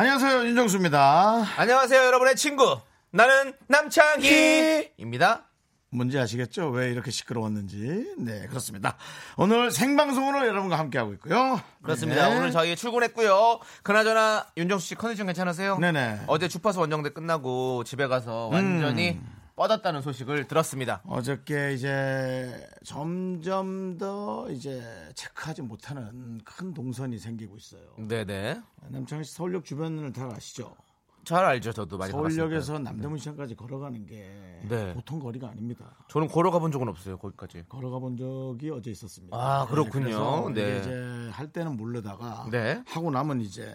안녕하세요 0.00 0.46
윤정수입니다. 0.46 1.44
안녕하세요, 1.58 2.04
여러분의 2.06 2.34
친구. 2.34 2.80
나는 3.10 3.52
남창희입니다. 3.66 5.44
뭔지 5.90 6.18
아시겠죠? 6.18 6.70
왜 6.70 6.90
이렇게 6.90 7.10
시끄러웠는지. 7.10 8.14
네, 8.16 8.46
그렇습니다. 8.46 8.96
오늘 9.36 9.70
생방송으로 9.70 10.46
여러분과 10.46 10.78
함께하고 10.78 11.12
있고요. 11.12 11.60
그렇습니다. 11.82 12.30
네. 12.30 12.34
오늘 12.34 12.50
저희 12.50 12.76
출근했고요. 12.76 13.60
그나저나 13.82 14.46
윤정수 14.56 14.86
씨 14.86 14.94
컨디션 14.94 15.26
괜찮으세요? 15.26 15.76
네네. 15.76 16.20
어제 16.28 16.48
주파수 16.48 16.80
원정대 16.80 17.10
끝나고 17.10 17.84
집에 17.84 18.06
가서 18.06 18.48
완전히 18.50 19.18
음. 19.22 19.39
뻗었다는 19.56 20.00
소식을 20.02 20.46
들었습니다. 20.48 21.02
어저께 21.06 21.74
이제 21.74 22.66
점점 22.84 23.98
더 23.98 24.50
이제 24.50 24.82
체크하지 25.14 25.62
못하는 25.62 26.38
큰 26.44 26.72
동선이 26.72 27.18
생기고 27.18 27.56
있어요. 27.56 27.82
네네. 27.98 28.60
남창희 28.88 29.24
씨 29.24 29.34
서울역 29.34 29.64
주변을 29.64 30.12
다 30.12 30.30
아시죠? 30.34 30.74
잘 31.22 31.44
알죠, 31.44 31.70
저도 31.72 31.98
많이 31.98 32.10
서울역에서. 32.12 32.78
남대문 32.78 33.18
시장까지 33.18 33.54
걸어가는 33.54 34.06
게 34.06 34.60
네. 34.68 34.94
보통 34.94 35.20
거리가 35.20 35.50
아닙니다. 35.50 35.94
저는 36.08 36.28
걸어가 36.28 36.58
본 36.58 36.72
적은 36.72 36.88
없어요, 36.88 37.18
거기까지. 37.18 37.64
걸어가 37.68 37.98
본 37.98 38.16
적이 38.16 38.70
어제 38.70 38.90
있었습니다. 38.90 39.36
아, 39.36 39.66
그렇군요. 39.66 40.48
네. 40.54 40.78
이제 40.78 41.28
할 41.30 41.52
때는 41.52 41.76
모르다가 41.76 42.48
네. 42.50 42.82
하고 42.86 43.10
나면 43.10 43.42
이제 43.42 43.70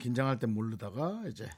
긴장할 0.00 0.40
때 0.40 0.48
모르다가 0.48 1.22
이제 1.28 1.48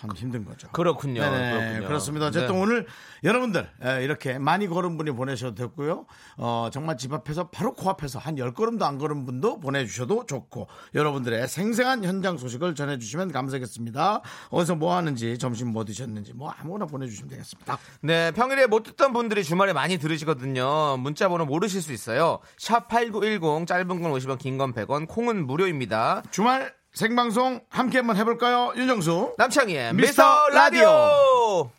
참 0.00 0.10
힘든 0.16 0.44
거죠. 0.46 0.68
그렇군요. 0.72 1.20
네네, 1.20 1.52
그렇군요. 1.58 1.86
그렇습니다. 1.88 2.26
어쨌든 2.28 2.54
네. 2.54 2.60
오늘 2.60 2.86
여러분들 3.22 3.68
에, 3.82 4.02
이렇게 4.02 4.38
많이 4.38 4.66
걸은 4.66 4.96
분이 4.96 5.10
보내셔도 5.12 5.54
됐고요. 5.54 6.06
어, 6.38 6.70
정말 6.72 6.96
집 6.96 7.12
앞에서 7.12 7.50
바로 7.50 7.74
코앞에서 7.74 8.18
한 8.18 8.36
10걸음도 8.36 8.82
안 8.82 8.96
걸은 8.96 9.26
분도 9.26 9.60
보내주셔도 9.60 10.24
좋고 10.24 10.68
여러분들의 10.94 11.46
생생한 11.48 12.04
현장 12.04 12.38
소식을 12.38 12.74
전해주시면 12.74 13.30
감사하겠습니다. 13.32 14.22
어디서 14.48 14.76
뭐 14.76 14.96
하는지 14.96 15.36
점심 15.36 15.68
뭐 15.68 15.84
드셨는지 15.84 16.32
뭐 16.32 16.50
아무거나 16.50 16.86
보내주시면 16.86 17.28
되겠습니다. 17.28 17.78
네, 18.00 18.30
평일에 18.30 18.66
못 18.68 18.82
듣던 18.84 19.12
분들이 19.12 19.44
주말에 19.44 19.74
많이 19.74 19.98
들으시거든요. 19.98 20.96
문자 20.96 21.28
번호 21.28 21.44
모르실 21.44 21.82
수 21.82 21.92
있어요. 21.92 22.38
샵 22.56 22.88
8910 22.88 23.66
짧은 23.66 23.86
건 23.86 24.12
50원, 24.12 24.38
긴 24.38 24.56
건 24.56 24.72
100원, 24.72 25.06
콩은 25.08 25.46
무료입니다. 25.46 26.22
주말 26.30 26.72
생방송 26.92 27.60
함께 27.68 27.98
한번 27.98 28.16
해볼까요? 28.16 28.72
윤정수. 28.76 29.34
남창희의 29.38 29.94
미스터 29.94 30.48
라디오. 30.48 31.70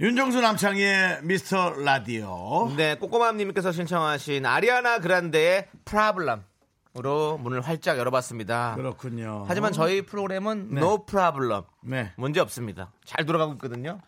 윤정수 0.00 0.40
남창희의 0.40 1.20
미스터 1.22 1.70
라디오. 1.70 2.70
네, 2.76 2.96
꼬꼬맘님께서 2.96 3.72
신청하신 3.72 4.44
아리아나 4.44 4.98
그란데의 4.98 5.68
프라블럼으로 5.84 7.38
문을 7.40 7.62
활짝 7.62 7.98
열어봤습니다. 7.98 8.74
그렇군요. 8.76 9.44
하지만 9.48 9.72
저희 9.72 10.02
프로그램은 10.02 10.70
no 10.72 11.04
problem. 11.06 11.62
네. 11.82 12.12
문제 12.16 12.40
없습니다. 12.40 12.92
잘 13.04 13.24
돌아가고 13.24 13.54
있거든요. 13.54 14.00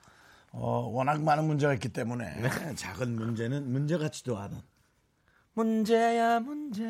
어, 0.51 0.89
워낙 0.93 1.23
많은 1.23 1.45
문제가 1.45 1.73
있기 1.75 1.89
때문에 1.89 2.43
작은 2.77 3.17
문제는 3.17 3.73
문제 3.73 3.97
같지도 3.97 4.39
않은 4.39 4.61
문제야 5.55 6.41
문제. 6.41 6.83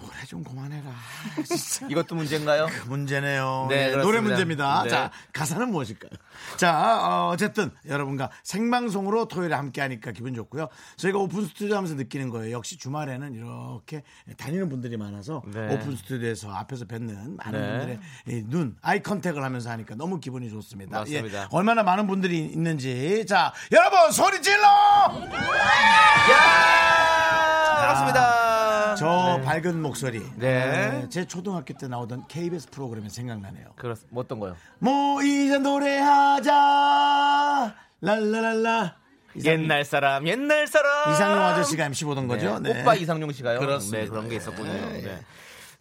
노래 0.00 0.24
좀 0.26 0.44
그만해라. 0.44 0.90
이것도 1.88 2.14
문제인가요? 2.14 2.66
그 2.66 2.88
문제네요. 2.88 3.66
네, 3.70 3.90
네. 3.90 3.96
노래 3.96 4.20
문제입니다. 4.20 4.82
네. 4.84 4.90
자, 4.90 5.10
가사는 5.32 5.68
무엇일까요? 5.70 6.10
자, 6.56 6.98
어, 7.06 7.30
어쨌든 7.32 7.70
여러분과 7.88 8.30
생방송으로 8.42 9.28
토요일에 9.28 9.54
함께 9.54 9.80
하니까 9.80 10.12
기분 10.12 10.34
좋고요. 10.34 10.68
저희가 10.96 11.18
오픈 11.18 11.44
스튜디오 11.46 11.76
하면서 11.76 11.94
느끼는 11.94 12.30
거예요. 12.30 12.56
역시 12.56 12.76
주말에는 12.78 13.34
이렇게 13.34 14.02
다니는 14.36 14.68
분들이 14.68 14.96
많아서 14.96 15.42
네. 15.46 15.74
오픈 15.74 15.96
스튜디오에서 15.96 16.52
앞에서 16.52 16.84
뵙는 16.86 17.36
많은 17.36 17.60
네. 17.60 17.78
분들의 17.78 17.98
이 18.28 18.44
눈, 18.48 18.76
eye 18.82 19.02
contact을 19.02 19.42
하면서 19.42 19.70
하니까 19.70 19.94
너무 19.94 20.20
기분이 20.20 20.50
좋습니다. 20.50 21.00
맞습니다. 21.00 21.42
예, 21.42 21.46
얼마나 21.50 21.82
많은 21.82 22.06
분들이 22.06 22.38
있는지. 22.38 23.24
자, 23.26 23.52
여러분 23.72 24.10
소리 24.12 24.40
질러! 24.42 24.66
야! 26.32 26.86
그렇습니다. 27.80 28.94
저 28.96 29.40
밝은 29.44 29.80
목소리. 29.82 30.22
네. 30.36 31.06
제 31.10 31.26
초등학교 31.26 31.74
때 31.74 31.86
나오던 31.86 32.26
KBS 32.28 32.70
프로그램이 32.70 33.10
생각나네요. 33.10 33.66
그렇, 33.76 33.94
뭐 34.08 34.24
어떤 34.24 34.40
거요? 34.40 34.56
뭐 34.78 35.22
이제 35.22 35.58
노래하 35.58 36.25
자 36.42 37.74
랄라랄라 38.00 38.94
이상- 39.34 39.52
옛날 39.52 39.84
사람, 39.84 40.26
옛날 40.26 40.66
사람. 40.66 41.12
이상용 41.12 41.38
아저씨가 41.42 41.84
MC 41.86 42.04
보던 42.06 42.26
거죠? 42.26 42.58
네. 42.58 42.80
오빠 42.80 42.94
이상용 42.94 43.32
씨가요? 43.32 43.60
그렇습니다. 43.60 44.04
네, 44.04 44.08
그런 44.08 44.28
게 44.30 44.36
있었군요. 44.36 44.70
예, 44.70 44.96
예. 44.96 45.02
네. 45.02 45.20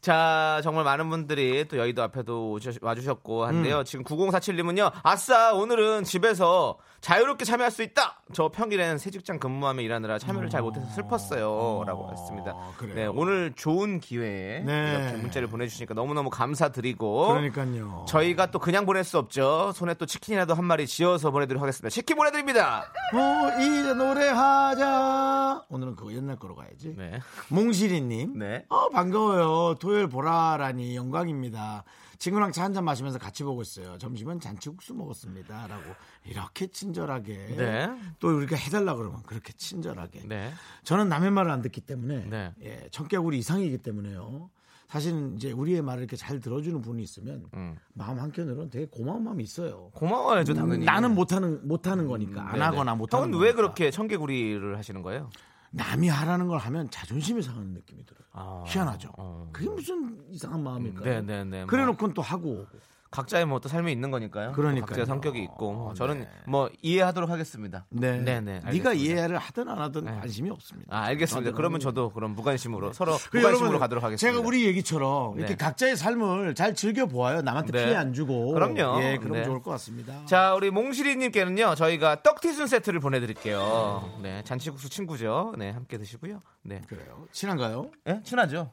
자, 0.01 0.59
정말 0.61 0.83
많은 0.83 1.09
분들이 1.09 1.65
또 1.67 1.77
여의도 1.77 2.03
앞에도 2.03 2.51
오셔- 2.51 2.77
와주셨고 2.81 3.45
한데요. 3.45 3.83
지금 3.85 4.03
9047님은요, 4.03 4.91
아싸, 5.03 5.53
오늘은 5.53 6.03
집에서 6.03 6.77
자유롭게 7.05 7.45
참여할 7.45 7.69
수 7.69 7.83
있다! 7.83 8.19
저 8.33 8.49
평일에는 8.49 8.97
새 8.97 9.11
직장 9.11 9.37
근무하며 9.37 9.83
일하느라 9.83 10.17
참여를 10.17 10.49
잘 10.49 10.63
못해서 10.63 10.87
슬펐어요. 10.87 11.83
라고 11.85 12.09
했습니다. 12.11 12.55
그래요. 12.77 12.95
네, 12.95 13.05
오늘 13.05 13.53
좋은 13.55 13.99
기회에 13.99 14.61
네. 14.61 14.97
이렇게 14.99 15.21
문자를 15.21 15.47
보내주시니까 15.47 15.93
너무너무 15.93 16.31
감사드리고. 16.31 17.27
그러니까요. 17.27 18.05
저희가 18.07 18.49
또 18.49 18.57
그냥 18.57 18.87
보낼 18.87 19.03
수 19.03 19.19
없죠. 19.19 19.71
손에 19.75 19.93
또 19.93 20.07
치킨이라도 20.07 20.55
한 20.55 20.65
마리 20.65 20.87
지어서 20.87 21.29
보내드리도록 21.29 21.61
하겠습니다. 21.61 21.93
치킨 21.93 22.17
보내드립니다! 22.17 22.91
뭐 23.13 23.51
이제 23.61 23.93
노래하자 23.93 25.65
오늘은 25.69 25.95
그거 25.95 26.11
옛날 26.11 26.37
거로 26.37 26.55
가야지. 26.55 26.95
네. 26.97 27.19
몽실이님. 27.49 28.39
네. 28.39 28.65
어, 28.69 28.89
반가워요. 28.89 29.75
토요일 29.75 30.07
보라라니 30.07 30.95
영광입니다. 30.95 31.83
친구랑 32.17 32.51
차 32.51 32.63
한 32.63 32.73
잔 32.73 32.83
마시면서 32.83 33.19
같이 33.19 33.43
보고 33.43 33.61
있어요. 33.61 33.97
점심은 33.97 34.39
잔치국수 34.39 34.93
먹었습니다. 34.95 35.67
라고 35.67 35.83
이렇게 36.25 36.67
친절하게 36.67 37.55
네. 37.57 37.89
또 38.19 38.35
우리가 38.35 38.55
해달라 38.55 38.95
그러면 38.95 39.21
그렇게 39.23 39.53
친절하게 39.53 40.27
네. 40.27 40.51
저는 40.83 41.07
남의 41.09 41.31
말을 41.31 41.51
안 41.51 41.61
듣기 41.61 41.81
때문에 41.81 42.25
네. 42.25 42.53
예, 42.63 42.89
성격이 42.91 43.37
이상이기 43.37 43.77
때문에요. 43.79 44.49
사실은 44.87 45.35
이제 45.35 45.51
우리의 45.51 45.81
말을 45.81 46.03
이렇게 46.03 46.15
잘 46.15 46.39
들어주는 46.39 46.79
분이 46.81 47.01
있으면 47.03 47.45
음. 47.55 47.75
마음 47.93 48.19
한켠으로는 48.19 48.69
되게 48.69 48.85
고마운 48.85 49.23
마음이 49.23 49.43
있어요. 49.43 49.89
고마워야죠, 49.95 50.53
당연히. 50.53 50.85
나는 50.85 51.15
못하는 51.15 51.67
못하는 51.67 52.07
거니까 52.07 52.41
안 52.41 52.51
네네. 52.53 52.63
하거나 52.65 52.93
못하는. 52.95 53.25
형은 53.27 53.39
왜 53.39 53.51
거니까. 53.51 53.55
그렇게 53.61 53.89
청개구리를 53.91 54.77
하시는 54.77 55.01
거예요? 55.01 55.29
남이 55.75 56.07
하라는 56.07 56.47
걸 56.47 56.57
하면 56.59 56.89
자존심이 56.89 57.41
상하는 57.41 57.73
느낌이 57.73 58.05
들어요. 58.05 58.23
아, 58.31 58.63
희한하죠. 58.65 59.09
어. 59.17 59.49
그게 59.51 59.69
무슨 59.69 60.17
이상한 60.29 60.63
마음일까요? 60.63 61.03
네네네. 61.03 61.57
뭐 61.59 61.67
그래놓고는 61.67 62.13
또 62.13 62.21
하고. 62.21 62.65
각자의 63.15 63.45
뭐 63.45 63.55
또 63.65 63.69
삶이 63.69 63.91
있는 63.91 64.11
거니까요. 64.11 64.51
그러니까요. 64.51 64.85
각자의 64.85 65.05
성격이 65.07 65.41
있고 65.41 65.73
뭐 65.73 65.93
저는 65.95 66.19
네. 66.19 66.29
뭐 66.45 66.69
이해하도록 66.83 67.29
하겠습니다. 67.29 67.85
네, 67.89 68.19
네 68.19 68.39
네. 68.41 68.59
네가 68.59 68.67
알겠습니다. 68.67 68.93
이해를 68.93 69.37
하든 69.39 69.69
안 69.69 69.79
하든 69.79 70.05
네. 70.05 70.11
관심이 70.11 70.51
없습니다. 70.51 70.95
아, 70.95 71.05
알겠습니다. 71.05 71.53
그러면 71.53 71.79
저도 71.79 72.11
그럼 72.11 72.35
무관심으로 72.35 72.93
서로 72.93 73.13
그 73.31 73.37
무관심으로 73.37 73.67
여러분, 73.69 73.79
가도록 73.79 74.03
하겠습니다. 74.03 74.37
제가 74.37 74.45
우리 74.45 74.67
얘기처럼 74.67 75.39
이렇게 75.39 75.53
네. 75.53 75.57
각자의 75.57 75.95
삶을 75.95 76.53
잘 76.53 76.75
즐겨 76.75 77.07
보아요. 77.07 77.41
남한테 77.41 77.71
네. 77.71 77.85
피해 77.85 77.95
안 77.95 78.13
주고. 78.13 78.53
그럼요. 78.53 79.01
예, 79.01 79.17
그럼 79.17 79.33
네. 79.37 79.43
좋을 79.45 79.63
것 79.63 79.71
같습니다. 79.71 80.23
자, 80.25 80.53
우리 80.53 80.69
몽실이님께는요, 80.69 81.73
저희가 81.73 82.21
떡튀순 82.21 82.67
세트를 82.67 82.99
보내드릴게요. 82.99 84.19
네, 84.21 84.43
잔치국수 84.43 84.89
친구죠. 84.89 85.55
네, 85.57 85.71
함께 85.71 85.97
드시고요. 85.97 86.41
네, 86.61 86.81
그래요. 86.87 87.25
친한가요? 87.31 87.89
예, 88.07 88.21
친하죠. 88.23 88.69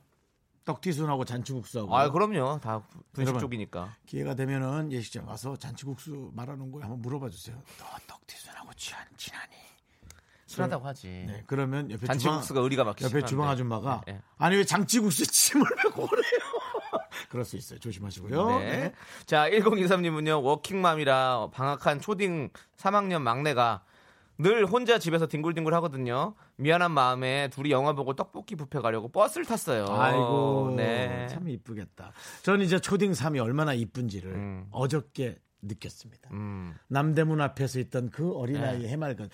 떡튀순하고 0.65 1.25
잔치국수하고. 1.25 1.97
아, 1.97 2.11
그럼요. 2.11 2.61
다 2.61 2.83
분식 3.13 3.29
여러분. 3.29 3.41
쪽이니까. 3.41 3.95
기회가 4.07 4.35
되면은 4.35 4.93
예식장 4.93 5.27
가서 5.27 5.57
잔치국수 5.57 6.31
말하는 6.35 6.71
거에 6.71 6.83
한번 6.83 7.01
물어봐 7.03 7.29
주세요. 7.29 7.61
너 7.79 7.85
떡튀순하고 8.07 8.73
친한 8.75 9.05
친하니? 9.17 9.53
친하다고 10.47 10.87
하지. 10.87 11.07
네, 11.27 11.43
그러면 11.47 11.91
옆에 11.91 12.07
잔치국수가 12.07 12.59
주방, 12.59 12.65
의리가 12.65 12.85
막히시 12.85 13.07
옆에 13.07 13.25
주방 13.25 13.49
아줌마가 13.49 14.03
네, 14.07 14.13
네. 14.13 14.21
아니 14.37 14.57
왜 14.57 14.65
장치국수 14.65 15.27
침을 15.27 15.67
메고 15.83 16.07
그래요? 16.07 16.23
그럴 17.31 17.45
수 17.47 17.57
있어요. 17.57 17.79
조심하시고요. 17.79 18.59
네. 18.59 18.59
네. 18.59 18.95
자, 19.25 19.49
1023님은요, 19.49 20.43
워킹맘이라 20.45 21.49
방학한 21.53 22.01
초딩 22.01 22.51
3학년 22.77 23.23
막내가 23.23 23.83
늘 24.43 24.67
혼자 24.67 24.99
집에서 24.99 25.27
뒹굴뒹굴 25.27 25.73
하거든요. 25.75 26.35
미안한 26.57 26.91
마음에 26.91 27.49
둘이 27.49 27.71
영화 27.71 27.93
보고 27.95 28.15
떡볶이 28.15 28.57
뷔페 28.57 28.81
가려고 28.81 29.09
버스를 29.09 29.47
탔어요. 29.47 29.87
아이고 29.89 30.75
네. 30.77 31.27
참 31.31 31.49
이쁘겠다. 31.49 32.13
저는 32.43 32.65
이제 32.65 32.79
초딩 32.81 33.13
3이 33.13 33.43
얼마나 33.43 33.73
이쁜지를 33.75 34.33
음. 34.33 34.67
어저께 34.71 35.39
느꼈습니다. 35.63 36.31
음. 36.33 36.75
남대문 36.89 37.41
앞에서 37.41 37.79
있던 37.81 38.11
그 38.11 38.33
어린아이의 38.33 38.89
해맑은 38.89 39.25
야 39.27 39.29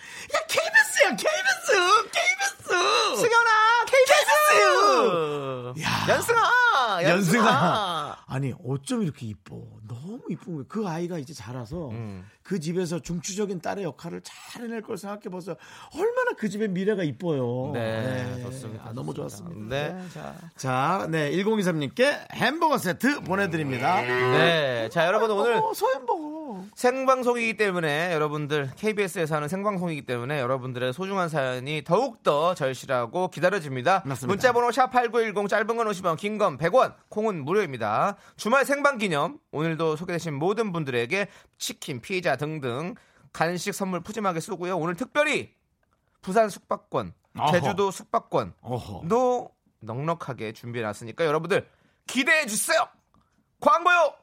KBS야 0.46 1.16
KBS 1.16 1.72
KBS 2.12 2.68
승현아 3.16 3.84
KBS 3.86 5.80
야. 5.82 6.14
연승아 6.14 7.02
연승아 7.04 8.24
아니 8.26 8.52
어쩜 8.64 9.02
이렇게 9.02 9.26
이뻐 9.26 9.56
너무 10.18 10.24
이쁜 10.30 10.54
거예요 10.54 10.64
그 10.68 10.86
아이가 10.86 11.18
이제 11.18 11.32
자라서 11.32 11.90
음. 11.90 12.24
그 12.42 12.58
집에서 12.60 12.98
중추적인 12.98 13.60
딸의 13.60 13.84
역할을 13.84 14.20
잘 14.24 14.62
해낼 14.64 14.82
걸 14.82 14.96
생각해 14.98 15.24
봐서 15.30 15.56
얼마나 15.94 16.32
그 16.36 16.48
집의 16.48 16.68
미래가 16.68 17.02
이뻐요 17.04 17.72
네, 17.74 18.42
좋습니다. 18.42 18.84
아, 18.88 18.92
너무. 18.92 19.14
좋았습니다 19.14 19.54
네, 19.68 20.08
자. 20.12 20.34
자, 20.56 21.08
네, 21.10 21.30
1023님께 21.32 22.32
햄버거 22.32 22.78
세트 22.78 23.20
보내드립니다. 23.20 24.00
네, 24.02 24.88
자 24.90 25.06
여러분 25.06 25.30
오늘 25.30 25.54
어, 25.54 25.72
소햄버거. 25.74 26.27
생방송이기 26.78 27.56
때문에 27.56 28.12
여러분들 28.14 28.70
KBS에서 28.76 29.34
하는 29.34 29.48
생방송이기 29.48 30.02
때문에 30.02 30.38
여러분들의 30.38 30.92
소중한 30.92 31.28
사연이 31.28 31.82
더욱더 31.82 32.54
절실하고 32.54 33.30
기다려집니다. 33.30 34.04
맞습니다. 34.06 34.26
문자번호 34.28 34.68
샵8910 34.68 35.48
짧은 35.48 35.66
건 35.76 35.88
50원 35.88 36.16
긴 36.16 36.38
건 36.38 36.56
100원 36.56 36.94
콩은 37.08 37.44
무료입니다. 37.44 38.16
주말 38.36 38.64
생방 38.64 38.96
기념 38.98 39.40
오늘도 39.50 39.96
소개되신 39.96 40.34
모든 40.34 40.70
분들에게 40.70 41.26
치킨, 41.58 42.00
피자 42.00 42.36
등등 42.36 42.94
간식 43.32 43.74
선물 43.74 43.98
푸짐하게 43.98 44.38
쏘고요. 44.38 44.78
오늘 44.78 44.94
특별히 44.94 45.52
부산 46.22 46.48
숙박권, 46.48 47.12
어허. 47.40 47.50
제주도 47.50 47.90
숙박권 47.90 48.54
어허. 48.60 49.08
도 49.08 49.50
넉넉하게 49.80 50.52
준비해 50.52 50.84
놨으니까 50.84 51.24
여러분들 51.26 51.68
기대해 52.06 52.46
주세요. 52.46 52.86
광고요. 53.60 54.14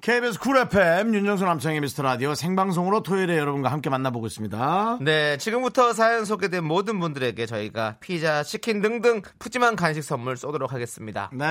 KBS 0.00 0.38
쿨 0.38 0.56
FM 0.56 1.14
윤정수 1.14 1.44
남창희 1.44 1.80
미스터 1.82 2.02
라디오 2.02 2.34
생방송으로 2.34 3.02
토요일에 3.02 3.36
여러분과 3.36 3.70
함께 3.70 3.90
만나보고 3.90 4.26
있습니다. 4.28 4.98
네, 5.02 5.36
지금부터 5.36 5.92
사연 5.92 6.24
소개된 6.24 6.64
모든 6.64 6.98
분들에게 7.00 7.44
저희가 7.44 7.96
피자, 8.00 8.42
치킨 8.42 8.80
등등 8.80 9.20
푸짐한 9.38 9.76
간식 9.76 10.02
선물 10.02 10.38
쏘도록 10.38 10.72
하겠습니다. 10.72 11.30
네. 11.34 11.46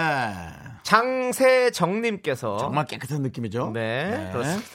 장세정님께서 0.82 2.58
정말 2.58 2.86
깨끗한 2.86 3.22
느낌이죠? 3.22 3.70
네, 3.72 4.30
그렇습니다. 4.32 4.68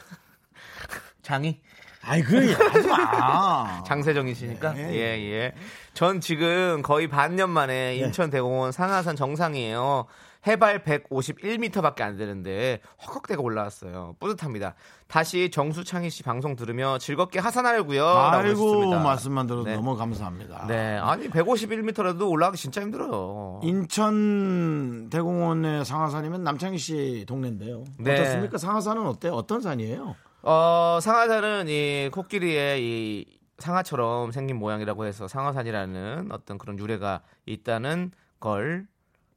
장이 1.22 1.60
아이, 2.06 2.22
그래, 2.22 2.52
하지 2.52 2.86
마. 2.86 3.82
장세정이시니까 3.88 4.74
네. 4.74 4.94
예 4.94 5.32
예. 5.32 5.52
전 5.94 6.20
지금 6.20 6.82
거의 6.82 7.08
반년 7.08 7.50
만에 7.50 7.96
인천 7.96 8.30
대공원 8.30 8.70
상하산 8.70 9.16
정상이에요. 9.16 10.06
해발 10.46 10.84
151m밖에 10.84 12.02
안 12.02 12.16
되는데 12.16 12.80
헉헉대가 13.06 13.40
올라왔어요. 13.40 14.16
뿌듯합니다. 14.20 14.74
다시 15.06 15.50
정수창희 15.50 16.10
씨 16.10 16.22
방송 16.22 16.54
들으며 16.56 16.98
즐겁게 16.98 17.38
하산하려고요. 17.38 18.06
아이고. 18.06 18.90
말씀만 18.90 19.46
들어도 19.46 19.64
네. 19.64 19.74
너무 19.76 19.96
감사합니다. 19.96 20.66
네, 20.66 20.98
아니 20.98 21.28
151m라도 21.28 22.30
올라가기 22.30 22.58
진짜 22.58 22.82
힘들어요. 22.82 23.60
인천 23.62 25.08
대공원의 25.10 25.84
상하산이면 25.84 26.44
남창희 26.44 26.78
씨 26.78 27.24
동네인데요. 27.26 27.84
네. 27.98 28.12
어떻습니까? 28.20 28.58
상하산은 28.58 29.06
어때요? 29.06 29.32
어떤 29.32 29.60
산이에요? 29.60 30.14
어, 30.42 30.98
상하산은 31.00 31.68
이 31.68 32.10
코끼리의 32.12 32.82
이 32.82 33.38
상하처럼 33.58 34.32
생긴 34.32 34.58
모양이라고 34.58 35.06
해서 35.06 35.26
상하산이라는 35.26 36.28
어떤 36.32 36.58
그런 36.58 36.78
유래가 36.78 37.22
있다는 37.46 38.10
걸 38.40 38.86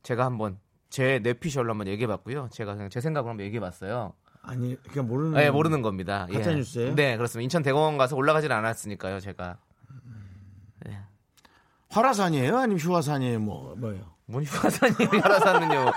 제가 0.04 0.25
한번 0.25 0.57
제 0.89 1.19
뇌피셜로 1.19 1.69
한번 1.72 1.88
얘기해 1.88 2.07
봤고요. 2.07 2.50
제가 2.51 2.75
그냥 2.75 2.89
제 2.89 3.01
생각으로 3.01 3.31
한번 3.31 3.45
얘기해 3.45 3.60
봤어요. 3.60 4.13
아니, 4.42 4.75
그냥 4.84 5.07
모르는. 5.07 5.34
네, 5.34 5.51
모르는 5.51 5.81
겁니다. 5.81 6.28
가짜 6.31 6.51
예. 6.51 6.56
뉴스예요? 6.56 6.95
네, 6.95 7.18
그렇습니다. 7.18 7.44
인천 7.44 7.63
대공원 7.63 7.98
가서 7.98 8.16
올라가지는 8.16 8.56
않았으니까요, 8.56 9.19
제가. 9.19 9.57
화라산이에요? 11.89 12.57
아니면 12.57 12.80
휴화산이에요? 12.80 13.39
뭐, 13.39 13.75
뭐예요? 13.78 14.04
뭔 14.25 14.44
휴화산이에요, 14.44 15.10
휴화산은요. 15.24 15.92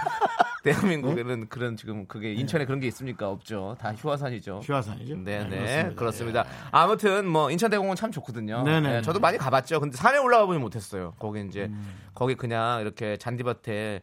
대한민국에는 0.62 1.48
그런 1.48 1.76
지금 1.76 2.06
그게 2.06 2.34
인천에 2.34 2.66
그런 2.66 2.80
게 2.80 2.86
있습니까? 2.88 3.30
없죠. 3.30 3.76
다 3.80 3.92
휴화산이죠. 3.94 4.60
휴화산이죠? 4.62 5.16
네, 5.16 5.44
네, 5.44 5.48
그렇습니다. 5.48 5.94
그렇습니다. 5.94 6.44
아무튼 6.70 7.26
뭐 7.26 7.50
인천대공원 7.50 7.96
참 7.96 8.12
좋거든요. 8.12 8.62
네네. 8.62 8.92
네, 8.92 9.02
저도 9.02 9.20
많이 9.20 9.38
가봤죠. 9.38 9.80
근데 9.80 9.96
산에 9.96 10.18
올라가 10.18 10.44
보지 10.46 10.58
못했어요. 10.58 11.14
거기 11.18 11.42
이제 11.46 11.64
음. 11.64 11.98
거기 12.14 12.34
그냥 12.34 12.82
이렇게 12.82 13.16
잔디밭에 13.16 14.02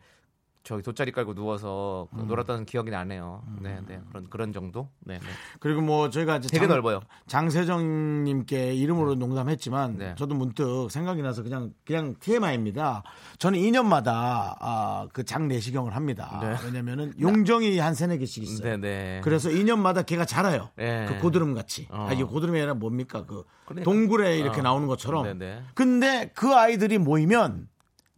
저기 0.67 0.83
돗자리 0.83 1.13
깔고 1.13 1.33
누워서 1.33 2.09
그 2.13 2.23
음. 2.23 2.27
놀았다는 2.27 2.65
기억이 2.65 2.91
나네요. 2.91 3.41
네, 3.61 3.79
네, 3.87 4.01
그런 4.09 4.29
그런 4.29 4.51
정도. 4.51 4.89
네, 4.99 5.13
네. 5.17 5.25
그리고 5.61 5.79
뭐 5.79 6.09
저희가 6.09 6.35
이제 6.37 6.49
되게 6.49 6.67
장- 6.67 6.75
넓어요. 6.75 6.99
장세정 7.27 8.25
님께 8.25 8.73
이름으로 8.73 9.15
농담했지만 9.15 9.97
네. 9.97 10.15
저도 10.17 10.35
문득 10.35 10.89
생각이 10.91 11.21
나서 11.21 11.41
그냥 11.41 11.71
그냥 11.85 12.15
TMI입니다. 12.19 13.03
저는 13.39 13.57
2년마다 13.59 14.57
아, 14.59 15.07
그 15.13 15.23
장 15.23 15.47
내시경을 15.47 15.95
합니다. 15.95 16.37
네. 16.41 16.55
왜냐면은 16.65 17.13
용정이 17.17 17.79
한 17.79 17.93
세네 17.93 18.17
개씩 18.17 18.43
있어요. 18.43 18.71
네, 18.71 18.77
네. 18.77 19.21
그래서 19.23 19.47
2년마다 19.49 20.05
걔가 20.05 20.25
자라요. 20.25 20.69
네. 20.75 21.05
그 21.07 21.17
고드름 21.19 21.53
같이. 21.53 21.87
어. 21.91 22.07
아, 22.09 22.13
이게 22.13 22.23
고드름이 22.25 22.59
아니라 22.59 22.73
뭡니까? 22.73 23.25
그 23.25 23.45
그러니까. 23.65 23.85
동굴에 23.89 24.37
이렇게 24.37 24.59
어. 24.59 24.63
나오는 24.63 24.85
것처럼. 24.87 25.23
네, 25.23 25.33
네. 25.33 25.61
근데 25.75 26.29
그 26.35 26.53
아이들이 26.53 26.97
모이면 26.97 27.69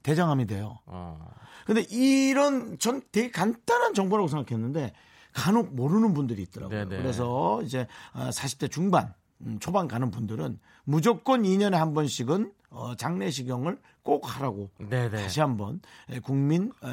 대장암이 0.02 0.48
돼요. 0.48 0.80
어. 0.88 1.30
근데 1.70 1.82
이런 1.92 2.80
전 2.80 3.00
되게 3.12 3.30
간단한 3.30 3.94
정보라고 3.94 4.28
생각했는데 4.28 4.92
간혹 5.34 5.76
모르는 5.76 6.16
분들이 6.16 6.42
있더라고요. 6.42 6.90
네네. 6.90 7.00
그래서 7.00 7.62
이제 7.62 7.86
어, 8.12 8.30
40대 8.32 8.72
중반, 8.72 9.14
음, 9.42 9.60
초반 9.60 9.88
가는 9.88 10.10
분들은 10.10 10.58
무조건 10.84 11.44
2년에 11.44 11.74
한 11.74 11.94
번씩은 11.94 12.52
어, 12.72 12.96
장례식경을 12.96 13.78
꼭 14.02 14.36
하라고 14.36 14.72
네, 14.80 15.10
네. 15.10 15.22
다시 15.22 15.42
한번 15.42 15.80
에, 16.10 16.18
국민 16.20 16.72
에, 16.84 16.88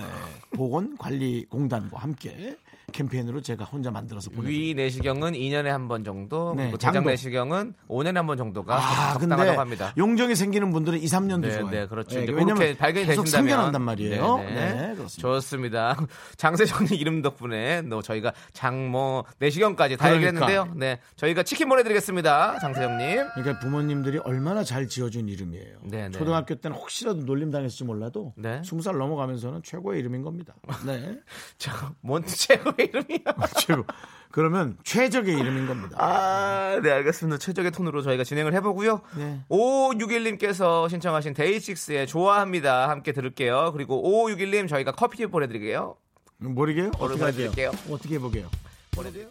보건관리공단과 0.55 1.99
함께 1.99 2.59
캠페인으로 2.97 3.41
제가 3.41 3.65
혼자 3.65 3.91
만들어서 3.91 4.31
보내. 4.31 4.49
위 4.49 4.75
내시경은 4.75 5.33
2년에 5.33 5.65
한 5.67 5.87
번 5.89 6.03
정도, 6.05 6.55
네, 6.57 6.71
대장 6.71 6.95
장도. 6.95 7.11
내시경은 7.11 7.75
5년에 7.89 8.15
한 8.15 8.27
번 8.27 8.37
정도가 8.37 8.77
아, 8.77 9.13
적당하다고 9.15 9.61
합니다. 9.61 9.93
용정이 9.97 10.35
생기는 10.35 10.71
분들은 10.73 10.99
2, 11.01 11.05
3년도 11.05 11.41
네, 11.43 11.51
좋아요. 11.59 11.71
네, 11.71 11.87
그렇죠. 11.87 12.19
예, 12.19 12.25
이제 12.25 12.33
왜냐면 12.33 12.77
발견이 12.77 13.07
계속 13.07 13.23
되신다면 13.25 13.49
생겨난단 13.51 13.83
말이에요. 13.83 14.39
네, 14.39 14.45
네, 14.47 14.55
네. 14.55 14.95
그렇습니다. 14.95 15.09
좋습니다. 15.23 15.97
장세정님 16.39 16.95
이름 16.99 17.23
덕분에 17.23 17.83
너 17.83 18.03
저희가 18.03 18.33
장모 18.53 19.25
내시경까지 19.39 19.97
다 19.97 20.09
그러니까. 20.09 20.29
얘기했는데요. 20.29 20.75
네, 20.77 20.99
저희가 21.17 21.43
치킨 21.43 21.69
보내드리겠습니다. 21.69 22.59
장세정님. 22.61 23.27
그러니까 23.35 23.59
부모님들이 23.61 24.19
얼마나 24.19 24.65
잘 24.65 24.89
지어준 24.89 25.29
이름이에요. 25.29 25.79
네, 25.83 26.09
네. 26.09 26.11
초등학교 26.11 26.55
때는 26.55 26.77
혹시라도 26.77 27.25
놀림 27.25 27.51
당했을지 27.51 27.85
몰라도 27.85 28.33
네. 28.37 28.61
20살 28.63 28.97
넘어가면서는 28.97 29.63
최고의 29.63 30.01
이름인 30.01 30.23
겁니다. 30.23 30.55
네. 30.87 31.19
저뭔 31.59 32.25
최고 32.27 32.73
의 32.79 32.87
이름이야? 32.87 33.35
최고. 33.61 33.85
그러면 34.31 34.77
최적의 34.85 35.35
이름인 35.35 35.67
겁니다. 35.67 35.97
아, 35.99 36.79
네, 36.83 36.91
알겠습니다. 36.91 37.39
최적의 37.39 37.71
톤으로 37.71 38.03
저희가 38.03 38.23
진행을 38.23 38.53
해보고요. 38.55 39.01
네. 39.17 39.41
5561님께서 39.49 40.91
신청하신 40.91 41.33
데이식스의 41.33 42.07
좋아합니다. 42.07 42.89
함께 42.91 43.13
들을게요. 43.13 43.73
그리고 43.73 44.03
5561님 44.29 44.69
저희가 44.69 44.93
커피 44.93 45.27
보내드릴게요. 45.27 45.97
모르게요? 46.39 46.91
어떻게? 46.99 47.19
보내드릴게요. 47.21 47.73
어떻게 47.91 48.17
해보게요? 48.17 48.51
보내드려요. 48.95 49.31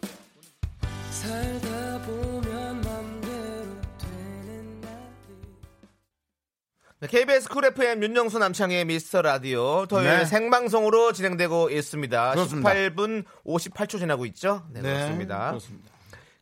KBS 7.02 7.50
쿨 7.50 7.66
FM 7.66 8.02
윤정수 8.02 8.38
남창의 8.38 8.86
미스터 8.86 9.20
라디오 9.20 9.84
토요일 9.84 10.20
네. 10.20 10.24
생방송으로 10.24 11.12
진행되고 11.12 11.68
있습니다. 11.68 12.30
그렇습니다. 12.30 12.70
18분 12.70 13.24
58초 13.44 13.98
지나고 13.98 14.24
있죠? 14.26 14.64
네, 14.70 14.80
그렇습니다. 14.80 15.48
그렇습니다. 15.48 15.90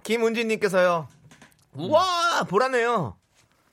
김은진님께서요. 0.04 1.08
우와 1.72 2.44
보라네요. 2.48 3.16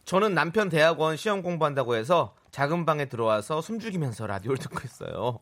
저는 0.05 0.33
남편 0.33 0.69
대학원 0.69 1.17
시험 1.17 1.43
공부한다고 1.43 1.95
해서 1.95 2.33
작은 2.49 2.87
방에 2.87 3.05
들어와서 3.05 3.61
숨죽이면서 3.61 4.25
라디오를 4.25 4.57
듣고 4.57 4.79
있어요. 4.83 5.37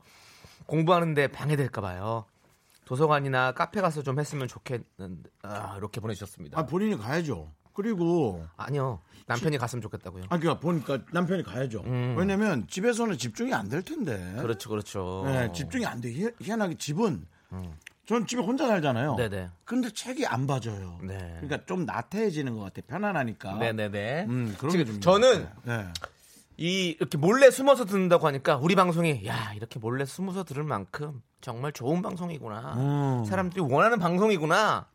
공부하는데 0.66 1.28
방해될까 1.28 1.80
봐요. 1.80 2.26
도서관이나 2.84 3.54
카페 3.54 3.80
가서 3.80 4.04
좀 4.04 4.20
했으면 4.20 4.50
좋겠는데 4.50 5.30
아, 5.44 5.76
이렇게 5.78 6.02
보내주셨습니다. 6.02 6.60
아, 6.60 6.66
본인이 6.66 6.98
가야죠. 6.98 7.50
그리고 7.74 8.46
아니요 8.58 9.00
남편이 9.30 9.58
갔으면 9.58 9.82
좋겠다고요. 9.82 10.24
아, 10.30 10.38
그러니까 10.38 10.60
보니까 10.60 11.00
남편이 11.12 11.44
가야죠. 11.44 11.82
음. 11.86 12.16
왜냐면 12.18 12.68
집에서는 12.68 13.18
집중이 13.18 13.54
안 13.54 13.70
될 13.70 13.82
텐데. 13.84 14.36
그렇죠, 14.42 14.70
그렇죠. 14.70 15.24
네, 15.28 15.52
집중이 15.54 15.86
안 15.86 16.02
돼. 16.02 16.10
희- 16.10 16.32
희한하게 16.42 16.76
집은 16.76 17.26
전 18.08 18.26
집에 18.26 18.42
혼자 18.42 18.66
살잖아요. 18.68 19.16
네네. 19.16 19.50
근데 19.66 19.92
책이 19.92 20.26
안 20.26 20.48
봐져요. 20.48 20.98
네. 21.04 21.18
그러니까 21.40 21.64
좀 21.68 21.86
나태해지는 21.86 22.56
것 22.56 22.62
같아. 22.64 22.82
편안하니까. 22.88 23.54
네네네. 23.58 24.26
음, 24.28 24.56
그런 24.58 24.72
지금 24.72 25.00
저는. 25.00 25.48
네. 25.64 25.86
이 26.58 26.90
이렇게 27.00 27.18
몰래 27.18 27.52
숨어서 27.52 27.86
듣는다고 27.86 28.28
하니까 28.28 28.58
우리 28.58 28.76
방송이 28.76 29.26
야 29.28 29.54
이렇게 29.56 29.80
몰래 29.80 30.04
숨어서 30.06 30.44
들을 30.44 30.64
만큼 30.64 31.22
정말 31.40 31.72
좋은 31.72 32.02
방송이구나. 32.02 32.74
음. 33.22 33.26
사람들이 33.26 33.62
원하는 33.62 33.98
방송이구나. 34.00 34.88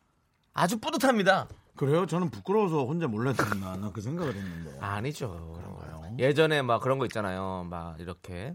아주 0.52 0.78
뿌듯합니다. 0.78 1.48
그래요? 1.76 2.06
저는 2.06 2.30
부끄러워서 2.30 2.84
혼자 2.84 3.06
몰래 3.08 3.32
듣나 3.32 3.76
나 3.76 3.90
그 3.92 4.00
생각을 4.00 4.34
했는데. 4.34 4.78
아니죠. 4.80 5.52
그런가요? 5.56 6.16
예전에 6.18 6.62
막 6.62 6.80
그런 6.80 6.98
거 6.98 7.04
있잖아요. 7.06 7.66
막 7.68 8.00
이렇게 8.00 8.54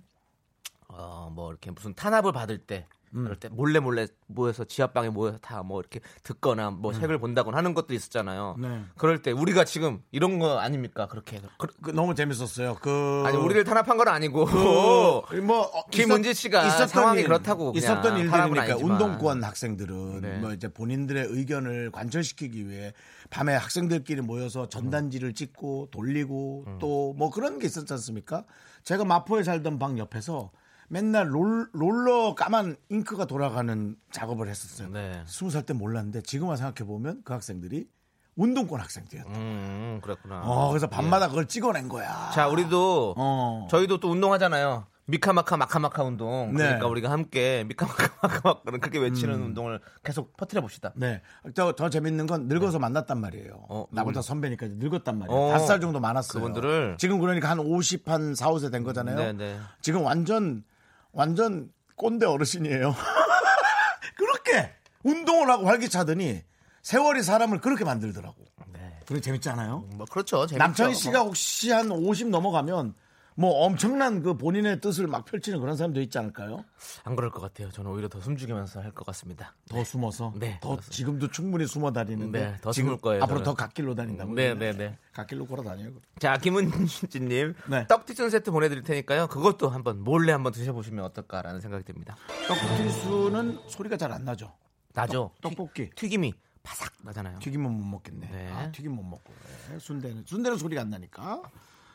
어 0.88 1.30
뭐 1.32 1.52
이렇게 1.52 1.72
무슨 1.72 1.94
탄압을 1.94 2.32
받을 2.32 2.58
때 2.58 2.88
음. 3.16 3.24
그럴 3.24 3.36
때 3.38 3.50
몰래 3.50 3.80
몰래 3.80 4.08
모여서 4.28 4.64
지하방에 4.64 5.10
모여서 5.10 5.38
다 5.40 5.60
뭐 5.64 5.80
이렇게 5.82 6.00
듣거나 6.24 6.72
뭐 6.72 6.94
책을 6.94 7.18
본다거나 7.20 7.58
하는 7.58 7.74
것도 7.74 7.94
있었잖아요. 7.94 8.56
네. 8.60 8.84
그럴 8.98 9.22
때 9.22 9.32
우리가 9.32 9.66
지금 9.66 10.02
이런 10.12 10.40
거 10.40 10.58
아닙니까? 10.58 11.08
그렇게 11.08 11.40
그, 11.58 11.68
그, 11.82 11.92
너무 11.92 12.16
재밌었어요. 12.16 12.78
그 12.82 13.24
아니 13.26 13.38
우리를 13.38 13.64
탄압한 13.66 13.98
건 13.98 14.08
아니고 14.08 14.46
그, 14.46 15.36
뭐 15.44 15.62
어, 15.62 15.86
김은지 15.92 16.34
씨가 16.34 16.66
있었던 16.66 16.88
상황이 16.88 17.22
일, 17.22 17.28
그렇다고 17.28 17.74
있었던 17.76 18.18
일들이니까. 18.18 18.78
운동권 18.78 19.44
학생들은 19.44 20.22
네. 20.22 20.38
뭐 20.40 20.54
이제 20.54 20.68
본인들의 20.68 21.26
의견을 21.30 21.92
관철시키기 21.92 22.68
위해 22.70 22.94
밤에 23.30 23.54
학생들끼리 23.56 24.22
모여서 24.22 24.70
전단지를 24.70 25.34
찍고 25.34 25.90
돌리고 25.92 26.64
음. 26.68 26.80
또뭐 26.80 27.30
그런 27.32 27.60
게 27.60 27.68
있었지 27.68 27.92
않습니까? 27.94 28.46
제가 28.84 29.06
마포에 29.06 29.44
살던 29.44 29.78
방 29.78 29.98
옆에서 30.00 30.52
맨날 30.90 31.34
롤, 31.34 31.70
롤러 31.72 32.34
까만 32.36 32.76
잉크가 32.90 33.26
돌아가는 33.26 33.96
작업을 34.12 34.48
했었어요. 34.50 34.90
네. 34.90 35.24
스무 35.26 35.52
살때 35.52 35.74
몰랐는데 35.74 36.22
지금 36.24 36.48
와 36.48 36.56
생각해 36.56 36.88
보면 36.88 37.22
그 37.24 37.34
학생들이 37.34 37.88
운동권 38.36 38.80
학생들이었다. 38.80 39.30
음 39.38 40.00
그렇구나. 40.02 40.42
어, 40.44 40.70
그래서 40.70 40.88
밤마다 40.88 41.28
그걸 41.28 41.48
찍어낸 41.48 41.88
거야. 41.88 42.32
자 42.34 42.48
우리도 42.48 43.16
어. 43.18 43.68
저희도 43.70 44.00
또 44.00 44.10
운동하잖아요. 44.10 44.88
미카마카 45.06 45.58
마카마카 45.58 46.04
운동. 46.04 46.52
네. 46.54 46.64
그러니까 46.64 46.88
우리가 46.88 47.12
함께 47.12 47.66
미카마카 47.68 48.10
마카마카는 48.22 48.80
그렇게 48.80 49.00
외치는 49.00 49.36
음. 49.36 49.46
운동을 49.48 49.80
계속 50.04 50.38
퍼뜨려 50.38 50.62
봅시다. 50.62 50.94
네. 50.96 51.22
더, 51.56 51.74
더 51.74 51.90
재밌는 51.90 52.28
건 52.28 52.48
늙어서 52.48 52.80
만났단 52.80 53.20
말이에요. 53.20 53.66
어, 53.70 53.86
나보다 53.92 54.22
선배니까 54.22 54.68
늙었단 54.70 55.18
말이에요. 55.18 55.40
어, 55.40 55.52
다섯 55.52 55.66
살 55.66 55.82
정도 55.82 56.00
많았어요. 56.00 56.42
그분들을? 56.42 56.98
지금 57.00 57.20
그러니까 57.20 57.50
한 57.50 57.60
50, 57.60 58.08
한 58.08 58.36
4, 58.36 58.52
5세 58.52 58.72
된 58.72 58.84
거잖아요. 58.84 59.16
네, 59.16 59.34
네. 59.34 59.60
지금 59.82 60.04
완전, 60.04 60.64
완전 61.12 61.72
꼰대 61.96 62.26
어르신이에요. 62.26 62.96
그렇게 64.16 64.74
운동을 65.04 65.50
하고 65.50 65.66
활기차더니 65.68 66.44
세월이 66.82 67.24
사람을 67.24 67.62
그렇게 67.62 67.84
만들더라고. 67.84 68.36
네. 68.74 69.00
그게 69.06 69.20
재밌지 69.22 69.50
않아요? 69.50 69.80
뭐 69.96 70.06
그렇죠. 70.06 70.46
재밌죠. 70.48 70.58
남창희 70.58 70.96
씨가 70.96 71.20
혹시 71.22 71.72
한 71.72 71.92
50 71.92 72.30
넘어가면 72.30 72.94
뭐 73.40 73.64
엄청난 73.64 74.22
그 74.22 74.34
본인의 74.36 74.82
뜻을 74.82 75.08
막 75.08 75.24
펼치는 75.24 75.62
그런 75.62 75.78
사람도 75.78 76.02
있지 76.02 76.18
않을까요? 76.18 76.66
안 77.06 77.16
그럴 77.16 77.32
것 77.32 77.40
같아요. 77.40 77.72
저는 77.72 77.90
오히려 77.90 78.10
더 78.10 78.20
숨죽이면서 78.20 78.82
할 78.82 78.92
것 78.92 79.06
같습니다. 79.06 79.56
더 79.70 79.82
숨어서 79.82 80.34
네, 80.36 80.60
더 80.62 80.72
그렇습니다. 80.72 80.92
지금도 80.94 81.28
충분히 81.32 81.66
숨어 81.66 81.94
다니는데 81.94 82.40
네, 82.52 82.58
더 82.60 82.74
지금 82.74 82.90
숨을 82.90 83.02
거예요, 83.02 83.24
앞으로 83.24 83.38
저는. 83.40 83.44
더 83.46 83.54
갓길로 83.54 83.96
다닌다고 83.96 84.34
네, 84.34 84.54
네, 84.56 84.74
네. 84.74 84.98
갓길로 85.14 85.46
걸어 85.46 85.64
다녀요. 85.64 85.92
자, 86.20 86.36
김은지님 86.38 87.54
네. 87.70 87.88
떡튀순 87.88 88.30
세트 88.30 88.52
보내 88.52 88.68
드릴 88.68 88.84
테니까요. 88.84 89.28
그것도 89.28 89.70
한번 89.70 90.04
몰래 90.04 90.34
한번 90.34 90.52
드셔 90.52 90.74
보시면 90.74 91.06
어떨까라는 91.06 91.62
생각이 91.62 91.86
듭니다. 91.86 92.18
떡볶이 92.46 92.90
수는 92.90 93.60
소리가 93.70 93.96
잘 93.96 94.12
안 94.12 94.26
나죠. 94.26 94.52
나죠. 94.94 95.32
떡볶이 95.42 95.92
튀, 95.96 96.10
김이 96.10 96.34
바삭 96.62 96.92
나잖아요. 97.04 97.40
튀김은 97.40 97.72
못 97.72 97.86
먹겠네. 97.86 98.28
네. 98.32 98.52
아, 98.52 98.70
튀김 98.72 98.92
못 98.94 99.04
먹고 99.04 99.32
네, 99.70 99.80
순대는 99.80 100.26
순대는 100.26 100.58
소리가 100.58 100.82
안 100.82 100.90
나니까. 100.90 101.42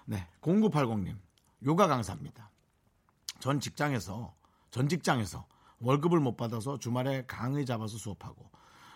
네, 0.06 0.26
0980님 0.42 1.16
요가 1.64 1.86
강사입니다. 1.86 2.50
전 3.40 3.60
직장에서 3.60 4.34
전 4.70 4.88
직장에서 4.88 5.46
월급을 5.80 6.20
못 6.20 6.36
받아서 6.36 6.78
주말에 6.78 7.24
강의 7.26 7.66
잡아서 7.66 7.96
수업하고 7.96 8.50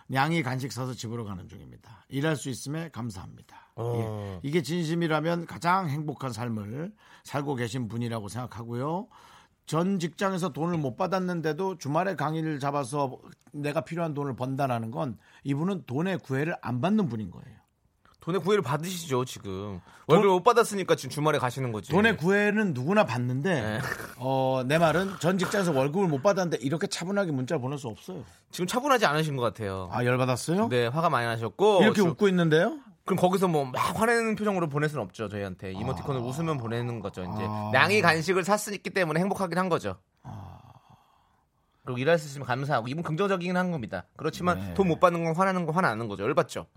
냥이 0.07 0.41
간식 0.41 0.71
사서 0.71 0.93
집으로 0.93 1.23
가는 1.23 1.47
중입니다. 1.47 2.05
일할 2.09 2.35
수 2.35 2.49
있음에 2.49 2.89
감사합니다. 2.89 3.71
어. 3.75 3.93
예, 3.95 4.39
이게 4.47 4.63
진심이라면 4.63 5.45
가장 5.45 5.87
행복한 5.87 6.33
삶을 6.33 6.93
살고 7.23 7.55
계신 7.55 7.87
분이라고 7.87 8.27
생각하고요. 8.27 9.07
전 9.67 9.99
직장에서 9.99 10.49
돈을 10.49 10.79
못 10.79 10.95
받았는데도 10.95 11.77
주말에 11.77 12.15
강의를 12.15 12.59
잡아서 12.59 13.19
내가 13.53 13.81
필요한 13.81 14.15
돈을 14.15 14.35
번다라는 14.35 14.89
건 14.89 15.19
이분은 15.43 15.83
돈의 15.85 16.17
구애를 16.19 16.55
안 16.63 16.81
받는 16.81 17.07
분인 17.07 17.29
거예요. 17.29 17.59
돈의 18.21 18.41
구애를 18.41 18.61
받으시죠 18.61 19.23
지금 19.25 19.79
월급 20.07 20.29
못 20.31 20.43
받았으니까 20.43 20.95
지금 20.95 21.09
주말에 21.09 21.37
가시는 21.39 21.71
거지. 21.71 21.91
돈의 21.91 22.17
구애는 22.17 22.73
누구나 22.73 23.05
받는데 23.05 23.61
네. 23.61 23.79
어, 24.17 24.63
내 24.65 24.77
말은 24.77 25.13
전 25.19 25.37
직장에서 25.37 25.71
월급을 25.71 26.07
못 26.07 26.21
받았는데 26.21 26.57
이렇게 26.61 26.87
차분하게 26.87 27.31
문자를 27.31 27.61
보낼 27.61 27.77
수 27.77 27.87
없어요. 27.87 28.23
지금 28.51 28.67
차분하지 28.67 29.05
않으신 29.05 29.35
것 29.37 29.43
같아요. 29.43 29.89
아 29.91 30.03
열받았어요? 30.03 30.67
네 30.69 30.87
화가 30.87 31.09
많이 31.09 31.25
나셨고 31.27 31.81
이렇게 31.83 32.01
주- 32.01 32.07
웃고 32.07 32.27
있는데요? 32.27 32.77
그럼 33.05 33.17
거기서 33.17 33.47
뭐 33.47 33.65
막 33.65 33.99
화내는 33.99 34.35
표정으로 34.35 34.69
보낼 34.69 34.87
수는 34.89 35.03
없죠 35.03 35.29
저희한테 35.29 35.71
이모티콘을 35.71 36.21
웃으면 36.21 36.57
보내는 36.57 36.99
거죠 36.99 37.21
이제 37.23 37.43
아. 37.47 37.71
냥이 37.73 38.01
간식을 38.01 38.43
샀기 38.43 38.89
때문에 38.91 39.19
행복하긴 39.21 39.57
한 39.57 39.69
거죠. 39.69 39.95
그리고 41.85 41.97
일할 41.97 42.19
수 42.19 42.27
있으면 42.27 42.45
감사하고 42.45 42.87
이분 42.87 43.01
긍정적이긴 43.01 43.57
한 43.57 43.71
겁니다. 43.71 44.05
그렇지만 44.15 44.59
네. 44.59 44.73
돈못 44.75 44.99
받는 44.99 45.23
건 45.23 45.35
화나는 45.35 45.65
건 45.65 45.73
화나는 45.73 46.07
거죠. 46.07 46.23
열받죠. 46.23 46.67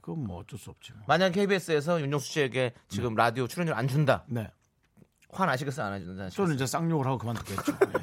그건 0.00 0.24
뭐 0.24 0.38
어쩔 0.40 0.58
수 0.58 0.70
없지. 0.70 0.92
뭐. 0.92 1.02
만약 1.06 1.30
KBS에서 1.30 2.00
윤정수 2.00 2.26
씨에게 2.32 2.72
지금 2.88 3.14
라디오 3.14 3.46
출연료 3.46 3.74
안 3.74 3.88
준다. 3.88 4.24
네. 4.28 4.50
화나시겠어요 5.30 5.86
안 5.86 5.94
해준다. 5.94 6.30
저는 6.30 6.54
이제 6.54 6.66
쌍욕을 6.66 7.06
하고 7.06 7.18
그만두겠죠. 7.18 7.78
네. 7.92 7.98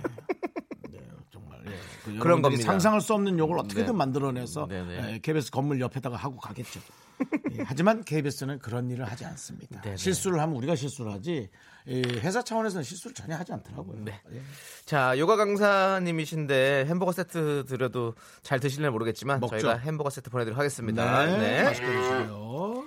네, 0.91 0.99
정말. 1.31 1.59
예. 1.67 1.71
그 2.03 2.17
그런 2.19 2.41
겁니다. 2.41 2.63
상상할 2.63 3.01
수 3.01 3.13
없는 3.13 3.39
욕을 3.39 3.57
어떻게든 3.57 3.87
네. 3.87 3.91
만들어내서 3.93 4.67
네, 4.67 4.83
네. 4.83 5.13
예, 5.13 5.19
KBS 5.19 5.51
건물 5.51 5.79
옆에다가 5.79 6.15
하고 6.15 6.37
가겠죠. 6.37 6.79
예, 7.53 7.63
하지만 7.65 8.03
KBS는 8.03 8.59
그런 8.59 8.89
일을 8.89 9.05
하지 9.05 9.25
않습니다. 9.25 9.81
네, 9.81 9.91
네. 9.91 9.97
실수를 9.97 10.39
하면 10.39 10.55
우리가 10.55 10.75
실수를 10.75 11.11
하지 11.11 11.33
이 11.33 11.49
회사 11.87 12.41
차원에서는 12.41 12.83
실수를 12.83 13.13
전혀 13.13 13.35
하지 13.35 13.51
않더라고요. 13.53 13.99
네. 14.03 14.19
예. 14.33 14.41
자, 14.85 15.17
요가 15.17 15.35
강사님이신데 15.35 16.85
햄버거 16.87 17.11
세트 17.11 17.65
드려도 17.67 18.15
잘 18.41 18.59
드실지 18.59 18.87
모르겠지만 18.89 19.39
먹죠. 19.39 19.59
저희가 19.59 19.79
햄버거 19.79 20.09
세트 20.09 20.29
보내드리도록 20.29 20.57
하겠습니다. 20.59 21.25
네. 21.25 21.37
네. 21.37 21.63
맛있게 21.63 21.87
드시고요. 21.87 22.83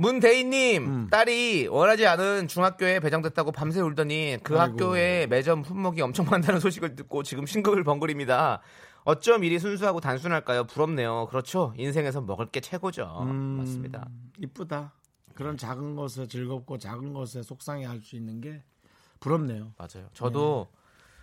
문대희님 0.00 0.84
음. 0.86 1.08
딸이 1.10 1.66
원하지 1.68 2.06
않은 2.06 2.46
중학교에 2.46 3.00
배정됐다고 3.00 3.50
밤새 3.50 3.80
울더니 3.80 4.38
그 4.44 4.58
아이고. 4.58 4.72
학교에 4.72 5.26
매점 5.26 5.62
품목이 5.62 6.00
엄청 6.02 6.26
많다는 6.26 6.60
소식을 6.60 6.94
듣고 6.94 7.24
지금 7.24 7.46
싱글을 7.46 7.82
벙글입니다. 7.82 8.60
어쩜 9.02 9.42
일이 9.42 9.58
순수하고 9.58 10.00
단순할까요? 10.00 10.64
부럽네요. 10.64 11.26
그렇죠. 11.30 11.72
인생에서 11.76 12.20
먹을 12.20 12.46
게 12.46 12.60
최고죠. 12.60 13.22
음. 13.22 13.56
맞습니다. 13.58 14.06
이쁘다. 14.38 14.92
그런 15.38 15.56
작은 15.56 15.94
것에 15.94 16.26
즐겁고 16.26 16.78
작은 16.78 17.12
것에 17.12 17.44
속상해할 17.44 18.00
수 18.00 18.16
있는 18.16 18.40
게 18.40 18.64
부럽네요. 19.20 19.72
맞아요. 19.78 20.08
저도 20.12 20.66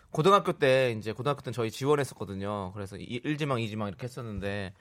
고등학교 0.09 0.53
때 0.53 0.95
이제 0.97 1.11
고등학교 1.11 1.41
때 1.41 1.51
저희 1.51 1.69
지원했었거든요. 1.69 2.71
그래서 2.73 2.95
이- 2.95 3.19
1지망, 3.25 3.59
2지망 3.67 3.89
이렇게 3.89 4.05
했었는데 4.05 4.73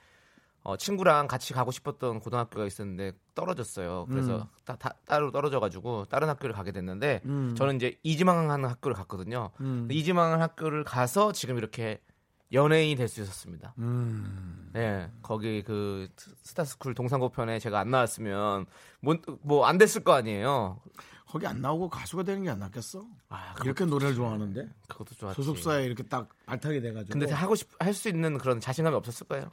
어, 0.63 0.77
친구랑 0.77 1.27
같이 1.27 1.53
가고 1.53 1.73
싶었던 1.73 2.21
고등학교가 2.21 2.65
있었는데 2.65 3.11
떨어졌어요. 3.35 4.07
그래서 4.09 4.49
따, 4.65 4.77
다- 4.77 4.95
따로 5.05 5.33
떨어져가지고 5.33 6.05
다른 6.05 6.29
학교를 6.29 6.55
가게 6.55 6.71
됐는데 6.71 7.21
음. 7.25 7.57
저는 7.57 7.75
이제 7.75 7.99
2지망 8.05 8.47
하는 8.49 8.69
학교를 8.69 8.95
갔거든요. 8.95 9.51
음. 9.61 9.89
2지망 9.91 10.39
학교를 10.39 10.85
가서 10.85 11.33
지금 11.33 11.59
이렇게 11.59 12.01
연예인이 12.55 12.95
될 12.97 13.09
수 13.09 13.21
있었습니다. 13.21 13.75
음. 13.79 14.71
네, 14.73 15.11
거기 15.23 15.63
그 15.63 16.09
스타스쿨 16.43 16.95
동산고 16.95 17.29
편에 17.31 17.59
제가 17.59 17.81
안 17.81 17.91
나왔으면 17.91 18.67
뭐 19.43 19.67
안 19.67 19.77
됐을 19.79 20.03
거 20.05 20.13
아니에요. 20.13 20.81
거기 21.27 21.47
안 21.49 21.61
나오고 21.61 21.89
가수가 21.89 22.23
되는 22.23 22.45
게 22.45 22.51
안 22.51 22.61
낫겠어? 22.61 23.05
아, 23.29 23.55
이렇게 23.65 23.85
노래를 23.85 24.15
좋아하는데 24.15 24.69
그것도 24.89 25.15
좋았지. 25.17 25.35
소속사에 25.37 25.85
이렇게 25.85 26.03
딱 26.05 26.29
발탁이 26.47 26.81
돼가지고. 26.81 27.19
근데 27.19 27.33
하고 27.33 27.55
싶 27.57 27.69
할 27.81 27.93
수 27.93 28.09
있는 28.09 28.39
그런 28.39 28.61
자신감이 28.61 28.95
없었을 28.97 29.27
거예요. 29.27 29.51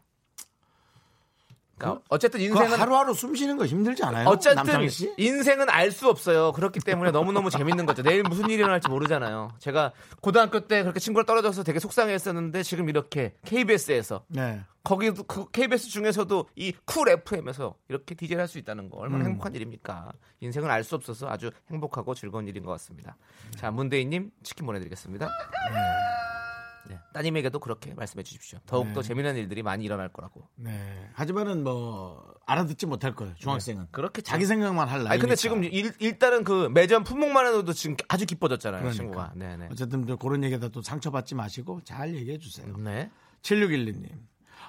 그러니까 1.81 2.03
어쨌든 2.09 2.39
그 2.39 2.45
인생은 2.45 2.79
하루하루 2.79 3.13
숨 3.13 3.35
쉬는 3.35 3.57
거 3.57 3.65
힘들지 3.65 4.03
않아요? 4.03 4.27
어쨌든? 4.29 4.63
인생은 5.17 5.69
알 5.69 5.91
수 5.91 6.07
없어요. 6.09 6.51
그렇기 6.53 6.79
때문에 6.79 7.11
너무너무 7.11 7.49
재밌는 7.49 7.85
거죠. 7.85 8.01
내일 8.03 8.23
무슨 8.23 8.45
일이 8.45 8.55
일어날지 8.55 8.87
모르잖아요. 8.89 9.51
제가 9.59 9.91
고등학교 10.21 10.61
때 10.67 10.83
그렇게 10.83 10.99
친구가 10.99 11.25
떨어져서 11.25 11.63
되게 11.63 11.79
속상했었는데 11.79 12.63
지금 12.63 12.87
이렇게 12.89 13.33
KBS에서 13.45 14.23
네. 14.27 14.61
거기도 14.83 15.23
그 15.23 15.49
KBS 15.51 15.89
중에서도 15.89 16.47
이 16.55 16.73
쿨 16.85 17.09
FM에서 17.09 17.75
이렇게 17.89 18.15
DJ를 18.15 18.41
할수 18.41 18.57
있다는 18.57 18.89
거 18.89 18.97
얼마나 18.97 19.23
음. 19.25 19.31
행복한 19.31 19.53
일입니까? 19.53 20.11
인생은 20.39 20.69
알 20.71 20.83
수 20.83 20.95
없어서 20.95 21.27
아주 21.29 21.51
행복하고 21.69 22.15
즐거운 22.15 22.47
일인 22.47 22.63
것 22.63 22.71
같습니다. 22.71 23.15
자, 23.57 23.69
문대인님 23.69 24.31
치킨 24.43 24.65
보내드리겠습니다. 24.65 25.25
네, 25.27 25.75
따님에게도 27.13 27.59
그렇게 27.59 27.93
말씀해 27.93 28.23
주십시오. 28.23 28.59
더욱더 28.65 29.01
네. 29.01 29.07
재미난 29.07 29.35
일들이 29.37 29.63
많이 29.63 29.83
일어날 29.83 30.09
거라고. 30.09 30.47
네. 30.55 31.09
하지만은 31.13 31.63
뭐 31.63 32.33
알아듣지 32.45 32.85
못할 32.85 33.15
거예요. 33.15 33.33
중학생은. 33.35 33.87
그렇게 33.91 34.21
자기 34.21 34.45
생각만 34.45 34.87
할 34.89 35.03
나이. 35.03 35.19
근데 35.19 35.35
지금 35.35 35.63
일, 35.63 35.93
일단은 35.99 36.43
그 36.43 36.69
매점 36.73 37.03
품목만 37.03 37.45
해도 37.47 37.71
지금 37.73 37.95
아주 38.07 38.25
기뻐졌잖아요, 38.25 38.81
그러니까. 38.81 38.97
친구가. 39.03 39.33
네, 39.35 39.57
네. 39.57 39.67
어쨌든 39.71 40.05
저 40.07 40.15
그런 40.15 40.43
얘기다 40.43 40.69
또 40.69 40.81
상처받지 40.81 41.35
마시고 41.35 41.81
잘 41.83 42.13
얘기해 42.15 42.37
주세요. 42.39 42.75
네. 42.77 43.09
7612님. 43.41 44.09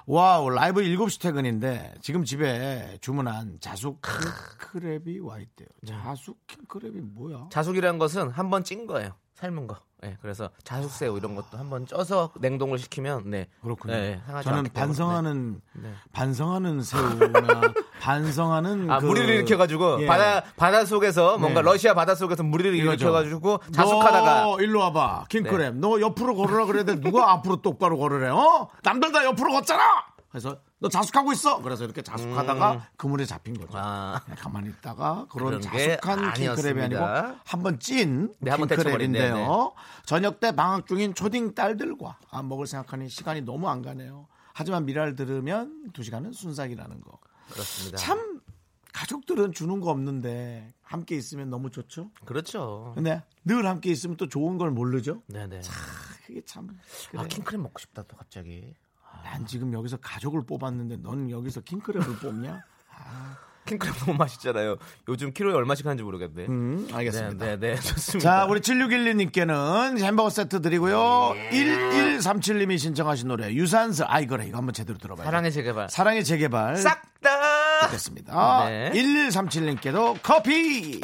Wow, 0.05 0.49
라이브 0.49 0.81
7시 0.81 1.21
퇴근인데 1.21 1.93
지금 2.01 2.25
집에 2.25 2.97
주문한 2.99 3.57
자숙 3.61 4.01
킹크랩이 4.01 5.23
와 5.25 5.39
있대요. 5.39 5.67
네. 5.81 5.91
자숙 5.91 6.45
킹크랩이 6.47 6.99
뭐야? 7.13 7.47
자숙이라는 7.51 7.99
것은 7.99 8.29
한 8.31 8.49
번 8.49 8.63
찐 8.63 8.85
거예요. 8.85 9.13
삶은 9.35 9.67
거. 9.67 9.77
네, 10.03 10.17
그래서 10.21 10.49
자숙새우 10.65 11.17
이런 11.17 11.33
것도 11.33 11.57
한번 11.57 11.85
쪄서 11.85 12.31
냉동을 12.37 12.77
시키면 12.77 13.29
네. 13.29 13.47
그렇군요. 13.61 13.93
네, 13.93 14.19
저는. 14.43 14.65
반성하는 14.73 15.61
네. 15.71 15.93
반성하는 16.11 16.83
새우나 16.83 17.61
반성하는 18.01 18.91
아 18.91 18.99
그- 18.99 19.05
무리를 19.05 19.29
일으켜가지고 19.33 20.01
예. 20.01 20.05
바다 20.07 20.43
바다 20.57 20.83
속에서 20.83 21.37
뭔가 21.37 21.61
네. 21.61 21.71
러시아 21.71 21.93
바다 21.93 22.15
속에서 22.15 22.43
무리를 22.43 22.75
이거죠. 22.75 23.05
일으켜가지고 23.05 23.59
자숙하다가 23.73 24.33
네. 24.35 24.41
너 24.41 24.59
일로 24.59 24.79
와봐 24.81 25.25
킹크랩 25.29 25.75
너 25.75 26.01
옆으로 26.01 26.35
걸으라 26.35 26.65
그래야 26.65 26.83
돼 26.83 26.99
누가 26.99 27.31
앞으로 27.31 27.61
똑바로 27.61 27.97
걸으래 27.97 28.27
어 28.27 28.67
남들 28.83 29.13
다 29.13 29.23
옆으로 29.23 29.53
걷잖아 29.53 29.81
그래서 30.33 30.59
너 30.79 30.89
자숙하고 30.89 31.31
있어 31.33 31.61
그래서 31.61 31.83
이렇게 31.85 32.01
자숙하다가 32.01 32.89
그물에 32.97 33.23
잡힌 33.23 33.53
거죠 33.53 33.77
음. 33.77 33.79
아. 33.79 34.19
그냥 34.25 34.37
가만히 34.39 34.69
있다가 34.69 35.27
그런 35.29 35.59
그런 35.59 35.61
게 35.61 35.95
자숙한 35.97 36.33
킹크랩이. 36.33 36.81
아니고 36.81 37.03
한 37.45 37.61
번찐 37.61 38.33
네, 38.39 38.57
데쳐버린, 38.57 39.11
네, 39.11 39.29
킹크랩인데요 39.31 39.73
저녁 40.07 40.39
때 40.39 40.51
방학 40.55 40.87
중인 40.87 41.13
초딩 41.13 41.53
딸들과 41.53 42.17
아, 42.31 42.41
먹을 42.41 42.65
생각하니 42.65 43.09
시간이 43.09 43.41
너무 43.41 43.69
안 43.69 43.83
가네요 43.83 44.27
하지만 44.53 44.85
미라를 44.85 45.15
들으면 45.15 45.91
두 45.93 46.01
시간은 46.01 46.31
순삭이라는 46.31 47.01
거 47.01 47.19
그렇습니다. 47.51 47.97
참 47.97 48.41
가족들은 48.91 49.53
주는 49.53 49.79
거 49.81 49.91
없는데 49.91 50.73
함께 50.81 51.15
있으면 51.15 51.49
너무 51.49 51.69
좋죠. 51.71 52.11
그렇죠. 52.25 52.93
근데 52.95 53.23
늘 53.43 53.65
함께 53.65 53.91
있으면 53.91 54.17
또 54.17 54.29
좋은 54.29 54.57
걸 54.57 54.71
모르죠. 54.71 55.23
네네. 55.27 55.61
그게 56.25 56.41
참. 56.45 56.67
그래. 57.09 57.21
아 57.21 57.27
킹크랩 57.27 57.57
먹고 57.57 57.79
싶다 57.79 58.03
또 58.03 58.15
갑자기. 58.15 58.75
난 59.23 59.45
지금 59.45 59.73
여기서 59.73 59.97
가족을 59.97 60.45
뽑았는데 60.45 60.97
넌 60.97 61.29
여기서 61.29 61.61
킹크랩을 61.61 62.21
뽑냐? 62.21 62.61
킹크랩 63.65 64.05
너무 64.05 64.17
맛있잖아요. 64.17 64.75
요즘 65.07 65.31
키로에 65.31 65.53
얼마씩 65.53 65.85
하는지 65.85 66.03
모르겠네. 66.03 66.47
음, 66.47 66.85
네, 66.87 66.93
알겠습니다. 66.93 67.45
네, 67.45 67.57
네, 67.57 67.75
좋습니다. 67.75 68.19
자, 68.19 68.45
우리 68.45 68.59
7612님께는 68.59 69.99
햄버거 70.01 70.29
세트 70.29 70.61
드리고요. 70.61 71.33
1137님이 71.49 72.77
신청하신 72.77 73.29
노래 73.29 73.53
유산슬 73.53 74.05
아이 74.09 74.27
그래 74.27 74.47
이거 74.47 74.57
한번 74.57 74.73
제대로 74.73 74.97
들어봐요. 74.97 75.23
사랑의 75.23 75.53
재개발. 75.53 75.89
사랑의 75.89 76.25
재개발 76.25 76.75
싹 76.75 77.13
다 77.23 77.87
됐습니다. 77.89 78.65
네. 78.69 78.91
1137님께도 78.91 80.19
커피. 80.21 81.01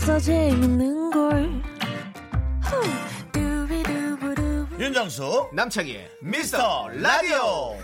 없어 0.00 0.18
재밌는 0.18 1.10
걸. 1.10 1.50
윤정수 4.78 5.50
남창희의 5.52 6.10
미스터 6.22 6.88
라디오. 6.88 7.76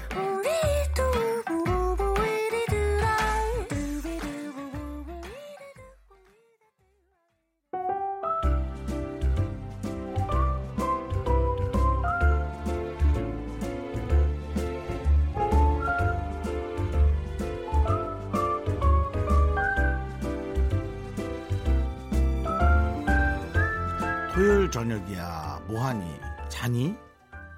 저녁이야. 24.80 25.62
뭐하니? 25.68 26.04
자니? 26.50 26.94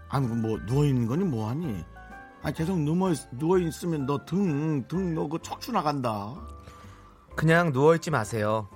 아니 0.08 0.26
뭐 0.28 0.56
누워 0.66 0.84
있는 0.84 1.08
거니? 1.08 1.24
뭐하니? 1.24 1.84
아 2.44 2.52
계속 2.52 2.78
누워 2.78 3.12
누워 3.32 3.58
있으면 3.58 4.06
너 4.06 4.24
등 4.24 4.86
등 4.86 5.14
너 5.16 5.28
그 5.28 5.40
척추 5.42 5.72
나간다. 5.72 6.32
그냥 7.34 7.72
누워 7.72 7.96
있지 7.96 8.12
마세요. 8.12 8.68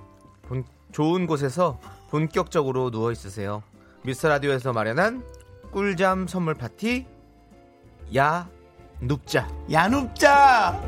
본- 0.42 0.64
좋은 0.90 1.28
곳에서 1.28 1.78
본격적으로 2.10 2.90
누워 2.90 3.12
있으세요. 3.12 3.62
미스터 4.02 4.28
라디오에서 4.28 4.72
마련한 4.72 5.22
꿀잠 5.70 6.26
선물 6.26 6.54
파티 6.54 7.06
야 8.16 8.48
눕자. 9.00 9.46
야 9.70 9.86
눕자 9.86 10.82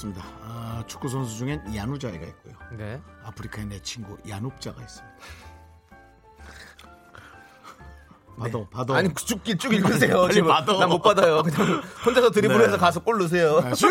그렇습니다 0.00 0.22
아, 0.42 0.82
축구 0.86 1.08
선수 1.08 1.36
중엔 1.36 1.74
야누자이가 1.74 2.24
있고요 2.26 2.54
네. 2.76 3.00
아프리카의 3.24 3.66
내 3.66 3.80
친구 3.82 4.16
야눕자가 4.28 4.80
있습니다 4.82 5.16
받아 8.38 8.64
받아 8.70 8.94
아니 8.94 9.12
쭉쭉 9.12 9.58
쭉 9.58 9.74
읽으세요. 9.74 10.26
지금 10.32 10.48
받아. 10.48 10.72
난못 10.72 11.02
받아요. 11.02 11.42
그냥 11.42 11.82
혼자서 12.06 12.30
드리블해서 12.30 12.72
네. 12.72 12.78
가서 12.78 13.00
골 13.00 13.18
넣으세요. 13.18 13.58
아, 13.58 13.74
슛! 13.74 13.86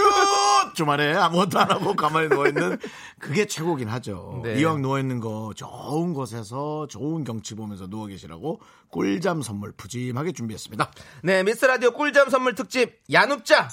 주말에 0.73 1.13
아무것도 1.13 1.59
안 1.59 1.69
하고 1.69 1.95
가만히 1.95 2.29
누워 2.29 2.47
있는 2.47 2.79
그게 3.19 3.45
최고긴 3.45 3.89
하죠. 3.89 4.41
네. 4.43 4.59
이왕 4.59 4.81
누워 4.81 4.99
있는 4.99 5.19
거 5.19 5.53
좋은 5.55 6.13
곳에서 6.13 6.87
좋은 6.87 7.23
경치 7.23 7.53
보면서 7.53 7.85
누워 7.87 8.07
계시라고 8.07 8.59
꿀잠 8.89 9.43
선물 9.43 9.71
푸짐하게 9.73 10.31
준비했습니다. 10.31 10.91
네, 11.23 11.43
미스 11.43 11.65
라디오 11.65 11.91
꿀잠 11.91 12.29
선물 12.29 12.55
특집 12.55 13.01
야눕자. 13.11 13.69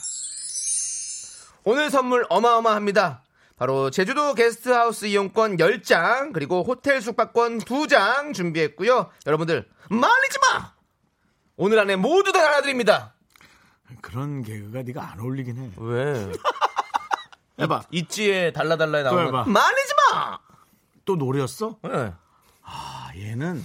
오늘 1.68 1.90
선물 1.90 2.24
어마어마합니다. 2.30 3.24
바로 3.56 3.90
제주도 3.90 4.34
게스트하우스 4.34 5.06
이용권 5.06 5.56
10장 5.56 6.32
그리고 6.32 6.62
호텔 6.62 7.00
숙박권 7.02 7.58
2장 7.58 8.32
준비했고요. 8.32 9.10
여러분들 9.26 9.68
말리지 9.90 10.38
마. 10.38 10.72
오늘 11.56 11.80
안에 11.80 11.96
모두 11.96 12.30
다 12.30 12.40
나눠드립니다. 12.40 13.14
그런 14.00 14.44
개그가 14.44 14.82
네가 14.84 15.10
안 15.10 15.18
어울리긴 15.18 15.58
해. 15.58 15.70
왜? 15.78 16.30
해봐. 17.58 17.82
있지에 17.90 18.52
달라달라에 18.52 19.02
또 19.02 19.10
나오는. 19.20 19.52
말리지 19.52 19.94
마. 20.12 20.38
또 21.04 21.16
노래였어? 21.16 21.78
네. 21.82 22.12
아, 22.62 23.10
얘는 23.16 23.60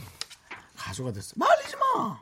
가수가 0.82 1.12
됐어. 1.14 1.34
말리지 1.36 1.76
마! 1.78 2.20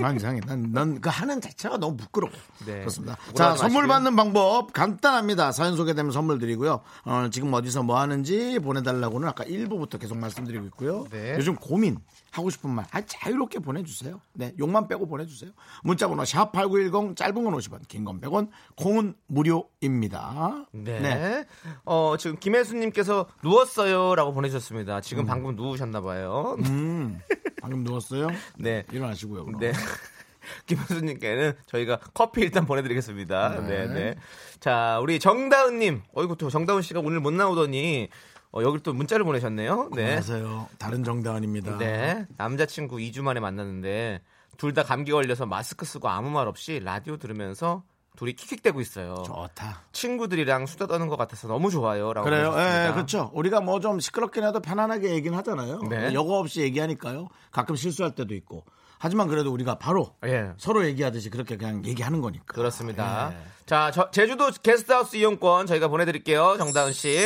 난 0.00 0.16
이상해. 0.16 0.40
난, 0.46 0.70
난그 0.72 1.08
하는 1.08 1.40
자체가 1.40 1.78
너무 1.78 1.96
부끄러워. 1.96 2.32
네. 2.66 2.78
그렇습니다. 2.80 3.16
자. 3.34 3.56
선물 3.56 3.86
받는 3.88 4.14
방법 4.16 4.72
간단합니다. 4.72 5.52
사연 5.52 5.76
소개되면 5.76 6.12
선물 6.12 6.38
드리고요. 6.38 6.80
어, 7.04 7.28
지금 7.32 7.52
어디서 7.52 7.82
뭐 7.82 7.98
하는지 7.98 8.58
보내달라고는 8.60 9.28
아까 9.28 9.44
1부부터 9.44 9.98
계속 10.00 10.16
말씀드리고 10.18 10.64
있고요. 10.66 11.04
네. 11.10 11.34
요즘 11.36 11.56
고민, 11.56 11.98
하고 12.30 12.50
싶은 12.50 12.68
말, 12.70 12.84
아, 12.90 13.00
자유롭게 13.00 13.60
보내주세요. 13.60 14.20
네, 14.32 14.52
욕만 14.58 14.88
빼고 14.88 15.06
보내주세요. 15.06 15.50
문자번호 15.84 16.24
샵 16.24 16.50
8910, 16.52 17.16
짧은 17.16 17.44
건 17.44 17.54
50원, 17.54 17.86
긴 17.88 18.04
건 18.04 18.20
100원, 18.20 18.48
콩은 18.76 19.14
무료입니다. 19.28 20.66
네. 20.72 21.46
어, 21.84 22.16
지금 22.18 22.36
김혜수님께서 22.38 23.26
누웠어요라고 23.42 24.32
보내주셨습니다. 24.32 25.00
지금 25.00 25.26
방금 25.26 25.54
누우셨나봐요. 25.56 26.56
음, 26.64 27.20
방금 27.64 27.82
누웠어요? 27.82 28.28
네. 28.58 28.84
일어나시고요. 28.92 29.46
그럼. 29.46 29.58
네. 29.58 29.72
김현수님께는 30.66 31.54
저희가 31.64 31.98
커피 32.12 32.42
일단 32.42 32.66
보내드리겠습니다. 32.66 33.62
네, 33.66 33.86
네. 33.86 34.14
자, 34.60 34.98
우리 35.00 35.18
정다은님. 35.18 36.02
어이구, 36.12 36.36
또 36.36 36.50
정다은 36.50 36.82
씨가 36.82 37.00
오늘 37.00 37.20
못 37.20 37.32
나오더니, 37.32 38.08
어, 38.52 38.60
여기 38.62 38.82
또 38.82 38.92
문자를 38.92 39.24
보내셨네요. 39.24 39.88
네. 39.94 40.02
안녕하세요. 40.04 40.68
다른 40.78 41.04
정다은입니다. 41.04 41.78
네. 41.78 42.26
남자친구 42.36 42.96
2주 42.96 43.22
만에 43.22 43.40
만났는데, 43.40 44.20
둘 44.58 44.74
다 44.74 44.82
감기 44.82 45.10
걸려서 45.10 45.46
마스크 45.46 45.86
쓰고 45.86 46.10
아무 46.10 46.28
말 46.28 46.46
없이 46.46 46.80
라디오 46.84 47.16
들으면서 47.16 47.82
둘이 48.16 48.32
킥킥대고 48.34 48.80
있어요. 48.80 49.22
좋다. 49.26 49.82
친구들이랑 49.92 50.66
수다 50.66 50.86
떠는 50.86 51.08
것 51.08 51.16
같아서 51.16 51.48
너무 51.48 51.70
좋아요라고. 51.70 52.24
그래요. 52.24 52.54
예, 52.56 52.92
그렇죠. 52.92 53.30
우리가 53.34 53.60
뭐 53.60 53.80
좀 53.80 53.98
시끄럽긴 54.00 54.44
해도 54.44 54.60
편안하게 54.60 55.10
얘기는 55.10 55.36
하잖아요. 55.38 55.80
네. 55.90 56.14
여과 56.14 56.38
없이 56.38 56.60
얘기하니까요. 56.62 57.28
가끔 57.50 57.74
실수할 57.76 58.14
때도 58.14 58.34
있고. 58.34 58.64
하지만 58.98 59.28
그래도 59.28 59.52
우리가 59.52 59.78
바로 59.78 60.14
예. 60.24 60.52
서로 60.56 60.86
얘기하듯이 60.86 61.28
그렇게 61.28 61.56
그냥 61.56 61.84
얘기하는 61.84 62.20
거니까. 62.20 62.44
그렇습니다. 62.54 63.32
예. 63.34 63.36
자, 63.66 63.90
저- 63.92 64.10
제주도 64.10 64.50
게스트하우스 64.62 65.16
이용권 65.16 65.66
저희가 65.66 65.88
보내드릴게요. 65.88 66.54
정다은 66.58 66.92
씨. 66.92 67.18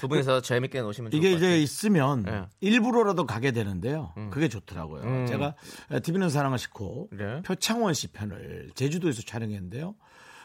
두 0.00 0.08
분이서 0.08 0.40
재밌게 0.40 0.80
노시면 0.80 1.10
좋을 1.10 1.18
음. 1.18 1.20
이게 1.20 1.30
것 1.30 1.36
같아요. 1.36 1.54
이제 1.54 1.62
있으면 1.62 2.24
예. 2.26 2.46
일부러라도 2.60 3.26
가게 3.26 3.52
되는데요. 3.52 4.12
그게 4.30 4.48
좋더라고요. 4.48 5.02
음. 5.02 5.26
제가 5.26 5.54
TV는 6.02 6.30
사랑을 6.30 6.58
싣고 6.58 7.10
네. 7.12 7.42
표창원 7.42 7.92
씨 7.92 8.08
편을 8.08 8.70
제주도에서 8.74 9.20
촬영했는데요. 9.22 9.94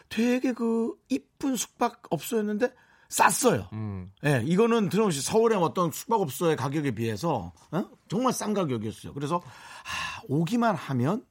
되게 0.10 0.52
그 0.52 0.94
이쁜 1.10 1.56
숙박업소였는데 1.56 2.74
쌌어요. 3.08 3.70
음. 3.74 4.12
예, 4.26 4.42
이거는 4.46 4.90
드럼씨 4.90 5.22
서울의 5.22 5.58
어떤 5.58 5.92
숙박업소의 5.92 6.58
가격에 6.58 6.92
비해서 6.92 7.54
어? 7.72 7.86
정말 8.10 8.34
싼 8.34 8.54
가격이었어요. 8.54 9.14
그래서 9.14 9.38
아, 9.38 10.22
오기만 10.28 10.76
하면 10.76 11.24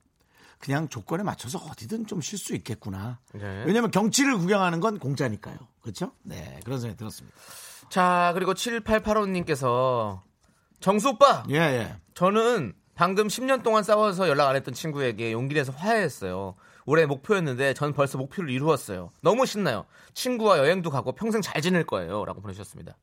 그냥 0.61 0.89
조건에 0.89 1.23
맞춰서 1.25 1.59
어디든 1.59 2.07
좀 2.07 2.21
쉴 2.23 2.39
수 2.39 2.55
있겠구나. 2.55 3.19
네. 3.35 3.65
왜냐하면 3.67 3.91
경치를 3.91 4.39
구경하는 4.39 4.81
건 4.81 4.99
공짜니까요. 4.99 5.59
그렇죠? 5.83 6.13
네, 6.23 6.59
그런 6.65 6.81
생각이 6.81 6.97
들었습니다. 6.97 7.37
자, 7.89 8.33
그리고 8.35 8.55
7885님께서 8.55 10.23
정수 10.81 11.11
오빠! 11.11 11.45
예, 11.51 11.57
예. 11.57 11.97
저는 12.15 12.75
방금 12.95 13.27
10년 13.29 13.63
동안 13.63 13.83
싸워서 13.83 14.29
연락 14.29 14.49
안 14.49 14.57
했던 14.57 14.75
친구에게 14.75 15.33
용기 15.33 15.55
내서 15.55 15.73
화해했어요. 15.73 16.55
올해 16.87 17.07
목표였는데 17.07 17.75
전 17.75 17.93
벌써 17.93 18.19
목표를 18.19 18.51
이루었어요. 18.51 19.11
너무 19.21 19.47
신나요. 19.47 19.87
친구와 20.13 20.59
여행도 20.59 20.91
가고 20.91 21.13
평생 21.13 21.41
잘 21.41 21.63
지낼 21.63 21.85
거예요. 21.85 22.25
라고 22.25 22.41
보내주셨습니다. 22.41 22.97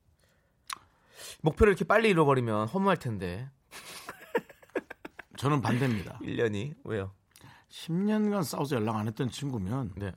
목표를 1.42 1.72
이렇게 1.72 1.86
빨리 1.86 2.10
잃어버리면 2.10 2.68
허무할 2.68 2.98
텐데. 2.98 3.50
저는 5.38 5.62
반대입니다. 5.62 6.20
1년이. 6.20 6.76
왜요? 6.84 7.12
10년간 7.70 8.44
싸워서 8.44 8.76
연락 8.76 8.98
안 8.98 9.08
했던 9.08 9.30
친구면 9.30 9.94
네. 9.96 10.12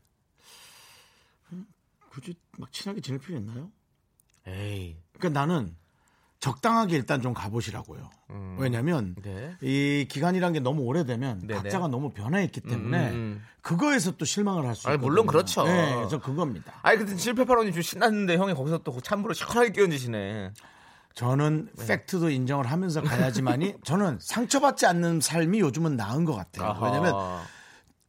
굳이 2.10 2.34
막 2.58 2.70
친하게 2.70 3.00
지낼 3.00 3.18
필요 3.20 3.38
있나요? 3.38 3.70
에이. 4.46 4.96
그러니까 5.18 5.40
나는 5.40 5.74
적당하게 6.40 6.96
일단 6.96 7.22
좀 7.22 7.32
가보시라고요. 7.32 8.10
왜냐하면 8.58 9.14
네. 9.22 9.54
이 9.62 10.06
기간이란 10.10 10.52
게 10.52 10.60
너무 10.60 10.82
오래되면 10.82 11.46
네네. 11.46 11.54
각자가 11.54 11.88
너무 11.88 12.10
변화했기 12.10 12.60
때문에 12.60 13.10
음. 13.12 13.42
그거에서 13.62 14.10
또 14.18 14.24
실망을 14.26 14.66
할 14.66 14.74
수 14.74 14.88
있거든요. 14.88 15.06
물론 15.06 15.26
그렇죠. 15.26 15.64
네, 15.64 16.06
저 16.10 16.20
그겁니다. 16.20 16.74
아니, 16.82 16.98
근데 16.98 17.14
7885님 17.14 17.72
좀 17.72 17.80
신났는데 17.80 18.36
형이 18.36 18.52
거기서 18.54 18.78
또 18.78 19.00
찬물을 19.00 19.34
시원하게 19.34 19.70
끼얹으시네. 19.70 20.52
저는 21.14 21.68
네. 21.78 21.86
팩트도 21.86 22.28
인정을 22.28 22.66
하면서 22.66 23.00
가야지만이 23.00 23.76
저는 23.84 24.18
상처받지 24.20 24.84
않는 24.84 25.20
삶이 25.20 25.60
요즘은 25.60 25.96
나은 25.96 26.24
것 26.26 26.34
같아요. 26.34 26.70
아하. 26.70 26.84
왜냐면 26.86 27.14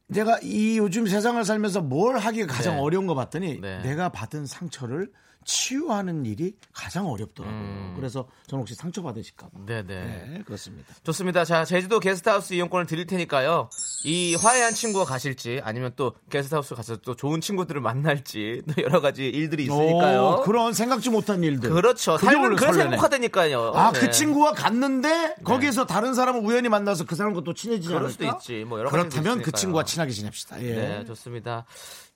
내가 0.08 0.38
이 0.42 0.76
요즘 0.76 1.06
세상을 1.06 1.42
살면서 1.44 1.80
뭘 1.80 2.18
하기가 2.18 2.52
가장 2.52 2.74
네. 2.74 2.80
어려운 2.80 3.06
거 3.06 3.14
봤더니 3.14 3.60
네. 3.60 3.78
내가 3.82 4.08
받은 4.10 4.44
상처를 4.46 5.10
치유하는 5.46 6.26
일이 6.26 6.54
가장 6.72 7.06
어렵더라고요. 7.08 7.58
음. 7.58 7.92
그래서 7.96 8.28
저는 8.48 8.62
혹시 8.62 8.74
상처 8.74 9.02
받으실까 9.02 9.46
봐. 9.46 9.52
네네. 9.64 9.84
네, 9.84 10.42
그렇습니다. 10.44 10.92
좋습니다. 11.04 11.44
자, 11.44 11.64
제주도 11.64 12.00
게스트하우스 12.00 12.52
이용권을 12.52 12.86
드릴 12.86 13.06
테니까요. 13.06 13.70
이 14.04 14.34
화해한 14.34 14.74
친구가 14.74 15.04
가실지 15.04 15.60
아니면 15.64 15.92
또 15.96 16.14
게스트하우스 16.30 16.74
가서 16.74 16.96
또 16.96 17.14
좋은 17.14 17.40
친구들을 17.40 17.80
만날지 17.80 18.62
또 18.74 18.82
여러 18.82 19.00
가지 19.00 19.26
일들이 19.28 19.64
있으니까요. 19.64 20.22
오, 20.22 20.42
그런 20.42 20.72
생각지 20.72 21.10
못한 21.10 21.42
일들. 21.42 21.70
그렇죠. 21.70 22.18
삶은 22.18 22.56
그래서 22.56 22.72
설레네. 22.72 22.90
행복하다니까요. 22.90 23.72
아, 23.74 23.92
네. 23.92 24.00
그 24.00 24.10
친구가 24.10 24.52
갔는데 24.52 25.36
거기에서 25.44 25.86
다른 25.86 26.12
사람을 26.14 26.40
우연히 26.44 26.68
만나서 26.68 27.04
그 27.04 27.14
사람과 27.14 27.42
또 27.42 27.54
친해지지 27.54 27.94
않을까? 27.94 28.10
수도 28.10 28.24
있지. 28.26 28.64
뭐 28.64 28.80
여러 28.80 28.90
그렇다면 28.90 29.42
그. 29.42 29.52
친구와 29.56 29.84
친하게 29.84 30.10
지냅시다. 30.10 30.62
예. 30.62 30.74
네, 30.74 31.04
좋습니다. 31.06 31.64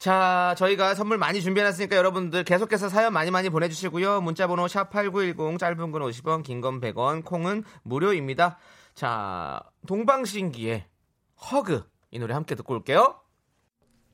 자, 0.00 0.54
저희가 0.56 0.94
선물 0.94 1.18
많이 1.18 1.42
준비해놨으니까 1.42 1.94
여러분들 1.94 2.42
계속해서 2.44 2.88
사연 2.88 3.12
많이 3.12 3.30
많이 3.30 3.50
보내주시고요. 3.50 4.22
문자번호 4.22 4.64
샵8910 4.64 5.58
짧은 5.58 5.92
건 5.92 6.02
50원, 6.02 6.42
긴 6.42 6.62
건 6.62 6.80
100원, 6.80 7.22
콩은 7.22 7.64
무료입니다. 7.82 8.56
자, 8.94 9.60
동방신기의 9.86 10.86
허그 11.50 11.84
이 12.12 12.18
노래 12.18 12.32
함께 12.32 12.54
듣고 12.54 12.72
올게요. 12.74 13.20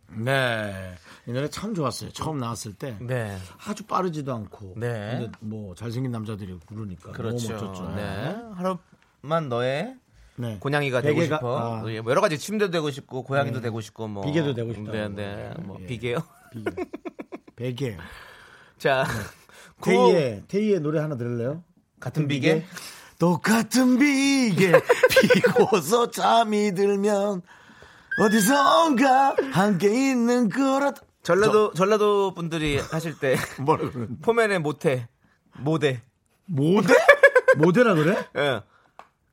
네. 0.09 0.97
이 1.25 1.33
노래 1.33 1.49
참 1.49 1.73
좋았어요. 1.73 2.11
처음 2.11 2.39
나왔을 2.39 2.75
때. 2.75 2.97
네, 3.01 3.39
아주 3.65 3.85
빠르지도 3.85 4.35
않고. 4.35 4.75
네. 4.77 5.19
근데 5.21 5.33
뭐 5.39 5.77
잘생긴 5.77 6.11
남자들이 6.11 6.59
부르니까. 6.67 7.13
그렇죠. 7.13 7.53
너무 7.53 7.65
멋졌죠. 7.71 7.95
네, 7.95 8.37
하루만 8.57 9.49
너의 9.49 9.97
네. 10.37 10.57
고양이가 10.61 11.01
되고 11.03 11.21
베개가- 11.21 11.37
싶어. 11.37 11.83
아. 11.85 11.91
예, 11.93 12.01
뭐 12.01 12.11
여러 12.11 12.21
가지 12.21 12.39
침대도 12.39 12.71
되고 12.71 12.91
싶고 12.91 13.23
고양이도 13.25 13.61
되고 13.61 13.81
싶고 13.81 14.09
뭐 14.09 14.25
비계도 14.25 14.55
되고 14.55 14.73
싶다고. 14.75 14.93
네, 14.97 15.09
네. 15.09 15.51
뭐 15.63 15.79
예. 15.81 15.87
비계요. 15.87 16.19
비계. 16.53 16.85
베개. 17.57 17.97
자, 18.79 19.05
네. 19.05 19.13
구호- 19.81 20.13
테이의, 20.13 20.43
테이의 20.49 20.81
노래 20.81 21.01
하나 21.01 21.17
들을래요? 21.17 21.63
같은 22.01 22.29
비계. 22.29 22.65
똑같은 23.19 23.99
비계 23.99 24.73
비고서 25.33 26.11
잠이 26.11 26.75
들면 26.75 27.41
어디선가 28.21 29.37
함께 29.53 29.89
있는 30.11 30.51
거라 30.51 30.93
전라도 31.23 31.73
전라도 31.73 32.35
분들이 32.35 32.79
하실 32.79 33.19
때 33.19 33.37
뭐라 33.63 33.89
그러는 33.91 34.21
포면에 34.21 34.59
모태 34.59 35.09
모대. 35.59 36.03
모대? 36.45 36.93
모대라 37.57 37.95
그래? 37.95 38.17
예. 38.37 38.61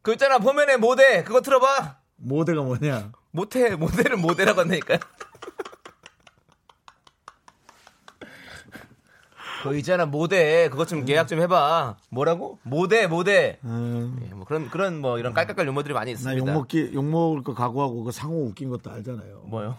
그 0.04 0.12
있잖아 0.14 0.38
포면에 0.38 0.78
모대 0.78 1.24
그거 1.24 1.42
틀어봐. 1.42 1.96
모대가 2.18 2.62
뭐냐? 2.62 3.12
모태 3.32 3.76
모대를 3.76 4.18
모대라고 4.18 4.62
한다니까요. 4.62 5.00
그 9.64 9.78
있잖아 9.78 10.06
모대 10.06 10.68
그것 10.70 10.90
좀 10.90 11.08
예약 11.08 11.28
좀 11.30 11.40
해봐. 11.40 11.96
뭐라고? 12.10 12.60
모대 12.64 13.08
모대. 13.08 13.60
음, 13.64 14.20
예, 14.30 14.34
뭐 14.34 14.46
그런 14.46 14.70
그런 14.70 15.00
뭐 15.00 15.18
이런 15.20 15.34
깔깔깔 15.34 15.66
유머들이 15.68 15.94
많이 15.94 16.12
나 16.12 16.18
있습니다. 16.18 16.52
욕먹기 16.52 16.92
욕먹을 16.94 17.44
거 17.44 17.54
각오하고 17.54 18.04
그 18.04 18.12
상호 18.12 18.44
웃긴 18.46 18.70
것도 18.70 18.92
알잖아요. 18.92 19.44
뭐요? 19.46 19.78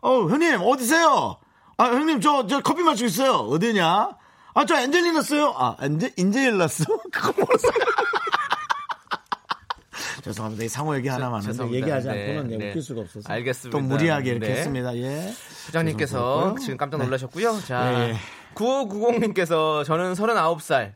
어 0.00 0.10
형님 0.28 0.60
어디세요? 0.62 1.36
아 1.76 1.84
형님 1.84 2.22
저저 2.22 2.60
커피 2.62 2.82
마시고 2.82 3.06
있어요. 3.06 3.32
어디냐? 3.34 4.16
아 4.54 4.64
저 4.64 4.80
엔젤리나스요. 4.80 5.54
아 5.58 5.76
엔젤 5.82 6.12
인젤라스 6.16 6.84
그거 7.12 7.32
뭐였어요? 7.32 7.72
죄송합니다. 10.26 10.64
이 10.64 10.68
상호 10.68 10.96
얘기 10.96 11.06
하나만 11.06 11.40
죄송합니다. 11.40 11.80
얘기하지 11.82 12.08
네, 12.08 12.30
않고는 12.30 12.58
네. 12.58 12.68
웃길 12.70 12.82
수가 12.82 13.02
없어서 13.02 13.32
알겠습니다. 13.32 13.78
또 13.78 13.84
무리하게 13.84 14.30
이렇게 14.32 14.46
네. 14.48 14.52
했습니다. 14.54 14.96
예. 14.96 15.32
부장님께서. 15.66 16.56
지금 16.60 16.76
깜짝 16.76 16.98
놀라셨고요. 16.98 17.60
자, 17.60 17.92
네. 17.92 18.14
9590님께서 18.56 19.84
저는 19.84 20.14
39살 20.14 20.94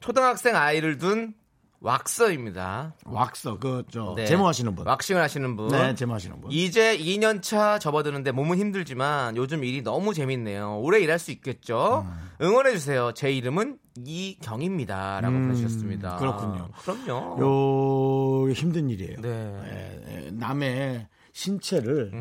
초등학생 0.00 0.56
아이를 0.56 0.96
둔 0.96 1.34
왁서입니다. 1.80 2.94
왁서 3.04 3.58
그저 3.58 4.14
네. 4.16 4.26
제모하시는 4.26 4.74
분. 4.74 4.86
왁싱을 4.86 5.20
하시는 5.20 5.56
분. 5.56 5.68
네, 5.68 5.94
제모하시는 5.94 6.40
분. 6.40 6.50
이제 6.50 6.96
2년 6.98 7.42
차 7.42 7.78
접어드는데 7.78 8.32
몸은 8.32 8.58
힘들지만 8.58 9.36
요즘 9.36 9.62
일이 9.64 9.82
너무 9.82 10.14
재밌네요. 10.14 10.78
오래 10.80 11.00
일할 11.00 11.18
수 11.18 11.30
있겠죠? 11.32 12.06
음. 12.06 12.26
응원해 12.42 12.72
주세요. 12.72 13.12
제 13.14 13.30
이름은 13.32 13.78
이경입니다라고 14.04 15.34
음, 15.34 15.48
보내주셨습니다. 15.48 16.16
그렇군요. 16.16 16.68
그럼요. 16.82 18.46
요 18.48 18.52
힘든 18.52 18.90
일이에요. 18.90 19.20
네. 19.20 19.60
예, 19.64 20.26
예, 20.26 20.30
남의 20.32 21.06
신체를 21.36 22.12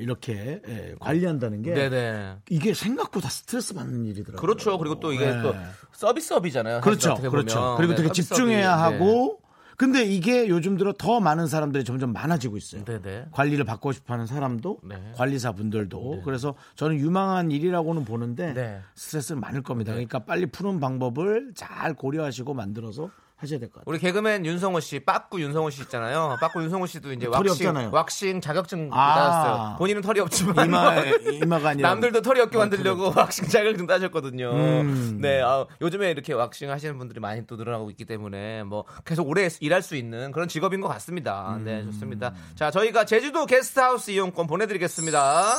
이렇게 0.00 0.62
예, 0.66 0.94
관리한다는 0.98 1.60
게 1.60 1.72
음. 1.72 1.74
네네. 1.74 2.36
이게 2.48 2.72
생각보다 2.72 3.28
스트레스 3.28 3.74
받는 3.74 4.06
일이더라고요. 4.06 4.40
그렇죠. 4.40 4.78
그리고 4.78 4.98
또 4.98 5.12
이게 5.12 5.26
네. 5.26 5.42
또 5.42 5.54
서비스업이잖아요. 5.92 6.80
그렇죠, 6.80 7.14
그렇죠. 7.16 7.74
그리고 7.76 7.92
네, 7.92 7.96
되게 7.96 8.08
서비스업이. 8.08 8.12
집중해야 8.14 8.74
네. 8.76 8.82
하고. 8.82 9.40
근데 9.76 10.04
이게 10.04 10.48
요즘 10.48 10.78
들어 10.78 10.94
더 10.96 11.20
많은 11.20 11.48
사람들이 11.48 11.84
점점 11.84 12.12
많아지고 12.14 12.56
있어요. 12.56 12.84
네네. 12.84 13.26
관리를 13.32 13.64
받고 13.64 13.92
싶어하는 13.92 14.26
사람도 14.26 14.80
네. 14.84 15.12
관리사 15.16 15.52
분들도 15.52 16.22
그래서 16.24 16.54
저는 16.76 16.96
유망한 16.96 17.50
일이라고는 17.50 18.04
보는데 18.06 18.54
네. 18.54 18.80
스트레스는 18.94 19.40
많을 19.40 19.62
겁니다. 19.62 19.92
그러니까 19.92 20.20
빨리 20.20 20.46
푸는 20.46 20.80
방법을 20.80 21.52
잘 21.54 21.94
고려하시고 21.94 22.54
만들어서 22.54 23.10
하셔야 23.42 23.58
될 23.58 23.68
것 23.68 23.80
같아요. 23.80 23.84
우리 23.86 23.98
개그맨 23.98 24.46
윤성호 24.46 24.80
씨, 24.80 25.00
빠꾸 25.00 25.40
윤성호 25.42 25.70
씨 25.70 25.82
있잖아요. 25.82 26.36
빠꾸 26.40 26.62
윤성호 26.62 26.86
씨도 26.86 27.12
이제 27.12 27.26
털이 27.26 27.48
왁싱, 27.48 27.68
없잖아요. 27.68 27.90
왁싱 27.92 28.40
자격증 28.40 28.90
아. 28.92 29.14
따셨어요. 29.14 29.76
본인은 29.78 30.02
털이 30.02 30.20
없지만 30.20 30.66
이마 30.68 30.94
이마가 31.32 31.70
아니라 31.70 31.88
남들도 31.90 32.22
털이 32.22 32.40
없게 32.40 32.56
만들려고 32.56 33.12
왁싱 33.14 33.48
자격증 33.48 33.86
따셨거든요. 33.86 34.50
음. 34.52 35.18
네, 35.20 35.42
아, 35.42 35.66
요즘에 35.80 36.10
이렇게 36.12 36.32
왁싱 36.32 36.70
하시는 36.70 36.96
분들이 36.98 37.18
많이 37.20 37.44
또 37.46 37.56
늘어나고 37.56 37.90
있기 37.90 38.04
때문에 38.04 38.62
뭐 38.62 38.84
계속 39.04 39.28
오래 39.28 39.48
일할 39.60 39.82
수 39.82 39.96
있는 39.96 40.30
그런 40.32 40.46
직업인 40.48 40.80
것 40.80 40.88
같습니다. 40.88 41.56
음. 41.56 41.64
네, 41.64 41.82
좋습니다. 41.84 42.32
자, 42.54 42.70
저희가 42.70 43.04
제주도 43.04 43.44
게스트하우스 43.46 44.12
이용권 44.12 44.46
보내드리겠습니다. 44.46 45.54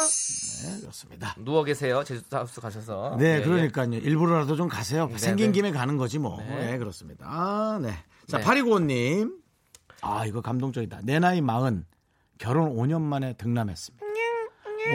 네, 0.63 0.79
그렇습니다. 0.81 1.35
누워 1.39 1.63
계세요. 1.65 2.03
제주도 2.05 2.37
하우스 2.37 2.61
가셔서. 2.61 3.17
네, 3.19 3.25
예, 3.25 3.37
예. 3.39 3.41
그러니까요. 3.41 3.93
일부러라도 3.95 4.55
좀 4.55 4.69
가세요. 4.69 5.09
생긴 5.17 5.47
네. 5.47 5.51
김에 5.51 5.71
가는 5.71 5.97
거지 5.97 6.19
뭐. 6.19 6.37
네. 6.47 6.71
네, 6.71 6.77
그렇습니다. 6.77 7.25
아, 7.27 7.72
네. 7.79 7.93
자, 8.27 8.37
네. 8.37 8.43
파리고님. 8.43 9.37
아, 10.01 10.25
이거 10.25 10.41
감동적이다. 10.41 11.01
내 11.03 11.19
나이 11.19 11.41
마흔 11.41 11.85
결혼 12.37 12.75
5년 12.75 13.01
만에 13.01 13.33
등남했습니다. 13.33 14.05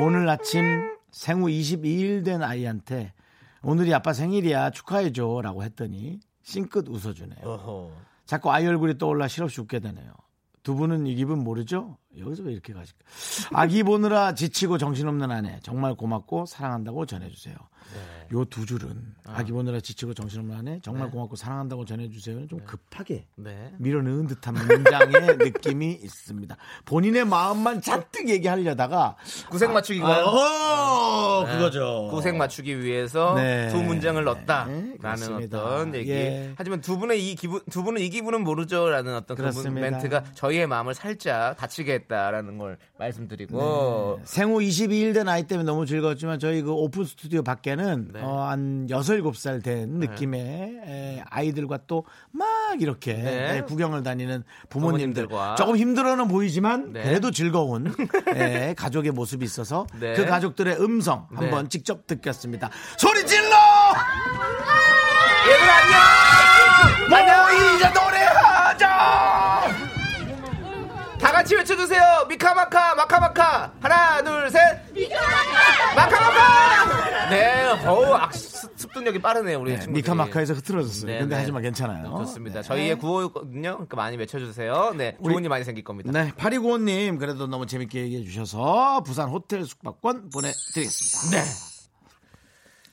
오늘 0.01 0.29
아침 0.29 0.91
생후 1.11 1.47
22일 1.47 2.25
된 2.25 2.43
아이한테 2.43 3.15
오늘이 3.63 3.95
아빠 3.95 4.13
생일이야 4.13 4.71
축하해줘라고 4.71 5.63
했더니 5.65 6.21
싱긋 6.43 6.89
웃어주네요. 6.89 7.41
어허. 7.43 7.91
자꾸 8.27 8.53
아이 8.53 8.67
얼굴이 8.67 8.99
떠올라 8.99 9.29
실없이 9.29 9.61
웃게 9.61 9.81
되네요. 9.81 10.13
두 10.63 10.75
분은 10.75 11.07
이 11.07 11.15
기분 11.15 11.39
모르죠? 11.43 11.97
여기서 12.19 12.43
왜 12.43 12.53
이렇게 12.53 12.75
가실까? 12.75 13.03
아기 13.55 13.83
보느라 13.83 14.35
지치고 14.35 14.77
정신없는 14.77 15.31
아내 15.31 15.59
정말 15.63 15.95
고맙고 15.95 16.45
사랑한다고 16.45 17.07
전해주세요. 17.07 17.57
네. 17.95 18.29
요두 18.33 18.67
줄은 18.67 19.17
아 19.25 19.43
기 19.43 19.53
보느라 19.53 19.81
지치고 19.81 20.13
정신없는 20.15 20.57
아내 20.57 20.81
정말 20.83 21.11
고맙고 21.11 21.37
사랑한다고 21.37 21.85
전해주세요는 21.85 22.49
좀 22.49 22.61
급하게 22.65 23.27
네. 23.37 23.73
밀어넣은 23.79 24.27
듯한 24.27 24.55
문장의 24.55 25.37
느낌이 25.39 25.93
있습니다. 26.03 26.57
본인의 26.85 27.25
마음만 27.27 27.81
잔뜩 27.81 28.29
얘기하려다가 28.29 29.17
구색 29.51 29.71
맞추기가요? 29.73 30.25
어, 30.25 31.45
네. 31.47 31.53
그거죠. 31.53 32.09
구색 32.11 32.37
맞추기 32.37 32.83
위해서 32.83 33.35
네. 33.35 33.69
두 33.71 33.83
문장을 33.83 34.23
넣었다라는 34.23 34.99
네. 34.99 35.45
어떤 35.47 35.95
얘기. 35.95 36.11
예. 36.11 36.53
하지만 36.57 36.81
두 36.81 36.99
분의 36.99 37.31
이 37.31 37.35
기분, 37.35 37.61
두 37.71 37.83
분은 37.83 38.01
이 38.03 38.09
기분은 38.11 38.43
모르죠라는 38.45 39.15
어떤 39.15 39.37
그 39.37 39.43
그렇습니다. 39.43 39.91
멘트가 39.91 40.25
저희의 40.35 40.67
마음을 40.67 40.95
살짝 40.95 41.57
다치게 41.57 41.93
했다라는 41.95 42.59
걸 42.59 42.77
말씀드리고. 42.99 44.21
생후 44.25 44.59
22일 44.61 45.15
된 45.15 45.29
아이 45.29 45.45
때문에 45.47 45.65
너무 45.67 45.87
즐거웠지만 45.87 46.39
저희 46.39 46.63
그 46.63 46.73
오픈 46.73 47.05
스튜디오 47.05 47.43
밖에는 47.43 47.78
네. 48.13 48.21
어, 48.21 48.43
한 48.49 48.87
6, 48.91 48.97
7살 48.97 49.63
된 49.63 49.89
느낌의 50.01 50.41
에, 50.85 51.23
아이들과 51.31 51.79
또 51.87 52.05
막 52.33 52.47
이렇게 52.81 53.15
네. 53.15 53.57
에, 53.57 53.61
구경을 53.63 54.03
다니는 54.03 54.45
부모님들 54.69 55.27
부모님들과. 55.27 55.55
조금 55.57 55.77
힘들어는 55.77 56.29
보이지만 56.29 56.93
네. 56.93 57.03
그래도 57.03 57.31
즐거운 57.31 57.95
에, 58.35 58.75
가족의 58.75 59.13
모습이 59.13 59.45
있어서 59.45 59.87
네. 59.99 60.13
그 60.15 60.27
가족들의 60.27 60.77
음성 60.81 61.27
네. 61.31 61.37
한번 61.39 61.69
직접 61.71 62.07
듣겠습니다. 62.07 62.69
소리 62.99 63.25
질러! 63.27 63.57
얘들 65.49 65.71
안녕! 65.71 67.49
뭐이제 67.49 67.89
노래하자! 67.89 68.89
다 71.19 71.33
같이 71.49 71.57
외쳐주세요. 71.57 72.27
미카마카, 72.29 72.95
마카마카. 72.95 73.73
하나, 73.81 74.23
둘, 74.23 74.51
셋. 74.51 74.61
마카마카! 75.97 77.31
네, 77.31 77.65
어우, 77.87 78.13
악, 78.13 78.35
습- 78.35 78.79
습득력이 78.79 79.19
빠르네요, 79.23 79.59
우리 79.59 79.71
네, 79.73 79.79
친구들이. 79.81 80.03
미카마카에서 80.03 80.53
흐트러졌어요. 80.53 81.07
네, 81.11 81.19
근데 81.21 81.35
네. 81.37 81.41
하지만 81.41 81.63
괜찮아요. 81.63 82.19
좋습니다. 82.19 82.61
네. 82.61 82.69
저희의 82.69 82.99
구호거든요. 82.99 83.73
그러니까 83.73 83.97
많이 83.97 84.19
외쳐주세요. 84.19 84.93
네, 84.99 85.17
좋은 85.25 85.43
일 85.43 85.49
많이 85.49 85.65
생길 85.65 85.85
겁니다. 85.85 86.11
네, 86.13 86.33
파리고님 86.37 87.17
그래도 87.19 87.47
너무 87.47 87.65
재밌게 87.65 87.99
얘기해 88.03 88.25
주셔서 88.25 89.03
부산 89.03 89.31
호텔 89.31 89.65
숙박권 89.65 90.29
보내드리겠습니다. 90.29 91.43
네. 91.45 91.51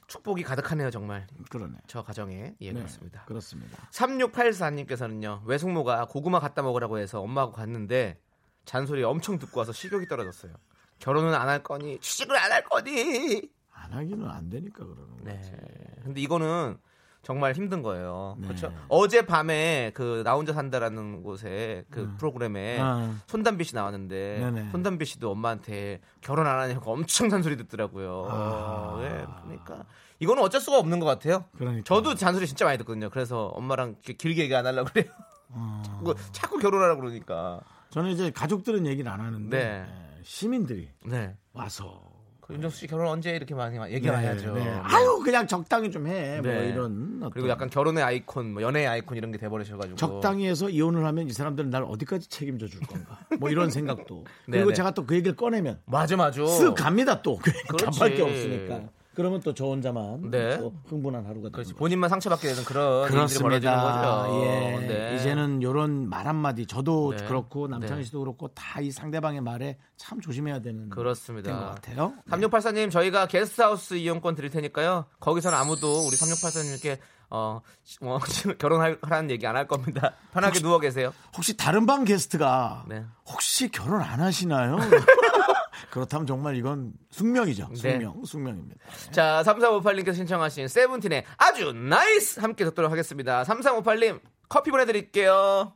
축복이 0.07 0.43
가득하네요, 0.43 0.91
정말. 0.91 1.27
그러네. 1.49 1.73
저 1.87 2.03
가정에. 2.03 2.53
예, 2.61 2.71
네, 2.71 2.73
그렇습니다. 2.79 3.23
그렇습니다. 3.25 3.77
3684님께서는요, 3.91 5.41
외숙모가 5.43 6.05
고구마 6.05 6.39
갖다 6.39 6.61
먹으라고 6.61 6.99
해서 6.99 7.19
엄마하고 7.19 7.51
갔는데, 7.51 8.17
잔소리 8.65 9.03
엄청 9.03 9.37
듣고 9.39 9.59
와서 9.59 9.71
식욕이 9.71 10.07
떨어졌어요. 10.07 10.53
결혼은 10.99 11.33
안 11.33 11.47
할 11.47 11.61
거니, 11.63 11.99
취직을 11.99 12.35
안 12.37 12.51
할 12.51 12.63
거니! 12.63 13.49
안 13.73 13.93
하기는 13.93 14.27
안 14.29 14.49
되니까 14.49 14.83
그러는 14.85 15.09
거지. 15.17 15.23
네. 15.25 15.57
근데 16.03 16.21
이거는 16.21 16.77
정말 17.21 17.53
힘든 17.53 17.81
거예요. 17.81 18.35
네. 18.39 18.47
그렇죠. 18.47 18.73
어제 18.87 19.25
밤에 19.25 19.91
그 19.95 20.23
나 20.23 20.33
혼자 20.33 20.53
산다라는 20.53 21.23
곳에 21.23 21.83
그 21.89 22.13
프로그램에 22.17 22.79
아. 22.79 23.15
손담비 23.27 23.63
씨 23.63 23.75
나왔는데 23.75 24.37
네네. 24.39 24.71
손담비 24.71 25.05
씨도 25.05 25.31
엄마한테 25.31 26.01
결혼 26.21 26.45
안 26.47 26.59
하냐고 26.59 26.93
엄청 26.93 27.29
잔소리 27.29 27.57
듣더라고요. 27.57 28.27
아. 28.29 28.97
네, 29.01 29.25
그러니까 29.43 29.85
이거는 30.19 30.41
어쩔 30.43 30.61
수가 30.61 30.77
없는 30.79 30.99
것 30.99 31.05
같아요. 31.07 31.45
그러니까. 31.57 31.83
저도 31.83 32.15
잔소리 32.15 32.47
진짜 32.47 32.65
많이 32.65 32.77
듣거든요. 32.77 33.09
그래서 33.09 33.47
엄마랑 33.47 33.95
길게 34.01 34.43
얘기 34.43 34.55
안 34.55 34.65
하려고 34.65 34.89
그래요. 34.91 35.11
아. 35.51 35.83
자꾸, 35.85 36.15
자꾸 36.31 36.57
결혼하라고 36.59 37.01
그러니까. 37.01 37.59
저는 37.95 38.11
이제 38.11 38.29
가족들은 38.29 38.85
얘기를 38.87 39.09
안 39.09 39.21
하는데 39.21 39.57
네. 39.57 39.85
예, 39.87 40.21
시민들이 40.21 40.89
네. 41.05 41.33
와서 41.53 42.11
그 42.41 42.53
윤정수 42.53 42.79
씨 42.79 42.87
결혼 42.87 43.07
언제 43.07 43.31
이렇게 43.31 43.55
많이 43.55 43.77
얘기해야죠. 43.93 44.53
네, 44.53 44.65
네. 44.65 44.69
아유 44.83 45.21
그냥 45.23 45.47
적당히 45.47 45.89
좀 45.89 46.05
해. 46.05 46.41
뭐 46.41 46.51
네. 46.51 46.67
이런 46.71 47.19
어떤 47.21 47.29
그리고 47.31 47.47
약간 47.47 47.69
결혼의 47.69 48.03
아이콘, 48.03 48.51
뭐 48.51 48.61
연애의 48.61 48.85
아이콘 48.85 49.15
이런 49.15 49.31
게 49.31 49.37
돼버리셔가지고 49.37 49.95
적당히 49.95 50.45
해서 50.45 50.69
이혼을 50.69 51.05
하면 51.05 51.29
이 51.29 51.31
사람들은 51.31 51.69
날 51.69 51.83
어디까지 51.83 52.27
책임져 52.29 52.67
줄 52.67 52.81
건가. 52.81 53.17
뭐 53.39 53.49
이런 53.49 53.69
생각도. 53.71 54.25
그리고 54.45 54.65
네네. 54.65 54.73
제가 54.73 54.91
또 54.91 55.05
그 55.05 55.15
얘기를 55.15 55.33
꺼내면 55.37 55.79
맞아 55.85 56.17
맞아. 56.17 56.41
쓱 56.41 56.75
갑니다 56.75 57.21
또. 57.21 57.37
그렇지. 57.69 57.85
답할 57.97 58.13
게 58.13 58.21
없으니까. 58.21 58.89
그러면 59.15 59.39
또 59.41 59.53
저 59.53 59.65
혼자만 59.65 60.29
네. 60.29 60.57
또 60.59 60.73
흥분한 60.87 61.23
하루가 61.25 61.49
되는 61.49 61.51
거죠. 61.63 61.75
본인만 61.75 62.09
상처받게 62.09 62.47
되는 62.49 62.63
그런 62.65 63.03
일들이 63.05 63.39
벌어지는 63.41 63.73
그렇습니다. 63.73 64.23
거죠. 64.27 64.43
예. 64.45 64.87
네. 64.87 65.15
이제는 65.15 65.63
요런 65.63 66.09
말 66.09 66.27
한마디 66.27 66.65
저도 66.65 67.15
네. 67.17 67.25
그렇고 67.25 67.67
남창희 67.67 68.01
네. 68.01 68.05
씨도 68.05 68.19
그렇고 68.19 68.49
다 68.49 68.81
이 68.81 68.91
상대방의 68.91 69.41
말에 69.41 69.77
참 69.97 70.19
조심해야 70.19 70.59
되는 70.59 70.89
그렇습니다. 70.89 71.49
된것 71.49 71.75
같아요. 71.75 72.13
3684님 72.29 72.91
저희가 72.91 73.25
게스트하우스 73.27 73.93
이용권 73.95 74.35
드릴 74.35 74.49
테니까요. 74.51 75.05
거기서는 75.21 75.57
아무도 75.57 76.05
우리 76.05 76.15
3684님께 76.17 76.99
어, 77.31 77.61
어, 78.01 78.19
결혼하라는 78.59 79.31
얘기 79.31 79.47
안 79.47 79.55
할 79.55 79.67
겁니다. 79.67 80.11
편하게 80.33 80.59
누워 80.59 80.79
계세요. 80.79 81.13
혹시 81.35 81.55
다른 81.57 81.85
방 81.85 82.03
게스트가 82.03 82.85
네. 82.87 83.03
혹시 83.27 83.69
결혼 83.71 84.01
안 84.01 84.19
하시나요? 84.19 84.77
그렇다면 85.95 86.27
정말 86.27 86.57
이건 86.57 86.91
숙명이죠. 87.09 87.69
네. 87.69 87.75
숙명, 87.75 88.21
숙명입니다. 88.25 88.75
자, 89.11 89.41
3358님께서 89.45 90.13
신청하신 90.13 90.67
세븐틴의 90.67 91.23
아주 91.37 91.71
nice 91.71 92.41
함께 92.41 92.65
듣도록 92.65 92.91
하겠습니다. 92.91 93.43
3358님 93.43 94.19
커피 94.49 94.71
보내드릴게요. 94.71 95.71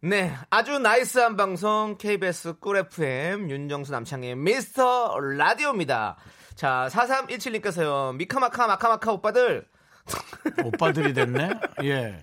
네, 0.00 0.34
아주 0.50 0.80
nice한 0.80 1.36
방송 1.36 1.96
KBS 1.98 2.54
쿨 2.58 2.78
FM 2.78 3.48
윤정수 3.48 3.92
남창희의 3.92 4.34
미스터 4.34 5.20
라디오입니다. 5.20 6.16
자, 6.56 6.88
4317님께서요. 6.90 8.16
미카마카 8.16 8.66
마카마카 8.66 9.12
오빠들 9.12 9.68
오빠들이 10.66 11.14
됐네. 11.14 11.50
예. 11.84 12.20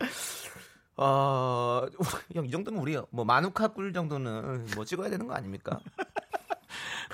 어, 0.98 1.86
형 2.34 2.46
이 2.46 2.52
정도면 2.52 2.82
우리 2.82 2.98
뭐 3.10 3.24
마누카 3.24 3.69
꿀 3.69 3.93
정도는 3.93 4.65
뭐 4.76 4.84
찍어야 4.84 5.10
되는 5.10 5.26
거 5.28 5.34
아닙니까? 5.34 5.80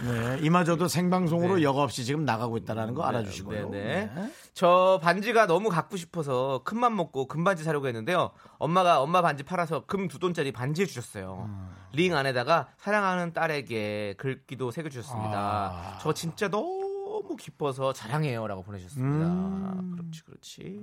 네. 0.04 0.38
이마저도 0.42 0.88
생방송으로 0.88 1.58
네. 1.58 1.64
여과 1.64 1.84
없이 1.84 2.06
지금 2.06 2.26
나가고 2.26 2.58
있다라는 2.58 2.94
거 2.94 3.04
알아주시고요. 3.04 3.70
네, 3.70 4.12
네. 4.14 4.32
저 4.54 5.00
반지가 5.02 5.48
너무 5.48 5.70
갖고 5.70 5.98
싶어서 5.98 6.62
큰맘 6.64 6.96
먹고 6.96 7.28
금반지 7.28 7.64
사려고 7.64 7.88
했는데요. 7.88 8.32
엄마가 8.58 9.02
엄마 9.02 9.22
반지 9.22 9.44
팔아서 9.44 9.86
금 9.86 10.08
두 10.08 10.18
돈짜리 10.20 10.52
반지 10.52 10.82
해주셨어요. 10.84 11.46
음. 11.48 11.70
링 11.92 12.16
안에다가 12.16 12.70
사랑하는 12.78 13.34
딸에게 13.34 14.16
글귀도 14.18 14.72
새겨주셨습니다. 14.72 15.32
아. 15.38 15.98
저 16.02 16.14
진짜 16.14 16.48
너무 16.50 17.36
기뻐서 17.40 17.94
자랑해요라고 17.94 18.64
보내주셨습니다. 18.64 19.26
음. 19.28 19.92
그렇지, 19.98 20.24
그렇지. 20.24 20.80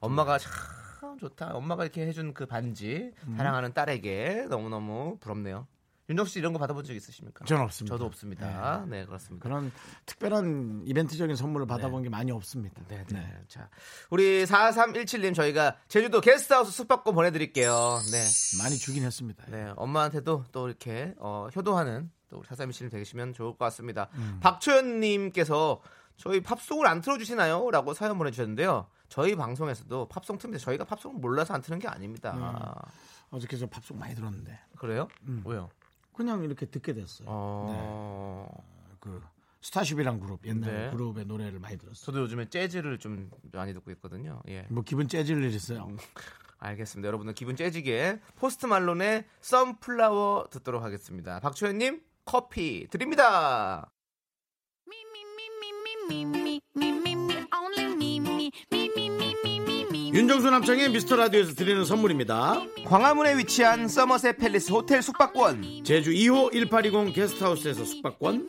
엄마가 0.00 0.38
참 0.38 1.18
좋다. 1.18 1.50
엄마가 1.54 1.84
이렇게 1.84 2.06
해준 2.06 2.32
그 2.32 2.46
반지 2.46 3.12
음. 3.26 3.34
사랑하는 3.36 3.72
딸에게 3.74 4.46
너무 4.48 4.68
너무 4.68 5.16
부럽네요. 5.20 5.66
윤정수 6.10 6.32
씨 6.32 6.38
이런 6.40 6.52
거 6.52 6.58
받아본 6.58 6.82
적 6.84 6.92
있으십니까? 6.92 7.44
전 7.44 7.60
없습니다. 7.60 7.94
저도 7.94 8.04
없습니다. 8.06 8.84
네, 8.88 9.06
그렇습니다. 9.06 9.42
그런 9.42 9.70
특별한 10.06 10.82
이벤트적인 10.84 11.36
선물을 11.36 11.68
받아본 11.68 12.02
게 12.02 12.08
많이 12.08 12.32
없습니다. 12.32 12.82
네, 12.88 13.04
네. 13.08 13.32
자, 13.46 13.68
우리 14.10 14.44
4317님 14.44 15.34
저희가 15.36 15.76
제주도 15.86 16.20
게스트하우스 16.20 16.72
숙박권 16.72 17.14
보내드릴게요. 17.14 18.00
네. 18.10 18.24
많이 18.60 18.76
주긴 18.76 19.04
했습니다. 19.04 19.44
네. 19.48 19.72
엄마한테도 19.76 20.46
또 20.50 20.66
이렇게, 20.66 21.14
어, 21.18 21.48
효도하는 21.54 22.10
또 22.28 22.38
우리 22.38 22.48
4317님 22.48 22.90
되시면 22.90 23.32
좋을 23.32 23.52
것 23.52 23.58
같습니다. 23.66 24.08
음. 24.14 24.38
박초연님께서 24.42 25.80
저희 26.16 26.40
팝송을 26.42 26.88
안 26.88 27.00
틀어주시나요? 27.00 27.70
라고 27.70 27.94
사연 27.94 28.18
보내주셨는데요. 28.18 28.88
저희 29.08 29.36
방송에서도 29.36 30.08
팝송 30.08 30.38
트는데 30.38 30.58
저희가 30.58 30.84
팝송을 30.84 31.20
몰라서 31.20 31.54
안 31.54 31.62
트는 31.62 31.78
게 31.78 31.88
아닙니다. 31.88 32.84
어저께 33.30 33.56
저 33.56 33.66
팝송 33.68 33.98
많이 33.98 34.14
들었는데 34.14 34.58
그래요? 34.76 35.08
왜요? 35.44 35.70
그냥 36.12 36.42
이렇게 36.44 36.66
듣게 36.66 36.92
됐어요. 36.94 37.26
어... 37.28 38.64
그 39.00 39.20
스타쉽이란 39.62 40.20
그룹 40.20 40.46
옛날 40.46 40.72
네. 40.72 40.90
그룹의 40.90 41.26
노래를 41.26 41.58
많이 41.58 41.76
들었어요. 41.76 42.04
저도 42.04 42.20
요즘에 42.20 42.48
재즈를 42.48 42.98
좀 42.98 43.30
많이 43.52 43.74
듣고 43.74 43.90
있거든요. 43.92 44.42
예. 44.48 44.66
뭐 44.70 44.82
기분 44.82 45.08
째질 45.08 45.42
일 45.42 45.54
있어요? 45.54 45.88
알겠습니다. 46.58 47.06
여러분들 47.06 47.34
기분 47.34 47.56
째지게 47.56 48.20
포스트 48.36 48.66
말론의 48.66 49.24
Sunflower 49.40 50.48
듣도록 50.50 50.82
하겠습니다. 50.82 51.40
박초연님 51.40 52.02
커피 52.24 52.86
드립니다. 52.90 53.90
윤정수 60.12 60.50
남창의 60.50 60.90
미스터 60.90 61.14
라디오에서 61.14 61.54
드리는 61.54 61.84
선물입니다. 61.84 62.60
광화문에 62.84 63.38
위치한 63.38 63.86
서머셋 63.86 64.38
팰리스 64.38 64.72
호텔 64.72 65.02
숙박권, 65.02 65.84
제주 65.84 66.10
2호 66.10 66.52
1820 66.52 67.14
게스트하우스에서 67.14 67.84
숙박권, 67.84 68.48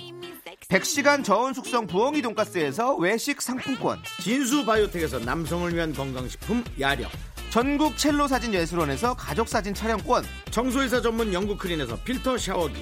100시간 0.70 1.24
저온 1.24 1.54
숙성 1.54 1.86
부엉이 1.86 2.24
돈가스에서 2.24 2.96
외식 2.96 3.42
상품권, 3.44 4.00
진수 4.22 4.66
바이오텍에서 4.66 5.20
남성을 5.20 5.72
위한 5.76 5.94
건강식품 5.94 6.64
야력, 6.80 7.12
전국 7.52 7.96
첼로 7.96 8.28
사진 8.28 8.56
예술원에서 8.56 9.14
가족 9.16 9.48
사진 9.48 9.76
촬영권, 9.76 10.24
청소이사 10.50 11.02
전문 11.02 11.32
영국 11.32 11.60
크린에서 11.60 11.98
필터 12.04 12.40
샤워기, 12.40 12.82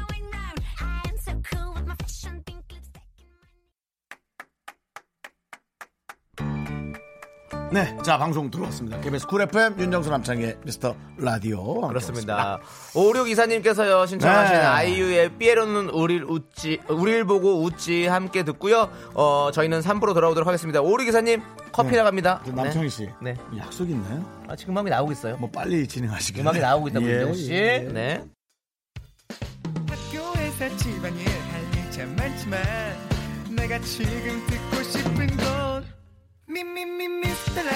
네, 7.71 7.95
자 8.03 8.17
방송 8.17 8.51
들어왔습니다. 8.51 8.99
KBS 8.99 9.27
쿨 9.27 9.43
FM 9.43 9.79
윤정수 9.79 10.09
남창희의 10.09 10.57
미스터 10.65 10.93
라디오 11.17 11.87
그렇습니다. 11.87 12.59
5624님께서요, 12.93 14.05
신청하신 14.07 14.55
네. 14.57 14.61
아이유의 14.61 15.37
삐에로는 15.37 15.89
우릴 15.91 16.25
웃지, 16.25 16.79
우릴 16.89 17.23
보고 17.23 17.63
웃지 17.63 18.07
함께 18.07 18.43
듣고요. 18.43 18.89
어, 19.13 19.51
저희는 19.53 19.79
3부로 19.79 20.13
돌아오도록 20.13 20.47
하겠습니다. 20.47 20.81
5624님, 20.81 21.41
커피 21.71 21.95
나갑니다. 21.95 22.41
저 22.45 22.51
남창희 22.51 22.89
씨, 22.89 23.07
네. 23.21 23.35
약속 23.57 23.89
있나요? 23.89 24.25
아, 24.49 24.55
지금 24.57 24.73
음악이 24.73 24.89
나오고 24.89 25.13
있어요. 25.13 25.37
뭐 25.37 25.49
빨리 25.49 25.87
진행하시길. 25.87 26.41
음악이 26.41 26.59
나오고 26.59 26.89
있다고, 26.89 27.05
예, 27.05 27.11
윤정 27.13 27.33
씨. 27.35 27.53
예. 27.53 27.89
네. 27.89 28.21
학교에서 29.87 30.75
집안일 30.75 31.25
할일참 31.29 32.15
많지만 32.17 32.61
내가 33.55 33.79
지금 33.79 34.45
듣고 34.47 34.83
싶은 34.83 35.27
건 35.37 35.60
Me, 36.51 36.65
me, 36.65 36.83
me, 36.83 37.07
Mr. 37.07 37.70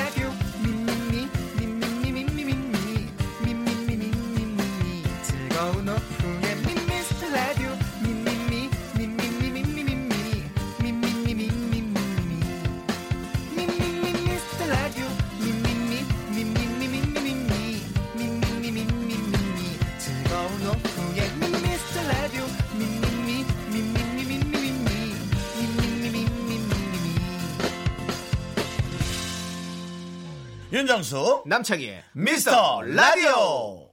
윤정수 30.85 31.45
남창희의 31.47 32.03
미스터 32.13 32.83
라디오. 32.83 33.89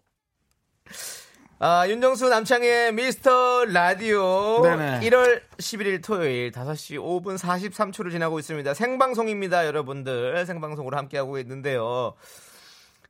아, 1.59 1.89
윤정수 1.89 2.29
남창의 2.29 2.93
미스터 2.93 3.65
라디오 3.65 4.61
네네. 4.63 5.01
1월 5.09 5.41
11일 5.57 6.05
토요일 6.05 6.53
5시 6.53 6.99
5분 6.99 7.39
43초를 7.39 8.11
지나고 8.11 8.39
있습니다. 8.39 8.75
생방송입니다, 8.75 9.65
여러분들. 9.65 10.45
생방송으로 10.45 10.99
함께하고 10.99 11.39
있는데요. 11.39 12.13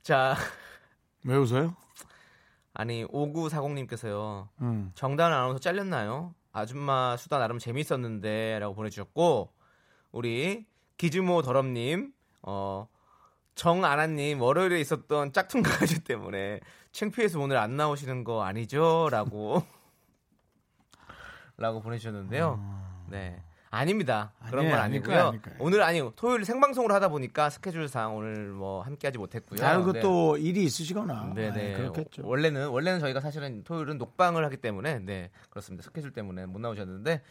자, 0.01 0.37
왜 1.25 1.35
웃어요? 1.35 1.75
아니 2.73 3.03
5940님께서요. 3.07 4.47
음. 4.61 4.93
정다은 4.95 5.33
아나운서 5.33 5.59
잘렸나요? 5.59 6.33
아줌마 6.53 7.17
수다 7.17 7.37
나름 7.37 7.59
재밌었는데 7.59 8.59
라고 8.59 8.75
보내주셨고 8.75 9.51
우리 10.13 10.65
기즈모 10.95 11.41
더럽님, 11.41 12.13
어 12.43 12.87
정아나님 13.55 14.41
월요일에 14.41 14.79
있었던 14.81 15.31
짝퉁 15.33 15.61
강아지 15.61 16.03
때문에 16.03 16.59
창피해서 16.91 17.39
오늘 17.39 17.57
안 17.57 17.75
나오시는 17.77 18.23
거 18.23 18.43
아니죠?라고 18.43 19.63
라고 21.57 21.81
보내주셨는데요. 21.81 22.59
네. 23.09 23.41
아닙니다. 23.69 24.31
그런 24.49 24.65
아니에요, 24.65 24.75
건 24.75 24.79
아니고요. 24.83 25.27
아닐. 25.29 25.41
오늘 25.57 25.81
아니 25.81 26.15
토요일 26.15 26.45
생방송으로 26.45 26.93
하다 26.93 27.07
보니까 27.07 27.49
스케줄상 27.49 28.15
오늘 28.15 28.49
뭐 28.49 28.83
함께하지 28.83 29.17
못했고요. 29.17 29.65
아, 29.65 29.77
네. 29.77 29.83
그것도 29.83 30.37
일이 30.37 30.63
있으시거나. 30.63 31.33
네네. 31.33 31.51
네, 31.51 31.73
그렇겠죠. 31.73 32.21
원래는 32.23 32.67
원래는 32.67 32.99
저희가 32.99 33.19
사실은 33.19 33.63
토요일은 33.63 33.97
녹방을 33.97 34.45
하기 34.45 34.57
때문에 34.57 34.99
네 34.99 35.31
그렇습니다. 35.49 35.83
스케줄 35.83 36.11
때문에 36.11 36.45
못 36.45 36.59
나오셨는데 36.61 37.23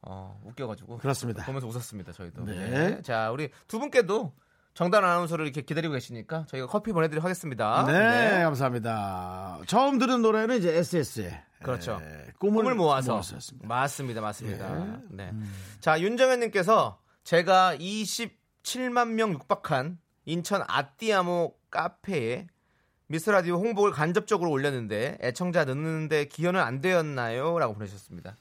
어 0.00 0.40
웃겨가지고 0.46 0.96
그렇습니다. 0.96 1.44
보면서 1.44 1.66
웃었습니다. 1.66 2.12
저희도. 2.12 2.44
네. 2.46 2.70
네. 2.70 3.02
자 3.02 3.30
우리 3.30 3.50
두 3.68 3.78
분께도 3.78 4.32
정단 4.74 5.04
아나운서를 5.04 5.44
이렇게 5.44 5.62
기다리고 5.62 5.92
계시니까 5.92 6.46
저희가 6.48 6.66
커피 6.66 6.92
보내드리도록 6.92 7.24
하겠습니다. 7.24 7.84
네, 7.86 8.42
감사합니다. 8.42 9.60
처음 9.66 9.98
들은 9.98 10.22
노래는 10.22 10.58
이제 10.58 10.76
SS의 10.76 11.42
그렇죠. 11.62 12.00
꿈을, 12.38 12.62
꿈을 12.62 12.74
모아서 12.74 13.12
모았었습니다. 13.12 13.68
맞습니다, 13.68 14.20
맞습니다. 14.20 14.70
예. 14.70 14.72
음. 14.72 15.08
네. 15.10 15.32
자 15.80 16.00
윤정현님께서 16.00 16.98
제가 17.24 17.76
27만 17.76 19.10
명 19.10 19.32
육박한 19.32 19.98
인천 20.24 20.62
아띠아모 20.66 21.54
카페에 21.70 22.46
미스 23.06 23.28
라디오 23.30 23.56
홍보를 23.56 23.92
간접적으로 23.92 24.50
올렸는데 24.50 25.18
애청자 25.20 25.64
넣는데 25.66 26.26
기여는 26.26 26.60
안 26.60 26.80
되었나요?라고 26.80 27.74
보내셨습니다. 27.74 28.36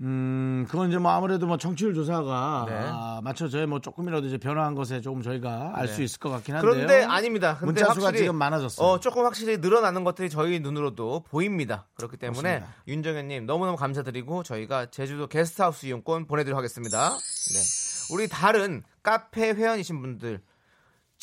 음, 0.00 0.64
그건 0.70 0.88
이제 0.88 0.98
뭐 0.98 1.10
아무래도 1.10 1.46
뭐 1.46 1.56
청취율 1.56 1.92
조사가 1.92 2.66
네. 2.68 2.74
아, 2.76 3.20
맞춰져야 3.24 3.66
뭐 3.66 3.80
조금이라도 3.80 4.28
이제 4.28 4.38
변화한 4.38 4.74
것에 4.74 5.00
조금 5.00 5.22
저희가 5.22 5.72
알 5.74 5.86
네. 5.86 5.92
수 5.92 6.02
있을 6.02 6.20
것 6.20 6.30
같긴 6.30 6.54
한데요. 6.54 6.72
그런데 6.72 7.02
아닙니다. 7.04 7.56
근데 7.58 7.66
문자 7.66 7.92
수가 7.92 8.06
확실히 8.06 8.26
지금 8.26 8.36
많아졌어요. 8.36 8.86
어, 8.86 9.00
조금 9.00 9.24
확실히 9.24 9.58
늘어나는 9.58 10.04
것들이 10.04 10.30
저희 10.30 10.60
눈으로도 10.60 11.24
보입니다. 11.28 11.86
그렇기 11.94 12.16
때문에 12.16 12.58
그렇습니다. 12.60 12.82
윤정현님 12.86 13.46
너무너무 13.46 13.76
감사드리고 13.76 14.44
저희가 14.44 14.86
제주도 14.86 15.26
게스트하우스 15.26 15.86
이용권 15.86 16.26
보내드리도록 16.26 16.58
하겠습니다. 16.58 17.10
네. 17.10 18.14
우리 18.14 18.28
다른 18.28 18.84
카페 19.02 19.50
회원이신 19.50 20.00
분들 20.00 20.40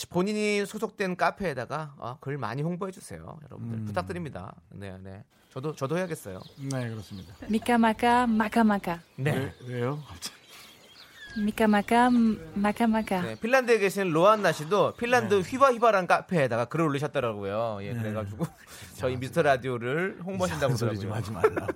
본인이 0.10 0.66
소속된 0.66 1.16
카페에다가 1.16 1.94
어, 1.98 2.18
글 2.20 2.38
많이 2.38 2.62
홍보해 2.62 2.92
주세요, 2.92 3.40
여러분들 3.46 3.78
음. 3.80 3.86
부탁드립니다. 3.86 4.54
네, 4.70 4.98
네. 5.02 5.24
저도 5.52 5.74
저도 5.74 5.98
해야겠어요. 5.98 6.42
네, 6.58 6.90
그렇습니다. 6.90 7.34
미카마카 7.48 8.28
마카마카 8.28 9.00
네. 9.16 9.54
왜, 9.66 9.82
요 9.84 10.04
갑자기? 10.06 10.36
미카마카 11.46 12.10
마카마카 12.56 13.22
네, 13.22 13.36
핀란드에 13.40 13.80
계신 13.80 14.12
로안나 14.12 14.52
씨도 14.52 14.96
핀란드 14.96 15.36
네. 15.36 15.42
휘바휘바란 15.50 16.08
카페에다가 16.08 16.66
글을 16.66 16.84
올리셨더라고요. 16.86 17.80
예, 17.84 17.94
그래가지고 17.94 18.46
저희 18.96 19.16
미스터 19.16 19.44
라디오를 19.44 20.20
홍보하신다고 20.26 20.76
소리 20.76 21.00
좀. 21.00 21.14
하지 21.14 21.32
말라고. 21.32 21.68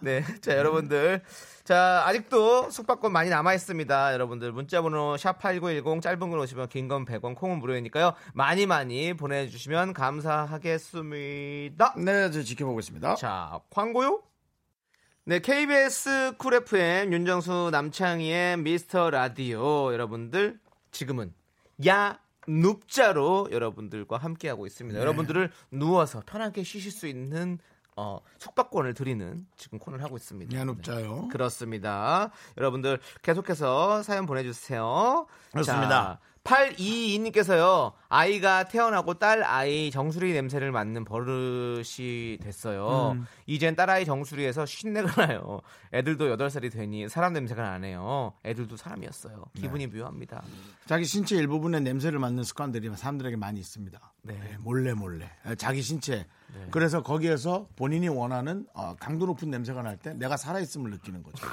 네, 0.00 0.22
자 0.40 0.56
여러분들, 0.56 1.22
자 1.64 2.02
아직도 2.06 2.70
숙박권 2.70 3.12
많이 3.12 3.30
남아 3.30 3.54
있습니다. 3.54 4.14
여러분들 4.14 4.50
문자번호 4.50 5.16
샵 5.16 5.40
#8910 5.40 6.02
짧은 6.02 6.30
걸 6.30 6.40
오시면 6.40 6.68
긴 6.68 6.88
건 6.88 7.04
100원, 7.04 7.36
콩은 7.36 7.60
무료이니까요. 7.60 8.14
많이 8.34 8.66
많이 8.66 9.14
보내주시면 9.14 9.92
감사하겠습니다. 9.92 11.94
네, 11.98 12.30
저 12.32 12.42
지켜보고 12.42 12.80
있습니다. 12.80 13.14
자, 13.14 13.60
광고요? 13.70 14.22
네, 15.24 15.38
KBS 15.38 16.32
쿨 16.36 16.54
FM 16.54 17.12
윤정수 17.12 17.68
남창희의 17.70 18.56
미스터 18.56 19.10
라디오 19.10 19.92
여러분들 19.92 20.58
지금은 20.90 21.32
야 21.86 22.18
눕자로 22.48 23.50
여러분들과 23.52 24.16
함께하고 24.16 24.66
있습니다. 24.66 24.98
여러분들을 24.98 25.52
누워서 25.70 26.24
편하게 26.26 26.64
쉬실 26.64 26.90
수 26.90 27.06
있는 27.06 27.60
어, 27.96 28.20
숙박권을 28.38 28.94
드리는 28.94 29.46
지금 29.56 29.78
코너를 29.78 30.04
하고 30.04 30.16
있습니다. 30.16 30.54
야눕자요. 30.54 31.28
그렇습니다. 31.28 32.30
여러분들 32.56 32.98
계속해서 33.22 34.02
사연 34.02 34.26
보내주세요. 34.26 35.26
그렇습니다. 35.52 36.18
822님께서요, 36.44 37.92
아이가 38.08 38.64
태어나고 38.64 39.14
딸 39.14 39.44
아이 39.44 39.90
정수리 39.90 40.32
냄새를 40.32 40.72
맡는 40.72 41.04
버릇이 41.04 42.38
됐어요. 42.42 43.12
음. 43.14 43.26
이젠 43.46 43.76
딸아이 43.76 44.04
정수리에서 44.04 44.66
쉰내가 44.66 45.26
나요. 45.26 45.60
애들도 45.92 46.36
8살이 46.36 46.72
되니 46.72 47.08
사람 47.08 47.32
냄새가 47.32 47.62
나네요. 47.62 48.32
애들도 48.44 48.76
사람이었어요. 48.76 49.44
기분이 49.54 49.86
묘합니다. 49.86 50.42
자기 50.86 51.04
신체 51.04 51.36
일부분의 51.36 51.82
냄새를 51.82 52.18
맡는 52.18 52.42
습관들이 52.42 52.90
사람들에게 52.94 53.36
많이 53.36 53.60
있습니다. 53.60 53.98
네. 54.22 54.34
네, 54.34 54.56
몰래 54.58 54.94
몰래 54.94 55.30
자기 55.56 55.80
신체. 55.82 56.26
그래서 56.70 57.02
거기에서 57.02 57.66
본인이 57.76 58.08
원하는 58.08 58.66
어, 58.74 58.94
강도 58.98 59.26
높은 59.26 59.50
냄새가 59.50 59.82
날 59.82 59.96
때 60.02 60.12
내가 60.14 60.36
살아 60.36 60.58
있음을 60.58 60.90
느끼는 60.90 61.22
거죠. 61.22 61.46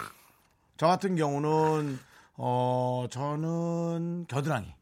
저 0.78 0.88
같은 0.88 1.16
경우는 1.16 2.00
어 2.38 3.06
저는 3.12 4.26
겨드랑이. 4.28 4.74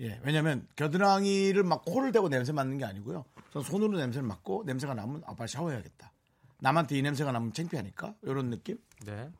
예, 0.00 0.18
왜냐면 0.24 0.66
겨드랑이를 0.76 1.62
막 1.62 1.84
코를 1.84 2.10
대고 2.12 2.28
냄새 2.28 2.52
맡는 2.52 2.78
게 2.78 2.84
아니고요. 2.84 3.24
전 3.52 3.62
손으로 3.62 3.98
냄새를 3.98 4.26
맡고 4.26 4.62
냄새가 4.66 4.94
나면 4.94 5.22
아 5.26 5.34
빨리 5.34 5.48
샤워해야겠다. 5.48 6.12
남한테 6.60 6.96
이 6.98 7.02
냄새가 7.02 7.32
나면 7.32 7.52
창피하니까 7.52 8.14
이런 8.22 8.50
느낌. 8.50 8.78
네. 9.04 9.30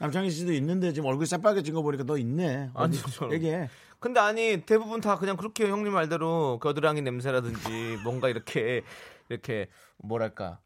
남창희 0.00 0.30
씨도 0.30 0.52
있는데 0.54 0.92
지금 0.92 1.08
얼굴 1.08 1.26
새빨개진 1.26 1.74
거 1.74 1.82
보니까 1.82 2.04
너 2.04 2.16
있네. 2.18 2.70
아니, 2.74 2.96
저- 3.12 3.30
얘기해. 3.32 3.68
근데 4.00 4.20
아니 4.20 4.62
대부분 4.64 5.00
다 5.00 5.18
그냥 5.18 5.36
그렇게 5.36 5.68
형님 5.68 5.92
말대로 5.92 6.60
겨드랑이 6.62 7.02
냄새라든지 7.02 7.98
뭔가 8.04 8.28
이렇게 8.28 8.82
이렇게 9.28 9.66
뭐랄까 9.98 10.60